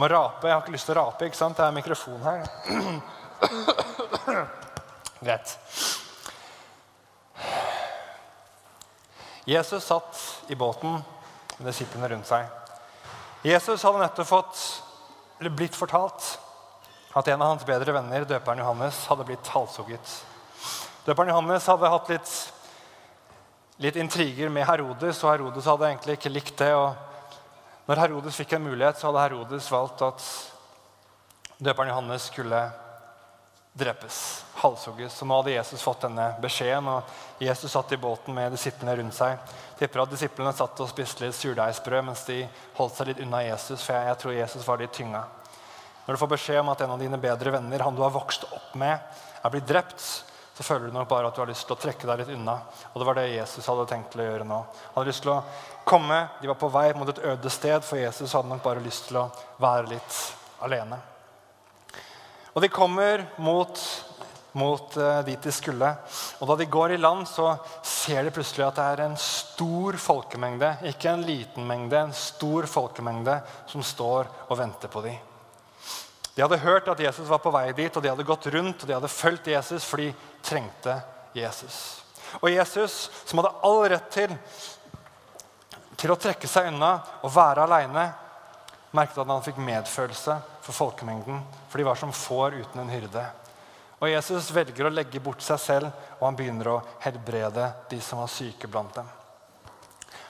Må 0.00 0.08
rape. 0.08 0.48
Jeg 0.48 0.54
har 0.54 0.64
ikke 0.64 0.76
lyst 0.78 0.88
til 0.88 0.96
å 0.96 1.02
rape. 1.02 1.28
ikke 1.28 1.42
sant? 1.42 1.60
Det 1.60 1.68
er 1.68 1.76
mikrofon 1.76 2.24
her. 2.24 2.40
Greit. 5.20 5.58
Jesus 9.46 9.84
satt 9.84 10.42
i 10.50 10.54
båten 10.58 10.96
med 11.56 11.68
disiplene 11.68 12.08
rundt 12.10 12.26
seg. 12.26 12.48
Jesus 13.46 13.84
hadde 13.86 14.00
nettopp 14.02 14.26
fått, 14.26 14.62
blitt 15.38 15.76
fortalt 15.78 16.32
at 17.16 17.28
en 17.30 17.42
av 17.44 17.52
hans 17.52 17.66
bedre 17.68 17.94
venner, 17.94 18.26
døperen 18.26 18.58
Johannes, 18.58 18.98
hadde 19.06 19.26
blitt 19.28 19.52
halshugget. 19.54 20.14
Døperen 21.06 21.30
Johannes 21.30 21.68
hadde 21.70 21.92
hatt 21.92 22.10
litt, 22.10 22.32
litt 23.86 24.00
intriger 24.02 24.50
med 24.50 24.66
Herodes, 24.66 25.22
og 25.22 25.30
Herodes 25.30 25.68
hadde 25.70 25.92
egentlig 25.92 26.18
ikke 26.18 26.34
likt 26.34 26.56
det. 26.58 26.72
og 26.74 27.86
når 27.86 28.02
Herodes 28.02 28.40
fikk 28.42 28.56
en 28.56 28.66
mulighet, 28.66 28.98
så 28.98 29.12
hadde 29.12 29.28
Herodes 29.28 29.70
valgt 29.70 30.02
at 30.02 30.26
døperen 31.62 31.94
Johannes 31.94 32.26
skulle 32.32 32.64
drepes, 33.76 34.44
halshugges. 34.54 35.12
Så 35.12 35.26
nå 35.28 35.36
hadde 35.36 35.52
Jesus 35.52 35.82
fått 35.84 36.06
denne 36.06 36.30
beskjeden, 36.40 36.88
og 36.88 37.42
Jesus 37.42 37.72
satt 37.72 37.92
i 37.92 38.00
båten 38.00 38.34
med 38.34 38.54
disiplene 38.54 38.96
rundt 38.96 39.16
seg. 39.16 39.36
Tipper 39.76 40.04
at 40.06 40.12
Disiplene 40.12 40.52
satt 40.56 40.80
og 40.80 40.88
spiste 40.88 41.26
litt 41.26 41.36
surdeigsbrød 41.36 42.06
mens 42.06 42.24
de 42.28 42.38
holdt 42.78 42.96
seg 42.96 43.10
litt 43.10 43.20
unna 43.24 43.42
Jesus. 43.44 43.82
for 43.82 43.92
jeg, 43.92 44.08
jeg 44.08 44.20
tror 44.22 44.38
Jesus 44.38 44.68
var 44.68 44.80
litt 44.80 44.94
tynga. 44.96 45.24
Når 46.06 46.14
du 46.14 46.22
får 46.22 46.32
beskjed 46.32 46.60
om 46.62 46.70
at 46.72 46.80
en 46.80 46.94
av 46.94 47.02
dine 47.02 47.18
bedre 47.20 47.52
venner, 47.52 47.84
han 47.84 47.96
du 47.96 48.00
har 48.04 48.14
vokst 48.14 48.46
opp 48.48 48.72
med, 48.78 48.96
er 49.42 49.52
blitt 49.52 49.66
drept, 49.68 50.00
så 50.56 50.64
føler 50.64 50.86
du 50.88 50.94
nok 50.94 51.08
bare 51.10 51.28
at 51.28 51.36
du 51.36 51.42
har 51.42 51.50
lyst 51.50 51.66
til 51.68 51.76
å 51.76 51.80
trekke 51.82 52.08
deg 52.08 52.22
litt 52.22 52.30
unna. 52.32 52.54
Og 52.92 53.02
det 53.02 53.08
var 53.08 53.18
det 53.18 53.26
Jesus 53.34 53.66
hadde 53.68 53.88
tenkt 53.90 54.14
til 54.14 54.22
å 54.22 54.28
gjøre 54.30 54.46
nå. 54.48 54.60
Han 54.62 54.94
hadde 54.96 55.10
lyst 55.10 55.24
til 55.26 55.34
å 55.34 55.42
komme, 55.84 56.22
De 56.40 56.48
var 56.48 56.56
på 56.62 56.72
vei 56.72 56.86
mot 56.96 57.10
et 57.12 57.20
øde 57.34 57.52
sted, 57.52 57.84
for 57.84 58.00
Jesus 58.00 58.32
hadde 58.32 58.54
nok 58.54 58.64
bare 58.64 58.86
lyst 58.86 59.10
til 59.10 59.20
å 59.20 59.26
være 59.60 59.92
litt 59.92 60.22
alene. 60.64 61.02
Og 62.56 62.62
de 62.64 62.72
kommer 62.72 63.26
mot, 63.36 63.80
mot 64.56 64.94
uh, 64.96 65.20
dit 65.26 65.42
de 65.44 65.52
skulle. 65.52 65.90
Og 66.40 66.48
da 66.48 66.56
de 66.56 66.66
går 66.72 66.94
i 66.94 67.00
land, 67.00 67.26
så 67.28 67.50
ser 67.84 68.24
de 68.24 68.32
plutselig 68.32 68.64
at 68.64 68.78
det 68.78 68.86
er 68.94 69.02
en 69.04 69.18
stor 69.20 69.98
folkemengde. 70.00 70.70
Ikke 70.88 71.12
en 71.12 71.26
liten 71.28 71.68
mengde, 71.68 72.00
en 72.00 72.16
stor 72.16 72.64
folkemengde 72.70 73.42
som 73.68 73.84
står 73.84 74.32
og 74.48 74.56
venter 74.62 74.88
på 74.88 75.04
dem. 75.04 75.20
De 76.32 76.44
hadde 76.44 76.62
hørt 76.64 76.88
at 76.92 77.00
Jesus 77.00 77.28
var 77.28 77.44
på 77.44 77.52
vei 77.52 77.68
dit, 77.76 77.92
og 77.92 78.02
de 78.04 78.12
hadde 78.12 78.28
gått 78.28 78.48
rundt 78.52 78.82
og 78.82 78.88
de 78.88 78.96
hadde 78.96 79.12
fulgt 79.12 79.52
Jesus, 79.52 79.84
for 79.84 80.00
de 80.00 80.10
trengte 80.44 80.96
Jesus. 81.36 81.78
Og 82.40 82.50
Jesus, 82.52 83.06
som 83.28 83.40
hadde 83.40 83.54
all 83.68 83.84
rett 83.92 84.10
til 84.12 84.32
til 85.96 86.12
å 86.12 86.18
trekke 86.20 86.48
seg 86.48 86.68
unna 86.68 86.98
og 87.24 87.32
være 87.32 87.64
aleine, 87.64 88.02
merket 88.96 89.22
at 89.22 89.30
han 89.32 89.44
fikk 89.44 89.60
medfølelse 89.64 90.36
for 90.66 90.74
folkemengden, 90.74 91.42
for 91.68 91.78
de 91.78 91.86
var 91.86 91.98
som 92.00 92.12
får 92.12 92.58
uten 92.60 92.82
en 92.82 92.90
hyrde. 92.90 93.22
Og 93.96 94.10
Jesus 94.10 94.50
velger 94.52 94.88
å 94.88 94.92
legge 94.92 95.22
bort 95.22 95.44
seg 95.44 95.60
selv, 95.62 96.08
og 96.18 96.26
han 96.26 96.36
begynner 96.36 96.72
å 96.74 96.82
helbrede 97.04 97.70
de 97.90 98.00
som 98.04 98.20
var 98.20 98.32
syke 98.32 98.68
blant 98.68 98.98
dem. 98.98 99.08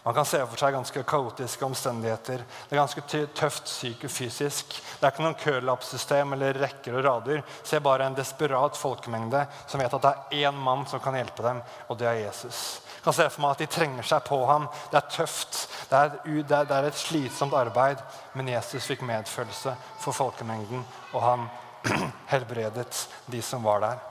Man 0.07 0.15
kan 0.15 0.29
se 0.29 0.39
for 0.47 0.61
seg 0.61 0.71
ganske 0.77 1.01
kaotiske 1.03 1.67
omstendigheter. 1.67 2.45
Det 2.47 2.77
er 2.77 2.79
ganske 2.79 3.25
tøft 3.35 3.65
psykofysisk. 3.67 4.77
Det 5.01 5.03
er 5.03 5.11
ikke 5.11 5.25
noen 5.25 5.41
kølappsystem 5.41 6.37
eller 6.37 6.61
rekker 6.63 6.95
og 6.95 7.03
rader. 7.09 7.43
Se 7.67 7.81
bare 7.83 8.07
en 8.07 8.15
desperat 8.15 8.79
folkemengde 8.79 9.41
som 9.67 9.83
vet 9.83 9.97
at 9.99 10.05
det 10.05 10.13
er 10.15 10.47
én 10.47 10.61
mann 10.63 10.87
som 10.87 11.03
kan 11.03 11.19
hjelpe 11.19 11.43
dem, 11.43 11.59
og 11.91 11.99
det 11.99 12.07
er 12.07 12.21
Jesus. 12.21 12.61
Kan 13.07 13.15
se 13.15 13.29
for 13.31 13.45
meg 13.45 13.53
at 13.55 13.61
De 13.63 13.67
trenger 13.71 14.03
seg 14.03 14.25
på 14.27 14.41
ham. 14.49 14.65
Det 14.91 14.99
er 14.99 15.11
tøft. 15.15 15.61
Det 15.87 15.99
er, 16.01 16.17
det 16.43 16.57
er, 16.75 16.89
et 16.89 16.99
slitsomt 16.99 17.55
arbeid. 17.55 18.03
Men 18.35 18.51
Jesus 18.51 18.89
fikk 18.91 19.05
medfølelse 19.07 19.77
for 20.03 20.17
folkemengden, 20.17 20.83
og 21.13 21.23
han 21.23 21.47
helbredet 22.33 23.05
de 23.31 23.45
som 23.47 23.63
var 23.63 23.85
der. 23.85 24.03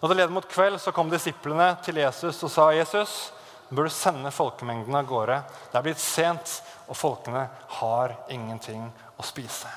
Når 0.00 0.08
det 0.08 0.16
leder 0.16 0.32
mot 0.32 0.48
kveld, 0.48 0.80
så 0.80 0.96
kom 0.96 1.12
disiplene 1.12 1.74
til 1.84 2.00
Jesus 2.00 2.40
og 2.46 2.54
sa 2.56 2.70
Jesus, 2.72 3.18
du 3.68 3.84
sende 3.92 4.32
folkemengden 4.32 4.96
av 4.96 5.04
gårde. 5.04 5.42
Det 5.68 5.76
er 5.76 5.84
blitt 5.90 6.00
sent, 6.00 6.62
og 6.88 6.96
folkene 6.96 7.44
har 7.82 8.16
ingenting 8.32 8.88
å 9.20 9.28
spise. 9.28 9.68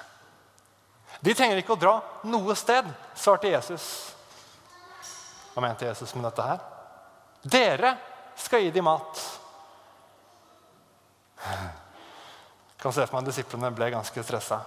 De 1.19 1.35
trenger 1.35 1.59
ikke 1.59 1.75
å 1.75 1.81
dra 1.81 1.97
noe 2.23 2.55
sted, 2.55 2.87
svarte 3.19 3.51
Jesus. 3.51 3.89
Hva 5.51 5.67
mente 5.67 5.91
Jesus 5.91 6.15
med 6.15 6.31
dette 6.31 6.53
her? 6.53 6.70
Dere 7.41 7.95
skal 8.37 8.61
gi 8.61 8.73
dem 8.73 8.85
mat. 8.85 9.21
Jeg 11.41 12.83
kan 12.83 12.93
se 12.93 13.05
for 13.05 13.17
meg 13.17 13.25
at 13.25 13.31
disiplene 13.31 13.73
ble 13.73 13.89
ganske 13.93 14.23
stressa. 14.25 14.61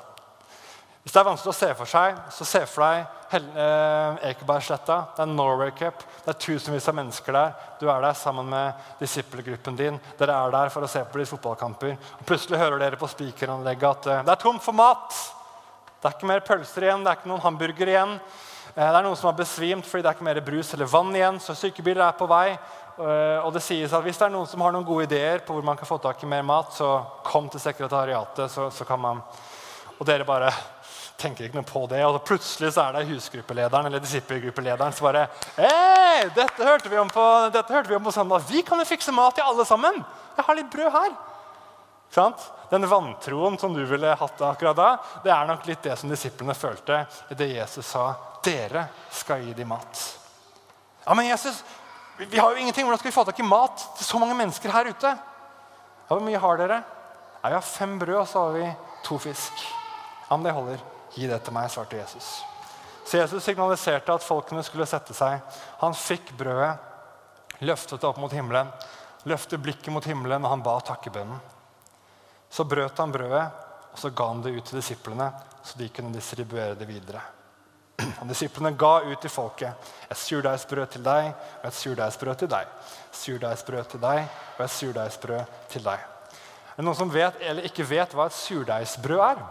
Hvis 1.04 1.12
det 1.12 1.20
er 1.20 1.26
vanskelig 1.26 1.52
å 1.52 1.56
se 1.58 1.68
for 1.76 1.90
seg, 1.90 2.20
så 2.32 2.46
se 2.48 2.60
for 2.64 2.86
deg 2.86 3.34
eh, 3.60 4.22
Ekebergsletta. 4.30 4.96
Det 5.12 5.20
er 5.20 5.34
Norway 5.34 5.74
Cup. 5.76 6.00
Det 6.24 6.32
er 6.32 6.38
tusenvis 6.40 6.88
av 6.88 6.96
mennesker 6.96 7.36
der. 7.36 7.50
Du 7.76 7.84
er 7.92 8.00
der 8.00 8.16
sammen 8.16 8.48
med 8.48 8.86
disippelgruppen 9.02 9.76
din. 9.76 9.98
Dere 10.16 10.38
er 10.38 10.54
der 10.54 10.72
for 10.72 10.86
å 10.86 10.88
se 10.88 11.02
på 11.04 11.20
deres 11.20 11.34
fotballkamper. 11.34 11.92
Og 12.16 12.24
Plutselig 12.24 12.62
hører 12.62 12.80
dere 12.80 13.00
på 13.00 13.10
spikeranlegget 13.12 13.90
at 13.90 14.08
eh, 14.08 14.24
det 14.24 14.32
er 14.32 14.42
tomt 14.46 14.64
for 14.64 14.80
mat. 14.80 15.20
Det 16.00 16.08
er 16.08 16.16
ikke 16.16 16.32
mer 16.32 16.46
pølser 16.48 16.88
igjen, 16.88 17.04
det 17.04 17.12
er 17.12 17.20
ikke 17.20 17.32
noen 17.34 17.44
hamburger 17.44 17.92
igjen. 17.92 18.16
Eh, 18.74 18.82
det 18.82 18.98
er 18.98 19.04
noen 19.06 19.18
som 19.18 19.30
har 19.30 19.38
besvimt 19.38 19.86
fordi 19.86 20.02
det 20.02 20.10
er 20.10 20.16
ikke 20.18 20.26
mer 20.26 20.40
brus 20.42 20.72
eller 20.74 20.90
vann 20.90 21.14
igjen. 21.14 21.38
Så 21.42 21.54
sykebiler 21.58 22.08
er 22.08 22.18
på 22.18 22.26
vei. 22.30 22.56
Eh, 22.98 23.38
og 23.42 23.52
det 23.54 23.62
sies 23.62 23.92
at 23.94 24.02
Hvis 24.02 24.18
det 24.18 24.26
er 24.28 24.34
noen 24.34 24.50
som 24.50 24.62
har 24.62 24.74
noen 24.74 24.86
gode 24.86 25.06
ideer 25.08 25.42
på 25.46 25.54
hvor 25.54 25.66
man 25.66 25.78
kan 25.78 25.88
få 25.88 25.98
tak 26.02 26.22
i 26.22 26.30
mer 26.30 26.42
mat, 26.46 26.74
så 26.74 26.96
kom 27.26 27.48
til 27.50 27.62
sekretariatet, 27.62 28.50
så, 28.50 28.70
så 28.70 28.86
kan 28.86 29.00
man 29.00 29.22
Og 29.98 30.06
dere 30.06 30.26
bare 30.26 30.50
tenker 31.16 31.46
ikke 31.46 31.60
noe 31.60 31.66
på 31.68 31.84
det. 31.86 32.02
Og 32.02 32.18
plutselig 32.26 32.72
så 32.74 32.88
er 32.88 32.96
det 32.96 33.06
husgruppelederen 33.12 33.86
eller 33.86 34.02
disippelgruppelederen 34.02 34.92
som 34.92 35.06
bare 35.06 35.28
Hei, 35.54 36.26
dette 36.34 36.66
hørte 36.66 36.90
vi 36.90 36.98
om 36.98 37.10
på, 37.10 37.28
dette 37.54 37.74
hørte 37.74 37.92
vi 37.92 37.98
om 37.98 38.04
på 38.04 38.14
søndag. 38.14 38.42
Vi 38.50 38.64
kan 38.66 38.82
jo 38.82 38.88
fikse 38.88 39.14
mat 39.14 39.38
til 39.38 39.46
alle 39.46 39.66
sammen. 39.68 40.02
Jeg 40.34 40.48
har 40.48 40.58
litt 40.58 40.70
brød 40.74 40.90
her. 40.98 41.14
Sant? 42.14 42.42
Den 42.70 42.86
vantroen 42.90 43.58
som 43.58 43.74
du 43.74 43.84
ville 43.86 44.18
hatt 44.18 44.42
akkurat 44.42 44.76
da, 44.78 44.90
det 45.22 45.30
er 45.30 45.46
nok 45.46 45.66
litt 45.66 45.82
det 45.86 45.94
som 45.98 46.10
disiplene 46.10 46.54
følte 46.58 47.04
i 47.30 47.38
det 47.38 47.52
Jesus 47.54 47.86
sa. 47.86 48.33
Dere 48.44 48.86
skal 49.10 49.44
gi 49.44 49.54
dem 49.56 49.68
mat. 49.72 50.02
Ja, 51.04 51.14
men 51.14 51.26
Jesus, 51.26 51.62
vi 52.16 52.38
har 52.38 52.52
jo 52.52 52.60
ingenting. 52.60 52.84
Hvordan 52.86 52.98
skal 52.98 53.10
vi 53.10 53.16
få 53.16 53.24
tak 53.24 53.40
i 53.40 53.46
mat 53.46 53.86
til 53.96 54.06
så 54.06 54.20
mange 54.20 54.36
mennesker 54.38 54.72
her 54.72 54.90
ute? 54.90 55.12
Ja, 56.08 56.10
Hvor 56.10 56.24
mye 56.24 56.40
har 56.40 56.60
dere? 56.60 56.82
Ja, 57.42 57.48
vi 57.48 57.54
har 57.54 57.60
fem 57.68 57.98
brød, 57.98 58.18
og 58.20 58.28
så 58.28 58.46
har 58.46 58.58
vi 58.58 58.72
to 59.04 59.18
fisk. 59.18 59.64
Ja, 60.30 60.36
men 60.36 60.44
det 60.44 60.52
holder. 60.56 60.78
'Gi 61.14 61.28
det 61.30 61.44
til 61.44 61.54
meg', 61.54 61.70
svarte 61.70 61.96
Jesus. 61.96 62.42
Så 63.04 63.18
Jesus 63.20 63.44
signaliserte 63.44 64.14
at 64.14 64.24
folkene 64.24 64.62
skulle 64.64 64.86
sette 64.88 65.14
seg. 65.14 65.42
Han 65.78 65.94
fikk 65.94 66.32
brødet, 66.38 66.80
løftet 67.60 68.00
det 68.00 68.08
opp 68.08 68.18
mot 68.18 68.32
himmelen, 68.32 68.72
løftet 69.28 69.62
blikket 69.62 69.92
mot 69.92 70.04
himmelen, 70.04 70.44
og 70.44 70.50
han 70.50 70.64
ba 70.64 70.78
takkebønnen. 70.80 71.38
Så 72.50 72.64
brøt 72.64 72.98
han 72.98 73.12
brødet, 73.12 73.44
og 73.92 73.98
så 74.00 74.10
ga 74.10 74.26
han 74.32 74.42
det 74.42 74.56
ut 74.56 74.64
til 74.64 74.80
disiplene, 74.80 75.30
så 75.62 75.78
de 75.78 75.88
kunne 75.88 76.14
distribuere 76.14 76.74
det 76.74 76.88
videre. 76.88 77.20
Disiplene 78.28 78.72
ga 78.78 78.94
ut 79.06 79.20
til 79.22 79.30
folket 79.30 79.90
et 80.10 80.18
surdeigsbrød 80.18 80.90
til 80.96 81.04
deg 81.04 81.28
og 81.30 81.68
et 81.68 81.76
surdeigsbrød 81.78 82.40
til 82.40 82.50
deg. 82.50 82.70
Surdeigsbrød 83.14 83.90
til 83.92 84.02
deg 84.02 84.24
og 84.56 84.64
et 84.64 84.74
surdeigsbrød 84.74 85.58
til 85.70 85.84
deg. 85.84 86.08
Er 86.74 86.80
det 86.82 86.86
noen 86.88 86.98
som 86.98 87.12
vet 87.12 87.38
eller 87.38 87.68
ikke 87.68 87.86
vet 87.86 88.16
hva 88.16 88.26
et 88.26 88.38
surdeigsbrød 88.38 89.22
er? 89.22 89.44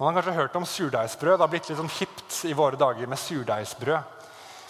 Man 0.00 0.08
har 0.08 0.16
kanskje 0.16 0.38
hørt 0.40 0.56
om 0.56 0.66
surdeigsbrød. 0.66 1.36
Det 1.36 1.44
har 1.44 1.52
blitt 1.52 1.68
litt 1.70 1.78
sånn 1.78 1.92
hipt 1.98 2.40
i 2.48 2.56
våre 2.56 2.80
dager 2.80 3.06
med 3.06 3.20
surdeigsbrød. 3.20 4.16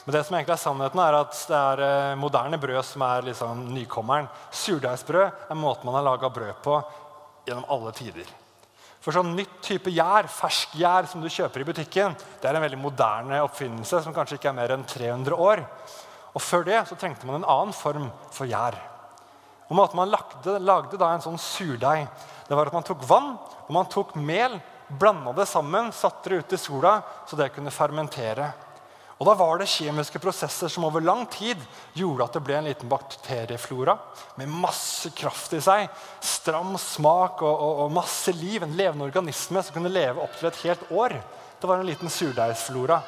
Men 0.04 0.16
det 0.16 0.24
som 0.26 0.36
egentlig 0.36 0.56
er 0.56 0.62
sannheten 0.64 1.02
er 1.04 1.16
at 1.20 1.40
det 1.48 1.56
er 1.60 1.82
eh, 1.86 2.18
moderne 2.18 2.58
brød 2.60 2.82
som 2.88 3.04
er 3.06 3.28
liksom 3.30 3.64
nykommeren. 3.76 4.28
Surdeigsbrød 4.50 5.46
er 5.48 5.60
måten 5.60 5.88
man 5.88 6.00
har 6.00 6.08
laga 6.08 6.32
brød 6.34 6.62
på 6.64 6.80
gjennom 7.46 7.68
alle 7.70 7.92
tider. 7.96 8.39
For 9.00 9.16
sånn 9.16 9.32
nytt 9.32 9.62
type 9.64 9.92
gjær, 9.94 10.28
fersk 10.28 10.74
gjær 10.76 11.08
som 11.08 11.22
du 11.24 11.28
kjøper 11.32 11.62
i 11.62 11.68
butikken, 11.70 12.16
det 12.40 12.48
er 12.48 12.56
en 12.58 12.64
veldig 12.66 12.80
moderne 12.80 13.40
oppfinnelse 13.46 14.02
som 14.04 14.14
kanskje 14.16 14.36
ikke 14.36 14.50
er 14.52 14.58
mer 14.58 14.74
enn 14.74 14.84
300 14.84 15.36
år. 15.40 15.62
Og 16.34 16.44
Før 16.44 16.66
det 16.68 16.82
så 16.88 16.98
trengte 17.00 17.26
man 17.26 17.40
en 17.40 17.48
annen 17.48 17.72
form 17.74 18.10
for 18.34 18.50
gjær. 18.50 18.76
Og 19.70 19.76
måten 19.78 19.96
Man 19.96 20.10
lagde, 20.10 20.58
lagde 20.58 20.98
da 20.98 21.14
en 21.14 21.24
sånn 21.24 21.38
surdeig 21.38 22.08
det 22.48 22.56
var 22.58 22.66
at 22.66 22.74
man 22.74 22.82
tok 22.82 23.04
vann 23.06 23.36
og 23.38 23.70
man 23.70 23.86
tok 23.86 24.16
mel 24.18 24.56
blanda 24.98 25.32
det 25.32 25.46
sammen, 25.46 25.92
satte 25.94 26.28
det 26.32 26.40
ut 26.42 26.52
i 26.52 26.58
sola 26.58 26.96
så 27.28 27.38
det 27.38 27.52
kunne 27.54 27.70
fermentere. 27.70 28.48
Og 29.20 29.26
Da 29.28 29.34
var 29.36 29.58
det 29.60 29.68
kjemiske 29.68 30.18
prosesser 30.22 30.70
som 30.72 30.86
over 30.88 31.04
lang 31.04 31.26
tid 31.28 31.60
gjorde 31.92 32.24
at 32.24 32.36
det 32.38 32.40
ble 32.46 32.56
en 32.56 32.68
liten 32.70 32.88
bakterieflora 32.88 33.98
med 34.40 34.48
masse 34.62 35.12
kraft 35.12 35.52
i 35.58 35.60
seg, 35.60 35.90
stram 36.24 36.72
smak 36.80 37.42
og, 37.44 37.52
og, 37.52 37.82
og 37.84 37.92
masse 37.98 38.32
liv. 38.32 38.64
En 38.64 38.78
levende 38.78 39.04
organisme 39.04 39.60
som 39.60 39.76
kunne 39.76 39.92
leve 39.92 40.24
opptil 40.24 40.48
et 40.48 40.62
helt 40.64 40.86
år. 40.88 41.18
Det 41.60 41.68
var 41.68 41.82
en 41.82 41.90
liten 41.90 42.08
surdeigsflora. 42.08 43.02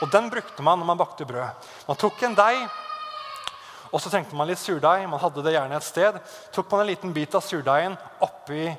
Og 0.00 0.08
Den 0.08 0.30
brukte 0.32 0.64
man 0.64 0.80
når 0.80 0.94
man 0.94 1.02
bakte 1.02 1.28
brød. 1.28 1.68
Man 1.90 2.00
tok 2.00 2.22
en 2.24 2.38
deig, 2.38 2.64
og 3.90 4.00
så 4.00 4.08
trengte 4.08 4.38
man 4.38 4.48
litt 4.48 4.62
surdeig. 4.62 5.04
Man 5.10 5.20
hadde 5.20 5.42
det 5.44 5.52
gjerne 5.58 5.76
et 5.76 5.86
sted. 5.86 6.20
Tok 6.54 6.70
man 6.72 6.84
en 6.84 6.92
liten 6.94 7.12
bit 7.12 7.34
av 7.36 7.44
surdeigen 7.44 7.98
oppi, 8.22 8.70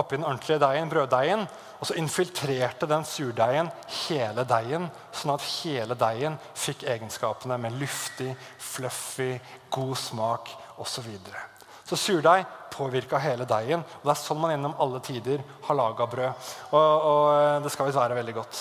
oppi 0.00 0.16
den 0.16 0.26
ordentlige 0.26 0.60
deigen, 0.62 0.90
brøddeigen, 0.90 1.44
og 1.78 1.86
så 1.86 1.96
infiltrerte 2.00 2.88
den 2.90 3.04
surdeigen 3.06 3.70
hele 4.06 4.44
deigen, 4.48 4.88
sånn 5.14 5.34
at 5.34 5.44
hele 5.60 5.96
deigen 5.98 6.38
fikk 6.58 6.84
egenskapene 6.90 7.58
med 7.60 7.76
luftig, 7.78 8.32
fluffy, 8.58 9.36
god 9.74 9.94
smak 9.98 10.50
osv. 10.78 10.98
Så, 10.98 11.02
videre. 11.02 11.44
så 11.86 11.96
surdeig 11.98 12.46
påvirka 12.74 13.18
hele 13.22 13.46
deigen. 13.48 13.82
og 13.82 14.06
Det 14.06 14.14
er 14.14 14.20
sånn 14.22 14.40
man 14.40 14.52
gjennom 14.54 14.76
alle 14.78 15.00
tider 15.02 15.42
har 15.66 15.78
laga 15.78 16.06
brød. 16.10 16.50
Og, 16.70 16.78
og, 16.80 17.22
eh, 17.34 17.62
det 17.64 17.72
skal 17.74 17.88
visst 17.88 17.98
være 17.98 18.18
veldig 18.18 18.34
godt. 18.38 18.60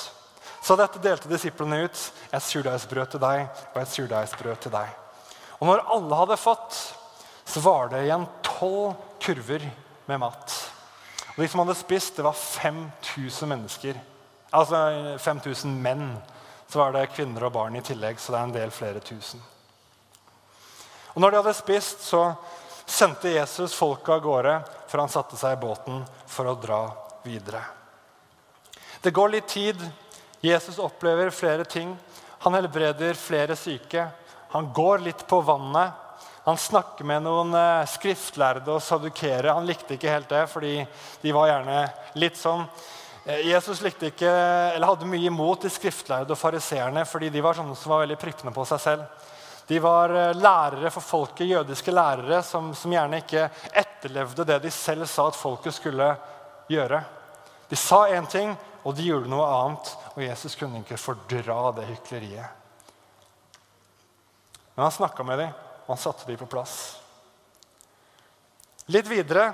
Så 0.68 0.76
dette 0.76 1.02
delte 1.02 1.30
disiplene 1.32 1.84
ut. 1.86 2.06
Et 2.34 2.44
surdeigsbrød 2.44 3.14
til 3.14 3.24
deg 3.24 3.46
og 3.74 3.82
et 3.82 3.94
surdeigsbrød 3.94 4.64
til 4.66 4.74
deg. 4.74 4.96
Og 5.60 5.70
når 5.70 5.86
alle 5.94 6.22
hadde 6.22 6.40
fått, 6.42 6.80
så 7.48 7.64
var 7.64 7.94
det 7.94 8.04
igjen 8.06 8.28
tolv 8.46 8.98
kurver 9.24 9.64
med 10.08 10.20
mat. 10.22 10.58
Og 11.38 11.44
De 11.44 11.48
som 11.48 11.62
hadde 11.62 11.78
spist, 11.78 12.16
det 12.18 12.26
var 12.26 12.34
5000 12.34 13.50
mennesker. 13.50 14.00
Altså 14.58 14.80
5000 15.22 15.76
menn. 15.82 16.16
Så 16.68 16.82
var 16.82 16.96
det 16.96 17.12
kvinner 17.14 17.46
og 17.46 17.54
barn 17.54 17.78
i 17.78 17.84
tillegg, 17.86 18.18
så 18.20 18.34
det 18.34 18.40
er 18.40 18.48
en 18.50 18.56
del 18.56 18.74
flere 18.74 19.00
tusen. 19.06 19.40
Og 21.14 21.22
når 21.22 21.32
de 21.32 21.40
hadde 21.44 21.54
spist, 21.56 22.02
så 22.10 22.24
sendte 22.90 23.36
Jesus 23.36 23.76
folket 23.78 24.18
av 24.18 24.24
gårde, 24.26 24.56
for 24.90 25.04
han 25.04 25.14
satte 25.14 25.38
seg 25.38 25.56
i 25.56 25.62
båten 25.62 26.02
for 26.26 26.50
å 26.50 26.58
dra 26.58 26.82
videre. 27.24 27.62
Det 29.02 29.14
går 29.14 29.36
litt 29.36 29.48
tid. 29.48 29.82
Jesus 30.42 30.82
opplever 30.82 31.30
flere 31.30 31.70
ting. 31.70 31.94
Han 32.44 32.58
helbreder 32.58 33.14
flere 33.14 33.56
syke. 33.56 34.10
Han 34.50 34.74
går 34.74 35.06
litt 35.06 35.24
på 35.30 35.42
vannet. 35.46 35.94
Han 36.48 36.58
snakker 36.58 37.04
med 37.04 37.26
noen 37.26 37.50
eh, 37.60 37.88
skriftlærde 37.92 38.72
og 38.72 38.80
sadukere. 38.80 39.52
Han 39.52 39.66
likte 39.68 39.98
ikke 39.98 40.14
helt 40.14 40.30
det, 40.32 40.46
fordi 40.48 40.78
de 41.20 41.34
var 41.36 41.50
gjerne 41.50 41.82
litt 42.24 42.40
sånn 42.40 42.62
eh, 43.26 43.42
Jesus 43.50 43.82
likte 43.84 44.14
ikke, 44.14 44.30
eller 44.78 44.94
hadde 44.94 45.10
mye 45.12 45.28
imot 45.28 45.66
de 45.66 45.72
skriftlærde 45.76 46.32
og 46.32 46.40
fariseerne 46.40 47.04
fordi 47.10 47.34
de 47.34 47.44
var 47.44 47.60
sånne 47.60 47.76
som 47.76 47.92
var 47.92 48.06
veldig 48.06 48.20
prippende 48.22 48.56
på 48.56 48.64
seg 48.72 48.80
selv. 48.86 49.28
De 49.68 49.82
var 49.84 50.16
eh, 50.16 50.40
lærere 50.40 50.94
for 50.96 51.10
folket, 51.10 51.50
jødiske 51.52 51.92
lærere 51.92 52.40
som, 52.48 52.72
som 52.72 52.96
gjerne 52.96 53.20
ikke 53.26 53.50
etterlevde 53.84 54.48
det 54.48 54.62
de 54.70 54.72
selv 54.72 55.04
sa 55.12 55.28
at 55.28 55.42
folket 55.44 55.76
skulle 55.76 56.10
gjøre. 56.72 57.04
De 57.68 57.84
sa 57.84 58.06
én 58.08 58.32
ting, 58.32 58.56
og 58.88 58.96
de 58.96 59.12
gjorde 59.12 59.36
noe 59.36 59.52
annet. 59.52 59.96
Og 60.16 60.24
Jesus 60.30 60.56
kunne 60.56 60.80
ikke 60.80 61.04
fordra 61.10 61.60
det 61.76 61.92
hykleriet. 61.92 62.56
Men 64.78 64.88
han 64.88 65.02
snakka 65.04 65.28
med 65.28 65.44
dem 65.44 65.64
og 65.88 65.96
han 65.96 66.02
satte 66.02 66.28
dem 66.28 66.38
på 66.38 66.50
plass. 66.52 66.78
Litt 68.92 69.08
videre 69.08 69.50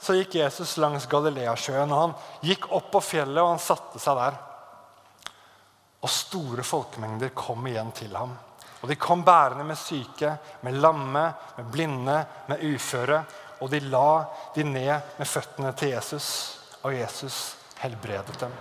så 0.00 0.16
gikk 0.16 0.38
Jesus 0.38 0.76
langs 0.82 1.06
Galileasjøen. 1.10 1.92
og 1.92 2.00
Han 2.00 2.14
gikk 2.46 2.70
opp 2.74 2.90
på 2.94 3.02
fjellet 3.02 3.42
og 3.42 3.54
han 3.54 3.62
satte 3.62 4.00
seg 4.02 4.18
der. 4.18 4.40
Og 6.04 6.10
store 6.12 6.64
folkemengder 6.66 7.32
kom 7.36 7.66
igjen 7.66 7.92
til 7.96 8.14
ham. 8.16 8.34
Og 8.82 8.90
De 8.90 8.98
kom 9.00 9.22
bærende 9.24 9.64
med 9.64 9.78
syke, 9.80 10.34
med 10.60 10.76
lamme, 10.76 11.24
med 11.56 11.70
blinde, 11.72 12.18
med 12.50 12.64
uføre. 12.74 13.22
Og 13.64 13.70
de 13.72 13.80
la 13.80 14.26
de 14.54 14.64
ned 14.68 15.16
med 15.18 15.26
føttene 15.28 15.72
til 15.72 15.94
Jesus, 15.94 16.28
og 16.82 16.92
Jesus 16.92 17.56
helbredet 17.80 18.36
dem. 18.42 18.52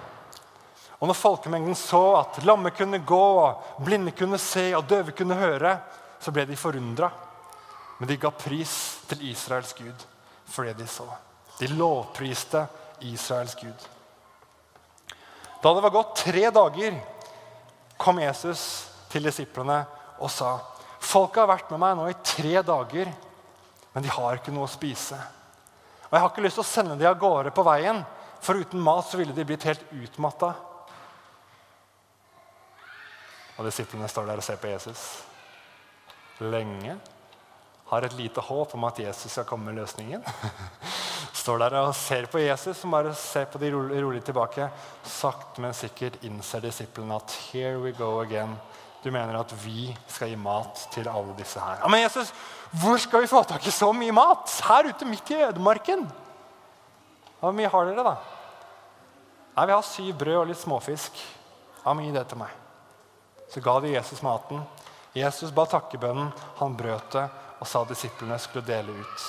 Og 1.01 1.09
når 1.09 1.19
folkemengden 1.19 1.75
så 1.75 2.21
at 2.21 2.39
lamme 2.47 2.71
kunne 2.71 3.01
gå, 3.03 3.25
og 3.43 3.83
blinde 3.83 4.13
kunne 4.15 4.39
se 4.39 4.69
og 4.77 4.87
døve 4.87 5.11
kunne 5.11 5.35
høre, 5.35 5.75
så 6.23 6.31
ble 6.31 6.45
de 6.47 6.57
forundra. 6.59 7.11
Men 7.99 8.09
de 8.09 8.17
ga 8.19 8.31
pris 8.35 8.73
til 9.09 9.29
Israels 9.29 9.75
Gud 9.77 10.07
for 10.49 10.67
det 10.67 10.77
de 10.79 10.87
så. 10.87 11.07
De 11.59 11.69
lovpriste 11.71 12.65
Israels 13.03 13.55
Gud. 13.55 13.87
Da 15.63 15.73
det 15.73 15.83
var 15.85 15.93
gått 15.93 16.15
tre 16.25 16.49
dager, 16.51 16.97
kom 17.97 18.19
Jesus 18.19 18.63
til 19.11 19.23
disiplene 19.23 19.83
og 20.19 20.31
sa 20.31 20.57
Folket 21.03 21.41
har 21.41 21.49
vært 21.49 21.71
med 21.73 21.81
meg 21.83 21.97
nå 21.99 22.05
i 22.07 22.19
tre 22.23 22.61
dager, 22.63 23.09
men 23.91 24.05
de 24.05 24.11
har 24.15 24.37
ikke 24.37 24.53
noe 24.55 24.69
å 24.69 24.71
spise. 24.71 25.17
Og 26.07 26.15
Jeg 26.15 26.21
har 26.23 26.29
ikke 26.31 26.45
lyst 26.45 26.55
til 26.59 26.63
å 26.63 26.69
sende 26.69 26.95
dem 26.95 27.09
av 27.09 27.19
gårde 27.19 27.51
på 27.51 27.65
veien, 27.67 27.99
for 28.43 28.55
uten 28.55 28.79
mat 28.79 29.09
så 29.09 29.19
ville 29.19 29.35
de 29.35 29.43
blitt 29.47 29.67
helt 29.67 29.83
utmatta. 29.91 30.53
Og 33.57 33.67
disiplene 33.67 34.07
står 34.07 34.31
der 34.31 34.39
og 34.39 34.47
ser 34.47 34.63
på 34.63 34.71
Jesus 34.71 35.03
lenge. 36.39 36.97
Har 37.85 38.01
et 38.01 38.15
lite 38.17 38.41
håp 38.41 38.73
om 38.75 38.85
at 38.87 38.99
Jesus 38.99 39.31
skal 39.31 39.45
komme 39.45 39.69
med 39.69 39.81
løsningen. 39.81 40.23
Står 41.43 41.59
der 41.61 41.75
og 41.81 41.95
ser 41.97 42.25
på 42.31 42.41
Jesus, 42.41 42.77
som 42.79 42.93
bare 42.93 43.13
ser 43.17 43.45
på 43.51 43.59
de 43.61 43.71
rolig, 43.73 44.23
tilbake. 44.23 44.69
Sakte, 45.05 45.61
men 45.61 45.75
sikkert 45.77 46.21
innser 46.23 46.63
disiplene 46.63 47.17
at 47.19 47.35
here 47.51 47.79
we 47.81 47.91
go 47.97 48.19
again. 48.21 48.55
Du 49.03 49.11
mener 49.11 49.35
at 49.35 49.51
vi 49.65 49.91
skal 50.07 50.31
gi 50.31 50.37
mat 50.39 50.85
til 50.93 51.09
alle 51.11 51.35
disse 51.37 51.59
her. 51.59 51.81
Ja, 51.81 51.89
Men 51.91 52.05
Jesus, 52.05 52.31
hvor 52.71 52.97
skal 52.97 53.21
vi 53.21 53.27
få 53.27 53.43
tak 53.43 53.67
i 53.67 53.71
så 53.71 53.91
mye 53.93 54.15
mat? 54.15 54.53
Her 54.63 54.87
ute 54.87 55.05
midt 55.05 55.31
i 55.31 55.41
ødemarken. 55.43 56.05
Hvor 57.41 57.51
mye 57.51 57.67
har 57.67 57.89
dere, 57.89 58.05
da? 58.07 58.15
Nei, 59.57 59.65
Vi 59.65 59.75
har 59.75 59.81
syv 59.83 60.13
brød 60.17 60.37
og 60.37 60.47
litt 60.47 60.61
småfisk. 60.61 61.19
Men 61.85 62.05
gi 62.05 62.13
det 62.15 62.27
til 62.31 62.39
meg. 62.39 62.53
Så 63.51 63.61
ga 63.61 63.75
de 63.83 63.91
Jesus 63.91 64.23
maten. 64.23 64.63
Jesus 65.13 65.51
ba 65.53 65.65
takkebønnen, 65.69 66.31
han 66.57 66.77
brøt 66.77 67.11
det 67.13 67.27
og 67.63 67.67
sa 67.69 67.83
disiplene 67.87 68.39
skulle 68.41 68.65
dele 68.67 68.95
ut. 68.97 69.25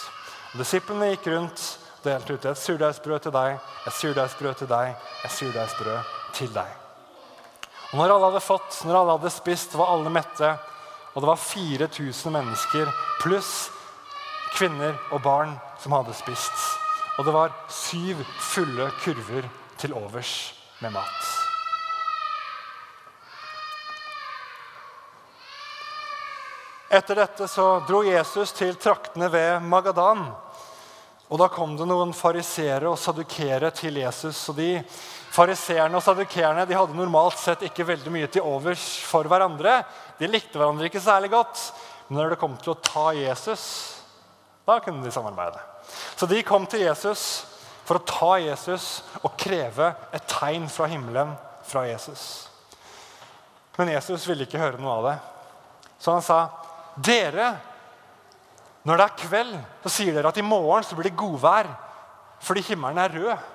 Og 0.55 0.63
Disiplene 0.63 1.13
gikk 1.13 1.29
rundt 1.31 1.65
og 2.01 2.07
delte 2.09 2.35
ut 2.35 2.47
et 2.51 2.61
surdeigsbrød 2.61 3.27
til 3.27 3.35
deg, 3.35 3.59
et 3.87 3.99
surdeigsbrød 3.99 4.57
til 4.63 4.71
deg, 4.71 4.95
et 5.25 5.35
surdeigsbrød 5.37 6.11
til 6.35 6.51
deg. 6.55 6.73
Og 7.93 8.01
Når 8.01 8.15
alle 8.15 8.31
hadde 8.33 8.43
fått, 8.43 8.81
når 8.85 8.99
alle 8.99 9.19
hadde 9.19 9.31
spist, 9.31 9.77
var 9.79 9.93
alle 9.95 10.11
mette. 10.11 10.51
Og 11.15 11.23
det 11.23 11.31
var 11.31 11.39
4000 11.39 12.35
mennesker 12.35 12.91
pluss 13.23 13.53
kvinner 14.57 14.99
og 15.13 15.23
barn 15.23 15.55
som 15.83 15.95
hadde 15.95 16.17
spist. 16.19 16.59
Og 17.19 17.29
det 17.29 17.35
var 17.37 17.55
syv 17.71 18.25
fulle 18.43 18.91
kurver 19.05 19.47
til 19.79 19.95
overs 19.95 20.55
med 20.83 20.91
mat. 20.99 21.44
Etter 26.95 27.17
dette 27.19 27.49
så 27.51 27.81
dro 27.89 28.05
Jesus 28.07 28.53
til 28.55 28.77
traktene 28.79 29.27
ved 29.27 29.65
Magadan. 29.67 30.29
Og 31.27 31.41
Da 31.41 31.49
kom 31.51 31.73
det 31.75 31.89
noen 31.91 32.13
fariseere 32.15 32.87
og 32.87 33.01
sadukere 33.01 33.73
til 33.75 33.99
Jesus. 33.99 34.49
og 34.49 34.61
de 34.61 34.85
Fariseerne 35.35 35.99
og 35.99 36.05
sadukerene 36.07 36.63
de 36.71 36.77
hadde 36.79 36.95
normalt 36.95 37.41
sett 37.43 37.65
ikke 37.67 37.89
veldig 37.89 38.13
mye 38.15 38.29
til 38.31 38.47
overs 38.47 38.85
for 39.03 39.27
hverandre. 39.27 39.81
De 40.21 40.31
likte 40.31 40.55
hverandre 40.55 40.87
ikke 40.87 41.03
særlig 41.03 41.33
godt. 41.35 41.73
Men 42.07 42.21
når 42.21 42.31
det 42.31 42.39
kom 42.45 42.55
til 42.63 42.77
å 42.77 42.79
ta 42.79 43.11
Jesus, 43.19 43.67
da 44.63 44.79
kunne 44.79 45.03
de 45.03 45.11
samarbeide. 45.11 45.59
Så 46.15 46.31
de 46.31 46.47
kom 46.47 46.69
til 46.71 46.87
Jesus 46.87 47.45
for 47.83 47.99
å 47.99 48.07
ta 48.07 48.37
Jesus 48.39 49.03
og 49.25 49.35
kreve 49.35 49.97
et 50.15 50.31
tegn 50.31 50.71
fra 50.71 50.87
himmelen 50.87 51.35
fra 51.67 51.89
Jesus. 51.91 52.47
Men 53.75 53.97
Jesus 53.97 54.29
ville 54.31 54.47
ikke 54.47 54.63
høre 54.63 54.79
noe 54.79 55.01
av 55.01 55.09
det. 55.11 55.17
Så 55.99 56.15
han 56.15 56.23
sa, 56.23 56.45
dere, 56.97 57.55
når 58.85 59.01
det 59.01 59.07
er 59.07 59.19
kveld, 59.25 59.55
så 59.85 59.93
sier 59.93 60.15
dere 60.15 60.31
at 60.31 60.39
i 60.39 60.45
morgen 60.47 60.85
så 60.85 60.97
blir 60.97 61.11
det 61.11 61.19
godvær 61.19 61.71
fordi 62.45 62.61
himmelen 62.67 62.99
er 63.01 63.15
rød. 63.15 63.51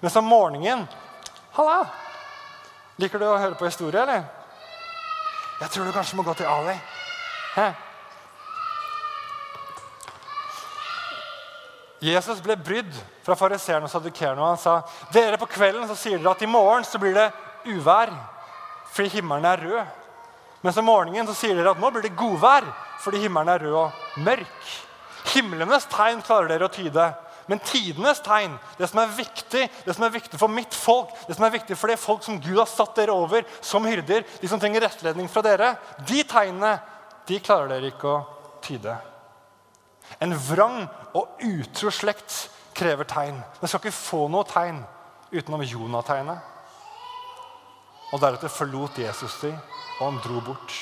Mens 0.00 0.16
om 0.16 0.28
morgenen 0.28 0.86
Halla! 1.54 1.84
Liker 2.98 3.18
du 3.18 3.26
å 3.26 3.38
høre 3.38 3.58
på 3.58 3.66
historie, 3.66 4.00
eller? 4.00 4.22
Jeg 5.60 5.70
tror 5.70 5.86
du 5.86 5.94
kanskje 5.94 6.16
må 6.18 6.24
gå 6.26 6.34
til 6.38 6.46
Ali. 6.50 6.74
Hæ? 7.54 7.66
Jesus 12.04 12.42
ble 12.44 12.56
brydd 12.60 12.90
fra 13.24 13.36
fariseerne 13.38 13.86
og 13.86 13.92
sadukerene. 13.92 14.42
Og 14.42 14.50
han 14.52 14.60
sa 14.60 14.80
dere 15.14 15.38
på 15.40 15.48
kvelden 15.50 15.86
så 15.88 15.96
sier 15.98 16.18
dere 16.18 16.34
at 16.34 16.42
i 16.44 16.50
morgen 16.50 16.86
så 16.86 17.00
blir 17.02 17.14
det 17.16 17.30
uvær 17.70 18.12
fordi 18.94 19.16
himmelen 19.16 19.46
er 19.48 19.62
rød. 19.62 20.02
Mens 20.64 20.80
om 20.80 20.86
morgenen 20.88 21.28
så 21.28 21.36
sier 21.36 21.58
dere 21.58 21.74
at 21.74 21.80
nå 21.80 21.90
blir 21.92 22.06
det 22.06 22.16
godvær 22.16 22.64
fordi 23.04 23.20
himmelen 23.20 23.52
er 23.52 23.66
rød 23.66 23.74
og 23.82 24.20
mørk. 24.24 24.70
Himlenes 25.34 25.84
tegn 25.92 26.22
klarer 26.24 26.48
dere 26.54 26.70
å 26.70 26.72
tyde. 26.72 27.10
Men 27.52 27.60
tidenes 27.60 28.22
tegn, 28.24 28.54
det 28.78 28.88
som 28.88 29.02
er 29.02 29.10
viktig 29.12 29.66
det 29.84 29.92
som 29.92 30.06
er 30.06 30.14
viktig 30.14 30.38
for 30.40 30.48
mitt 30.48 30.72
folk, 30.72 31.10
det 31.28 31.36
som 31.36 31.44
er 31.44 31.52
viktig 31.52 31.76
for 31.76 31.92
det 31.92 31.98
folk 32.00 32.24
som 32.24 32.38
Gud 32.40 32.56
har 32.56 32.70
satt 32.70 32.96
dere 32.96 33.12
over 33.12 33.44
som 33.60 33.84
hyrder, 33.84 34.24
de 34.40 34.48
som 34.48 34.60
trenger 34.60 34.86
rettledning 34.86 35.28
fra 35.28 35.44
dere, 35.44 35.74
de 36.08 36.24
tegnene 36.24 36.78
de 37.28 37.40
klarer 37.44 37.74
dere 37.74 37.92
ikke 37.92 38.08
å 38.08 38.24
tyde. 38.64 38.96
En 40.24 40.32
vrang 40.48 40.86
og 41.12 41.44
utro 41.44 41.92
slekt 41.92 42.46
krever 42.76 43.04
tegn. 43.08 43.36
Den 43.60 43.68
skal 43.68 43.84
ikke 43.84 43.96
få 43.96 44.24
noe 44.32 44.48
tegn 44.48 44.80
utenom 45.34 45.68
Jonah-tegnet. 45.68 46.52
Og 48.14 48.20
deretter 48.22 48.52
forlot 48.52 49.04
Jesus 49.04 49.36
dem 49.42 49.60
og 49.98 50.06
han 50.08 50.20
dro 50.24 50.42
bort. 50.44 50.74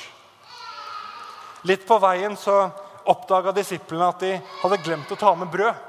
Litt 1.68 1.86
på 1.86 1.98
veien 2.02 2.34
så 2.38 2.56
oppdaga 3.08 3.52
disiplene 3.54 4.08
at 4.10 4.22
de 4.22 4.36
hadde 4.62 4.82
glemt 4.82 5.12
å 5.12 5.18
ta 5.18 5.32
med 5.38 5.50
brød. 5.52 5.88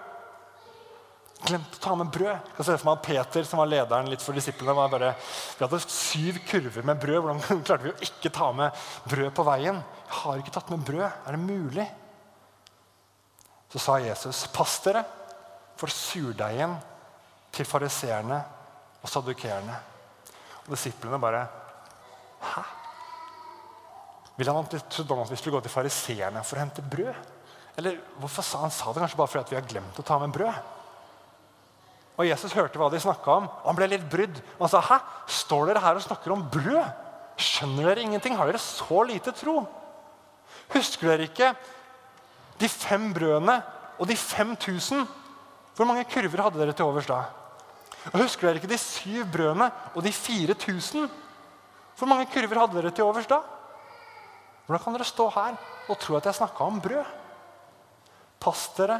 Glemt 1.44 1.76
å 1.76 1.82
ta 1.84 1.96
med 2.00 2.12
brød. 2.14 2.32
Jeg 2.32 2.58
kan 2.58 2.68
se 2.68 2.76
for 2.78 2.90
meg 2.90 3.00
at 3.00 3.08
Peter, 3.08 3.48
som 3.48 3.60
var 3.60 3.72
lederen 3.72 4.12
litt 4.12 4.24
for 4.24 4.38
disiplene, 4.38 4.76
var 4.78 4.92
bare, 4.94 5.14
Vi 5.58 5.66
hadde 5.66 5.82
syv 5.82 6.40
kurver 6.48 6.86
med 6.88 7.02
brød. 7.02 7.20
Hvordan 7.26 7.66
klarte 7.68 7.88
vi 7.88 7.92
å 7.92 8.06
ikke 8.08 8.32
ta 8.34 8.52
med 8.56 8.86
brød 9.10 9.34
på 9.36 9.46
veien? 9.50 9.82
Jeg 10.08 10.20
har 10.22 10.40
ikke 10.40 10.56
tatt 10.56 10.72
med 10.72 10.86
brød. 10.88 11.10
Er 11.10 11.36
det 11.36 11.42
mulig? 11.42 11.88
Så 13.74 13.82
sa 13.82 13.98
Jesus, 14.00 14.46
pass 14.54 14.78
dere 14.86 15.02
for 15.82 15.90
surdeigen 15.90 16.78
til 17.54 17.66
fariseerne 17.66 18.38
og 19.02 19.10
sadukeerne. 19.10 19.80
Og 20.64 20.72
disiplene 20.78 21.20
bare 21.20 21.44
Hæ? 22.44 22.83
Vil 24.38 24.50
han 24.50 24.66
trodde 24.66 25.14
han 25.14 25.26
at 25.26 25.32
vi 25.32 25.38
skulle 25.38 25.58
gå 25.58 25.66
til 25.66 25.74
fariseerne 25.74 26.42
for 26.46 26.58
å 26.58 26.64
hente 26.64 26.82
brød? 26.82 27.14
Eller 27.78 28.00
hvorfor 28.22 28.46
sa 28.46 28.62
han 28.64 28.74
sa 28.74 28.94
det 28.94 29.02
kanskje 29.04 29.20
bare 29.20 29.32
fordi 29.32 29.54
vi 29.54 29.60
har 29.60 29.70
glemt 29.70 30.00
å 30.00 30.06
ta 30.06 30.18
med 30.22 30.34
brød? 30.34 30.72
Og 32.14 32.28
Jesus 32.28 32.54
hørte 32.54 32.78
hva 32.78 32.92
de 32.94 33.02
snakka 33.02 33.38
om, 33.40 33.48
og 33.50 33.70
han 33.72 33.78
ble 33.78 33.90
litt 33.90 34.04
brydd. 34.10 34.38
Og 34.58 34.68
han 34.68 34.70
sa, 34.70 34.82
'Hæ? 34.82 35.00
Står 35.28 35.66
dere 35.68 35.82
her 35.82 35.96
og 35.96 36.02
snakker 36.02 36.32
om 36.32 36.46
brød? 36.50 36.86
Skjønner 37.38 37.90
dere 37.90 38.06
ingenting? 38.06 38.38
Har 38.38 38.46
dere 38.46 38.62
så 38.62 39.04
lite 39.06 39.32
tro?' 39.32 39.66
Husker 40.74 41.08
dere 41.08 41.28
ikke 41.28 41.56
de 42.60 42.70
fem 42.70 43.14
brødene 43.14 43.64
og 44.00 44.08
de 44.08 44.16
5000? 44.16 45.08
Hvor 45.76 45.86
mange 45.86 46.06
kurver 46.06 46.44
hadde 46.44 46.60
dere 46.60 46.74
til 46.74 46.86
overs 46.86 47.06
da? 47.06 47.26
Og 48.14 48.22
Husker 48.22 48.48
dere 48.48 48.62
ikke 48.62 48.70
de 48.70 48.78
syv 48.78 49.26
brødene 49.26 49.72
og 49.96 50.04
de 50.04 50.12
4000? 50.12 51.10
Hvor 51.98 52.08
mange 52.08 52.26
kurver 52.26 52.60
hadde 52.60 52.78
dere 52.78 52.92
til 52.92 53.04
overs 53.04 53.26
da? 53.26 53.42
Hvordan 54.66 54.84
kan 54.84 54.96
dere 54.96 55.08
stå 55.08 55.28
her 55.36 55.58
og 55.92 56.00
tro 56.00 56.16
at 56.16 56.28
jeg 56.30 56.38
snakka 56.38 56.64
om 56.64 56.80
brød? 56.82 57.06
Pass 58.40 58.70
dere 58.78 59.00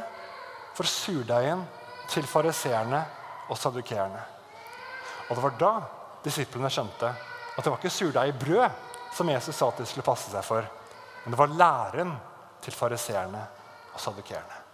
for 0.76 0.88
surdeigen 0.88 1.64
til 2.08 2.26
fariseerne 2.28 3.00
og 3.48 3.58
sadukeerne. 3.58 4.20
Og 5.28 5.36
det 5.36 5.44
var 5.44 5.56
da 5.60 5.72
disiplene 6.24 6.70
skjønte 6.72 7.12
at 7.54 7.62
det 7.62 7.70
var 7.70 7.78
ikke 7.78 7.92
surdeig 7.92 8.32
i 8.32 8.38
brød 8.44 8.82
som 9.14 9.30
Jesus 9.30 9.56
sa 9.56 9.70
at 9.70 9.80
de 9.80 9.86
skulle 9.88 10.06
passe 10.06 10.32
seg 10.32 10.44
for, 10.44 10.66
men 11.24 11.32
det 11.32 11.40
var 11.40 11.56
læren 11.56 12.12
til 12.64 12.76
fariseerne 12.76 13.46
og 13.94 14.00
sadukeerne. 14.02 14.64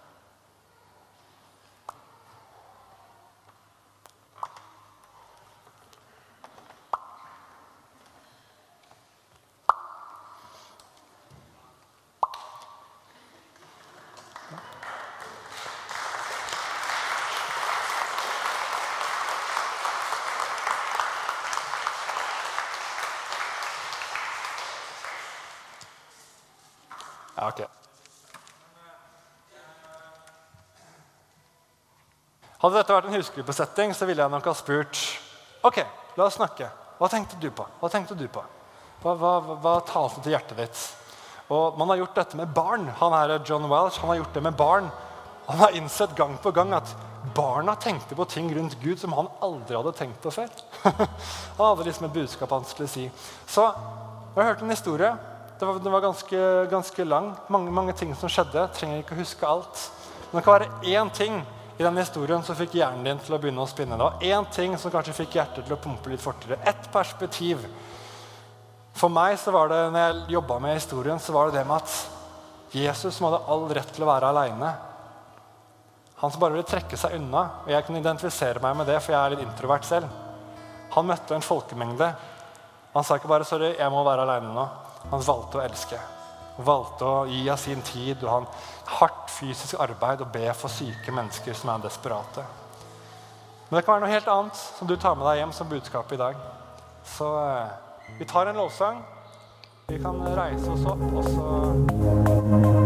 Ja, 27.41 27.47
ok. 27.47 27.61
Hadde 32.61 32.80
dette 32.91 32.99
vært 32.99 33.13
en 33.13 33.21
husgruppesetting, 33.21 33.93
så 33.95 34.07
ville 34.07 34.23
jeg 34.23 34.31
nok 34.33 34.47
ha 34.49 34.53
spurt 34.57 34.99
Ok, 35.63 35.77
la 36.17 36.25
oss 36.25 36.35
snakke. 36.39 36.67
Hva 36.97 37.07
tenkte 37.09 37.37
du 37.39 37.51
på? 37.55 37.65
Hva 37.79 37.89
tenkte 37.93 38.17
du 38.17 38.25
på? 38.27 38.41
Hva, 39.01 39.13
hva, 39.17 39.35
hva 39.61 39.75
talte 39.85 40.23
til 40.23 40.33
hjertet 40.35 40.57
ditt? 40.57 40.81
Og 41.53 41.77
Man 41.77 41.89
har 41.91 42.01
gjort 42.01 42.17
dette 42.17 42.39
med 42.39 42.51
barn. 42.55 42.89
Han 42.99 43.15
her, 43.15 43.37
John 43.45 43.69
Welch 43.69 43.99
han 44.01 44.11
har 44.11 44.19
gjort 44.21 44.33
det 44.33 44.43
med 44.43 44.57
barn. 44.57 44.89
Han 45.47 45.61
har 45.61 45.77
innsett 45.77 46.15
gang 46.17 46.35
på 46.41 46.51
gang 46.51 46.73
at 46.73 46.91
barna 47.35 47.75
tenkte 47.75 48.17
på 48.17 48.25
ting 48.25 48.49
rundt 48.55 48.77
Gud 48.81 48.99
som 48.99 49.13
han 49.13 49.29
aldri 49.45 49.77
hadde 49.77 49.93
tenkt 49.97 50.21
på 50.23 50.33
før. 50.33 50.51
han 50.83 51.61
hadde 51.61 51.87
liksom 51.87 52.09
et 52.09 52.15
budskap 52.17 52.51
han 52.51 52.67
skulle 52.67 52.89
si. 52.91 53.07
Så 53.47 53.67
jeg 53.69 54.41
har 54.41 54.51
hørt 54.51 54.65
en 54.65 54.73
historie. 54.73 55.13
Det 55.59 55.69
var, 55.69 55.79
det 55.79 55.93
var 55.93 56.05
ganske, 56.09 56.43
ganske, 56.71 57.05
lang. 57.05 57.33
Mange, 57.53 57.71
mange 57.71 57.93
ting 57.93 58.15
som 58.17 58.31
skjedde. 58.31 58.65
Trenger 58.73 59.03
ikke 59.03 59.15
å 59.15 59.21
huske 59.21 59.47
alt. 59.47 59.89
Men 60.31 60.39
det 60.39 60.45
kan 60.47 60.57
være 60.57 60.95
én 60.97 61.13
ting 61.13 61.43
i 61.81 61.85
denne 61.85 62.03
historien 62.03 62.43
så 62.45 62.53
fikk 62.57 62.75
hjernen 62.77 63.05
din 63.07 63.19
til 63.25 63.33
å 63.33 63.39
begynne 63.41 63.63
å 63.63 63.69
spinne. 63.69 63.97
Det 63.97 64.05
var 64.05 64.25
én 64.25 64.45
ting 64.53 64.75
som 64.77 64.93
kanskje 64.93 65.15
fikk 65.23 65.39
hjertet 65.39 65.65
til 65.65 65.73
å 65.73 65.81
pumpe 65.81 66.11
litt 66.11 66.21
fortere. 66.21 66.59
Ett 66.69 66.91
perspektiv. 66.93 67.63
For 68.93 69.09
meg 69.09 69.39
så 69.41 69.53
var 69.55 69.71
det, 69.71 69.79
når 69.89 70.05
jeg 70.05 70.35
jobba 70.35 70.59
med 70.61 70.77
historien, 70.77 71.19
så 71.19 71.33
var 71.33 71.49
det 71.49 71.57
det 71.57 71.65
med 71.65 71.81
at 71.81 72.75
Jesus 72.75 73.17
som 73.17 73.27
hadde 73.27 73.41
all 73.49 73.65
rett 73.73 73.89
til 73.95 74.05
å 74.05 74.11
være 74.11 74.29
aleine. 74.29 74.71
Han 76.21 76.31
som 76.31 76.43
bare 76.43 76.53
ville 76.53 76.69
trekke 76.69 76.99
seg 77.01 77.17
unna. 77.17 77.47
Og 77.65 77.73
jeg 77.73 77.87
kunne 77.87 78.03
identifisere 78.03 78.61
meg 78.61 78.77
med 78.77 78.91
det, 78.91 79.01
for 79.01 79.15
jeg 79.15 79.21
er 79.21 79.35
litt 79.35 79.45
introvert 79.47 79.87
selv. 79.87 80.21
Han 80.93 81.09
møtte 81.09 81.33
en 81.33 81.45
folkemengde. 81.45 82.13
Han 82.93 83.07
sa 83.07 83.17
ikke 83.17 83.31
bare 83.31 83.47
'sorry, 83.47 83.73
jeg 83.79 83.91
må 83.91 84.03
være 84.03 84.21
aleine 84.27 84.53
nå'. 84.53 84.69
Han 85.09 85.23
valgte 85.25 85.57
å 85.57 85.65
elske. 85.65 85.97
Han 86.57 86.67
valgte 86.67 87.07
å 87.07 87.25
gi 87.29 87.43
av 87.49 87.59
sin 87.61 87.81
tid 87.85 88.23
og 88.23 88.31
han 88.33 88.49
hardt 88.97 89.29
fysisk 89.31 89.79
arbeid 89.79 90.23
og 90.25 90.33
be 90.33 90.49
for 90.57 90.73
syke 90.73 91.13
mennesker 91.15 91.55
som 91.57 91.71
er 91.73 91.85
desperate. 91.85 92.45
Men 93.69 93.79
det 93.79 93.85
kan 93.85 93.95
være 93.95 94.03
noe 94.03 94.11
helt 94.11 94.27
annet 94.27 94.59
som 94.59 94.89
du 94.89 94.97
tar 94.99 95.15
med 95.15 95.27
deg 95.29 95.41
hjem 95.41 95.55
som 95.55 95.69
budskap 95.71 96.11
i 96.11 96.19
dag. 96.19 96.43
Så 97.07 97.29
eh, 97.39 97.71
vi 98.19 98.27
tar 98.27 98.51
en 98.51 98.59
lovsang. 98.59 98.99
Vi 99.87 99.99
kan 100.03 100.19
reise 100.35 100.71
oss 100.71 100.85
opp, 100.87 101.07
og 101.11 101.23
så 101.27 102.80